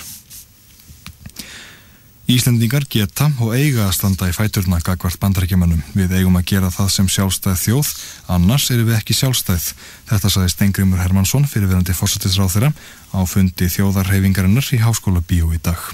Íslendingar 2.24 2.86
geta 2.88 3.26
og 3.44 3.50
eiga 3.52 3.82
að 3.84 3.96
standa 3.98 4.30
í 4.30 4.32
fæturna 4.32 4.78
gagvart 4.80 5.18
bandarækjumannum. 5.20 5.82
Við 5.92 6.14
eigum 6.16 6.38
að 6.38 6.46
gera 6.54 6.70
það 6.72 6.86
sem 6.94 7.10
sjálfstæð 7.12 7.58
þjóð, 7.60 7.90
annars 8.32 8.68
eru 8.72 8.86
við 8.88 8.96
ekki 8.96 9.16
sjálfstæð. 9.18 9.66
Þetta 10.08 10.30
saði 10.32 10.54
Stengrimur 10.54 11.02
Hermansson 11.04 11.44
fyrirverandi 11.44 11.92
fórsatisráþyra 11.92 12.72
á 13.12 13.20
fundi 13.28 13.68
þjóðarhefingarinnar 13.76 14.72
í 14.72 14.80
Háskóla 14.80 15.20
Bíó 15.20 15.52
í 15.52 15.60
dag. 15.60 15.84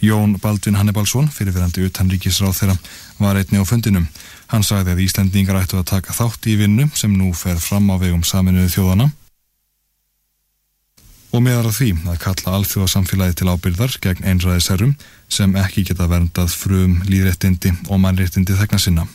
Jón 0.00 0.38
Baldvin 0.40 0.80
Hannibalsson, 0.80 1.28
fyrirverandi 1.28 1.84
utanríkisráþyra, 1.84 2.80
var 3.20 3.36
einni 3.36 3.60
á 3.60 3.64
fundinum. 3.68 4.08
Hann 4.48 4.64
sagði 4.64 4.96
að 4.96 5.04
Íslendingar 5.04 5.60
ættu 5.60 5.82
að 5.82 5.90
taka 5.92 6.16
þátt 6.16 6.48
í 6.48 6.56
vinnu 6.62 6.88
sem 6.96 7.12
nú 7.12 7.34
fer 7.36 7.60
fram 7.60 7.92
á 7.92 8.00
vegum 8.00 8.24
saminuðu 8.24 8.72
þjóðana 8.78 9.12
og 11.32 11.44
meðar 11.44 11.68
að 11.68 11.78
því 11.78 11.90
að 12.08 12.20
kalla 12.22 12.56
alþjóðasamfélagi 12.58 13.38
til 13.38 13.50
ábyrðar 13.52 13.96
gegn 14.04 14.24
einræðisherrum 14.24 14.96
sem 15.28 15.54
ekki 15.60 15.84
geta 15.90 16.08
verndað 16.08 16.54
frum 16.56 16.98
líðréttindi 17.08 17.74
og 17.88 18.00
mannréttindi 18.02 18.56
þegna 18.56 18.80
sinna. 18.80 19.08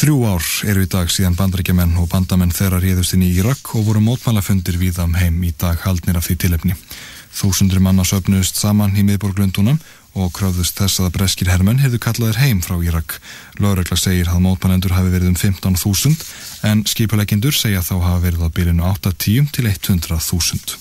Þrjú 0.00 0.16
ár 0.30 0.44
eru 0.70 0.84
í 0.86 0.88
dag 0.88 1.10
síðan 1.10 1.34
bandaríkjaman 1.36 1.96
og 2.00 2.06
bandamenn 2.12 2.54
þeirra 2.54 2.78
réðust 2.80 3.16
inn 3.16 3.24
í 3.26 3.32
Írak 3.36 3.72
og 3.74 3.88
voru 3.88 4.02
mótmálafundir 4.04 4.78
við 4.80 5.00
am 5.02 5.16
heim 5.18 5.42
í 5.42 5.50
dag 5.58 5.82
haldnir 5.82 6.16
af 6.16 6.28
því 6.28 6.36
tilefni. 6.44 6.76
Þúsundur 7.34 7.82
manna 7.82 8.06
söpnuðust 8.06 8.58
saman 8.58 8.94
í 8.98 9.04
miðborg 9.06 9.38
Lundunum 9.42 9.80
og 10.18 10.32
kröfðust 10.34 10.78
þess 10.80 11.02
að 11.04 11.12
breskir 11.14 11.50
hermenn 11.52 11.80
hefðu 11.82 12.00
kallaðir 12.02 12.40
heim 12.42 12.60
frá 12.64 12.76
Írak. 12.82 13.18
Lörugla 13.62 13.98
segir 13.98 14.30
að 14.32 14.42
mótmælendur 14.46 14.96
hafi 14.96 15.12
verið 15.12 15.32
um 15.32 15.38
15.000 15.38 16.70
en 16.70 16.84
skipulegindur 16.88 17.54
segja 17.56 17.82
þá 17.84 17.96
hafa 17.98 18.22
verið 18.26 18.46
á 18.46 18.48
byrjunu 18.56 18.86
8-10 18.90 19.50
til 19.54 19.70
100.000. 19.70 20.78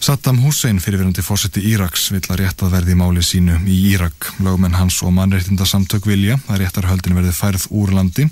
Saddam 0.00 0.38
Hussein 0.40 0.78
fyrirverandi 0.80 1.20
fórseti 1.20 1.60
Íraks 1.70 2.06
vill 2.08 2.24
að 2.32 2.40
réttað 2.40 2.72
verði 2.72 2.94
í 2.94 3.00
máli 3.00 3.20
sínu 3.24 3.58
í 3.68 3.74
Írak. 3.92 4.30
Lögmenn 4.40 4.78
hans 4.78 5.02
og 5.04 5.12
mannréttindasamtök 5.12 6.08
vilja 6.08 6.38
að 6.48 6.62
réttarhöldin 6.62 7.18
verði 7.18 7.34
færð 7.36 7.66
úr 7.68 7.92
landi 7.92 8.24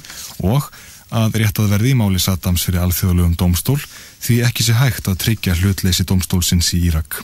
og 0.49 0.65
að 1.13 1.37
réttað 1.43 1.69
verði 1.75 1.93
í 1.93 1.99
máli 2.01 2.21
Saddams 2.21 2.65
fyrir 2.65 2.87
alþjóðlegum 2.87 3.37
domstól 3.37 3.79
því 4.25 4.41
ekki 4.49 4.65
sé 4.65 4.79
hægt 4.81 5.13
að 5.13 5.21
tryggja 5.25 5.57
hlutleysi 5.61 6.09
domstólsins 6.09 6.73
í 6.77 6.83
Írak. 6.89 7.21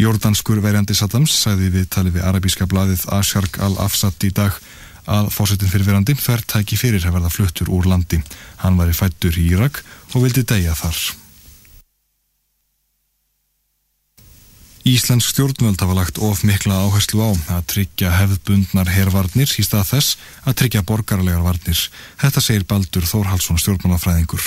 Jordanskur 0.00 0.60
verjandi 0.64 0.96
Saddams 0.96 1.34
sagði 1.44 1.70
við 1.76 1.88
talið 1.92 2.18
við 2.18 2.28
arabíska 2.28 2.68
bladið 2.70 3.04
Ashark 3.12 3.58
al-Afsat 3.62 4.24
í 4.24 4.32
dag 4.34 4.56
að 5.10 5.32
fórsetin 5.34 5.70
fyrirverandi 5.70 6.14
þver 6.18 6.44
tæki 6.54 6.78
fyrir 6.78 7.02
að 7.06 7.18
verða 7.18 7.32
fluttur 7.34 7.72
úr 7.74 7.88
landi. 7.90 8.22
Hann 8.62 8.78
var 8.78 8.90
í 8.90 8.96
fættur 8.96 9.34
í 9.34 9.48
Írak 9.50 9.82
og 10.14 10.22
vildi 10.24 10.46
deyja 10.46 10.76
þar. 10.78 11.00
Íslensk 14.82 15.30
stjórnvöld 15.30 15.78
hafa 15.78 15.94
lagt 15.94 16.16
of 16.18 16.40
mikla 16.42 16.74
áherslu 16.82 17.22
á 17.22 17.30
að 17.54 17.66
tryggja 17.70 18.08
hefðbundnar 18.18 18.88
hervarnir 18.90 19.46
í 19.46 19.62
stað 19.62 19.92
þess 19.92 20.16
að 20.42 20.56
tryggja 20.58 20.82
borgarlegar 20.82 21.44
varnir. 21.44 21.78
Þetta 22.18 22.42
segir 22.42 22.66
Baldur 22.66 23.06
Þórhalsson 23.06 23.62
stjórnmálafræðingur. 23.62 24.42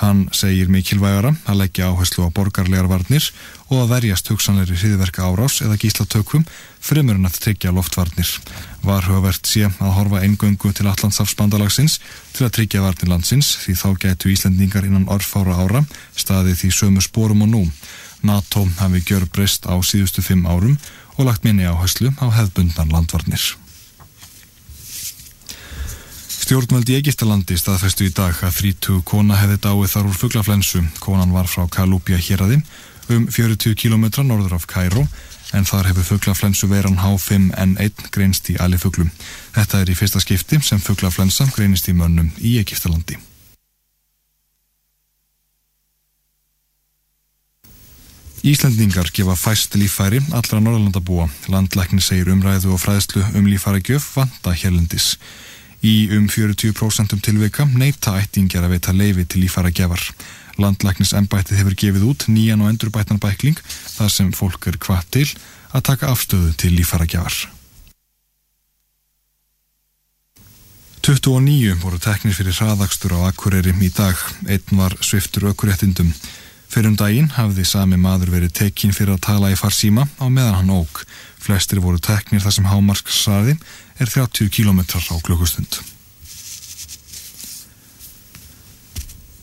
Hann 0.00 0.22
segir 0.32 0.70
mikilvægara 0.72 1.34
að 1.44 1.58
leggja 1.60 1.90
áherslu 1.92 2.24
á 2.24 2.32
borgarlegar 2.32 2.88
varnir 2.88 3.26
og 3.68 3.82
að 3.82 3.90
verjast 3.90 4.30
hugsanleiri 4.32 4.78
hriðverka 4.80 5.26
árás 5.28 5.58
eða 5.60 5.76
gíslatökum 5.82 6.46
fremur 6.80 7.18
en 7.18 7.28
að 7.28 7.36
tryggja 7.44 7.74
loftvarnir. 7.76 8.30
Varhugavert 8.80 9.44
sé 9.44 9.66
að 9.68 9.94
horfa 9.98 10.22
eingöngu 10.24 10.72
til 10.72 10.88
Allandsafsbandalagsins 10.88 11.98
til 12.32 12.48
að 12.48 12.54
tryggja 12.56 12.84
varnir 12.86 13.12
landsins 13.12 13.52
því 13.60 13.76
þá 13.76 13.88
gætu 14.06 14.32
Íslendingar 14.32 14.88
innan 14.88 15.08
orðfára 15.12 15.60
ára 15.60 15.84
staðið 16.16 16.62
því 16.62 16.74
sömu 16.80 17.04
spórum 17.04 17.44
og 17.44 17.52
nú. 17.52 17.64
NATO 18.24 18.64
hafi 18.80 19.04
gjör 19.04 19.28
breyst 19.28 19.68
á 19.68 19.76
síðustu 19.84 20.24
fimm 20.24 20.48
árum 20.48 20.78
og 21.18 21.26
lagt 21.28 21.44
minni 21.44 21.68
áherslu 21.68 22.08
á 22.16 22.26
hefðbundan 22.32 22.88
landvarnir. 22.88 23.52
Stjórnvöld 26.50 26.88
í 26.90 26.96
Egiptalandi 26.98 27.54
staðfestu 27.54 28.08
í 28.08 28.10
dag 28.10 28.34
að 28.42 28.56
30 28.56 29.04
kona 29.06 29.36
hefði 29.38 29.60
dáið 29.62 29.92
þar 29.92 30.06
úr 30.08 30.16
fugglaflensu. 30.18 30.80
Konan 30.98 31.30
var 31.30 31.46
frá 31.46 31.68
Kalúbja 31.70 32.16
héræði 32.18 32.56
um 33.14 33.28
40 33.30 33.76
km 33.78 34.08
norður 34.26 34.56
af 34.56 34.64
Kæró 34.66 35.04
en 35.54 35.68
þar 35.68 35.92
hefur 35.92 36.08
fugglaflensu 36.08 36.66
veran 36.66 36.98
H5N1 36.98 38.10
greinst 38.10 38.50
í 38.50 38.56
alifuglum. 38.58 39.12
Þetta 39.54 39.84
er 39.84 39.92
í 39.92 39.94
fyrsta 39.94 40.18
skipti 40.24 40.58
sem 40.66 40.82
fugglaflensa 40.82 41.46
greinist 41.54 41.86
í 41.86 41.94
mönnum 41.94 42.32
í 42.42 42.56
Egiptalandi. 42.58 43.20
Íslandingar 48.42 49.12
gefa 49.14 49.38
fæst 49.38 49.78
líffæri 49.78 50.18
allra 50.34 50.58
Norðalandabúa. 50.58 51.28
Landlækni 51.46 52.02
segir 52.02 52.32
umræðu 52.34 52.74
og 52.74 52.82
fræðslu 52.82 53.22
um 53.38 53.46
líffæra 53.46 53.78
gjöf 53.86 54.16
vanda 54.18 54.56
hérlendis. 54.64 55.12
Í 55.80 56.10
um 56.12 56.26
40% 56.28 57.16
tilveika 57.24 57.64
neyta 57.64 58.18
ættingjar 58.20 58.66
að 58.66 58.74
veita 58.74 58.92
leifi 58.92 59.24
til 59.24 59.44
líffæra 59.44 59.72
gefar. 59.72 60.02
Landlæknis 60.60 61.14
embættið 61.16 61.62
hefur 61.62 61.78
gefið 61.82 62.04
út 62.10 62.26
nýjan 62.28 62.60
og 62.60 62.68
endurbættan 62.68 63.20
bækling 63.22 63.56
þar 63.94 64.12
sem 64.12 64.34
fólk 64.36 64.68
er 64.68 64.76
hvað 64.76 65.08
til 65.16 65.24
að 65.72 65.86
taka 65.88 66.12
afstöðu 66.12 66.52
til 66.60 66.74
líffæra 66.76 67.08
gefar. 67.08 67.48
29 71.00 71.78
voru 71.80 71.96
teknir 71.98 72.36
fyrir 72.36 72.54
hraðakstur 72.54 73.16
á 73.16 73.32
Akureyri 73.32 73.72
í 73.72 73.88
dag. 73.96 74.20
Einn 74.44 74.76
var 74.76 74.92
sviftur 75.00 75.48
ökuréttindum. 75.48 76.12
Fyrir 76.70 76.92
um 76.92 76.96
daginn 76.98 77.32
hafði 77.34 77.64
sami 77.66 77.96
maður 77.98 78.34
verið 78.36 78.52
tekinn 78.60 78.92
fyrir 78.94 79.16
að 79.16 79.24
tala 79.26 79.48
í 79.50 79.56
farsíma 79.58 80.04
á 80.20 80.26
meðan 80.28 80.60
hann 80.60 80.74
óg. 80.76 81.00
Flestir 81.40 81.80
voru 81.80 81.98
teknir 81.98 82.44
þar 82.44 82.54
sem 82.54 82.68
hámarkssaði 82.68 83.56
er 84.00 84.08
30 84.08 84.48
km 84.48 84.80
á 84.80 85.16
klukkustund. 85.20 85.80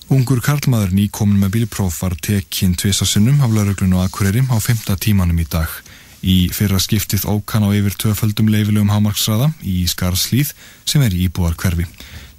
Ungur 0.07 0.39
karlmaður 0.39 0.95
nýkomin 0.95 1.37
með 1.41 1.53
bílpróf 1.57 1.99
var 2.01 2.15
tekinn 2.23 2.77
tvisasinnum 2.79 3.41
af 3.43 3.51
lauruglun 3.51 3.97
og 3.99 4.05
Akureyri 4.07 4.41
á 4.47 4.55
5. 4.55 4.87
tímanum 5.03 5.37
í 5.43 5.45
dag. 5.51 5.67
Í 6.23 6.47
fyrra 6.55 6.79
skiptið 6.81 7.27
ókan 7.29 7.67
á 7.67 7.69
yfir 7.75 7.97
töföldum 7.99 8.49
leifilegum 8.49 8.89
hámarksraða 8.89 9.51
í 9.61 9.83
Skarslíð 9.85 10.55
sem 10.87 11.03
er 11.03 11.13
í 11.13 11.27
íbúðar 11.27 11.59
hverfi. 11.59 11.85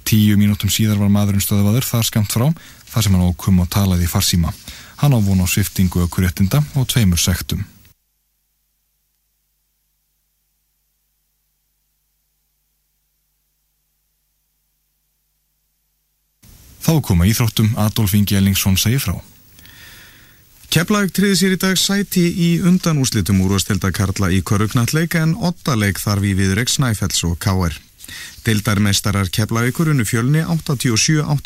Tíu 0.03 0.35
mínútum 0.41 0.73
síðar 0.73 0.99
var 0.99 1.13
maðurinn 1.13 1.45
stöðvaður 1.45 1.87
þar 1.87 2.09
skamt 2.09 2.33
frá 2.33 2.49
þar 2.89 3.05
sem 3.05 3.15
hann 3.15 3.27
ókum 3.29 3.61
og 3.61 3.69
talaði 3.69 4.09
í 4.09 4.11
farsíma. 4.11 4.51
Hann 4.99 5.13
á 5.13 5.19
von 5.21 5.45
á 5.45 5.47
sviftingu 5.47 6.01
ökuréttinda 6.03 6.65
og 6.75 6.89
tveimur 6.89 7.21
sektum. 7.21 7.63
Þá 16.89 17.03
koma 17.05 17.27
íþróttum 17.29 17.75
Adolf 17.77 18.15
Ingi 18.17 18.33
Ellingsson 18.33 18.73
segir 18.81 19.03
frá. 19.03 19.11
Keflavík 20.73 21.11
triði 21.13 21.35
sér 21.37 21.51
í 21.53 21.59
dag 21.61 21.75
sæti 21.77 22.23
í 22.25 22.47
undanúslitum 22.65 23.43
úrvastelda 23.45 23.91
Karla 23.93 24.31
í 24.33 24.39
Körugnatleik 24.41 25.13
en 25.19 25.35
ottaleik 25.37 26.01
þarf 26.01 26.25
í 26.25 26.31
viðreik 26.39 26.73
Snæfells 26.73 27.21
og 27.29 27.35
K.R. 27.45 27.77
Deildarmeistarar 28.41 29.29
Keflavíkur 29.29 29.93
unnu 29.93 30.07
fjölni 30.09 30.41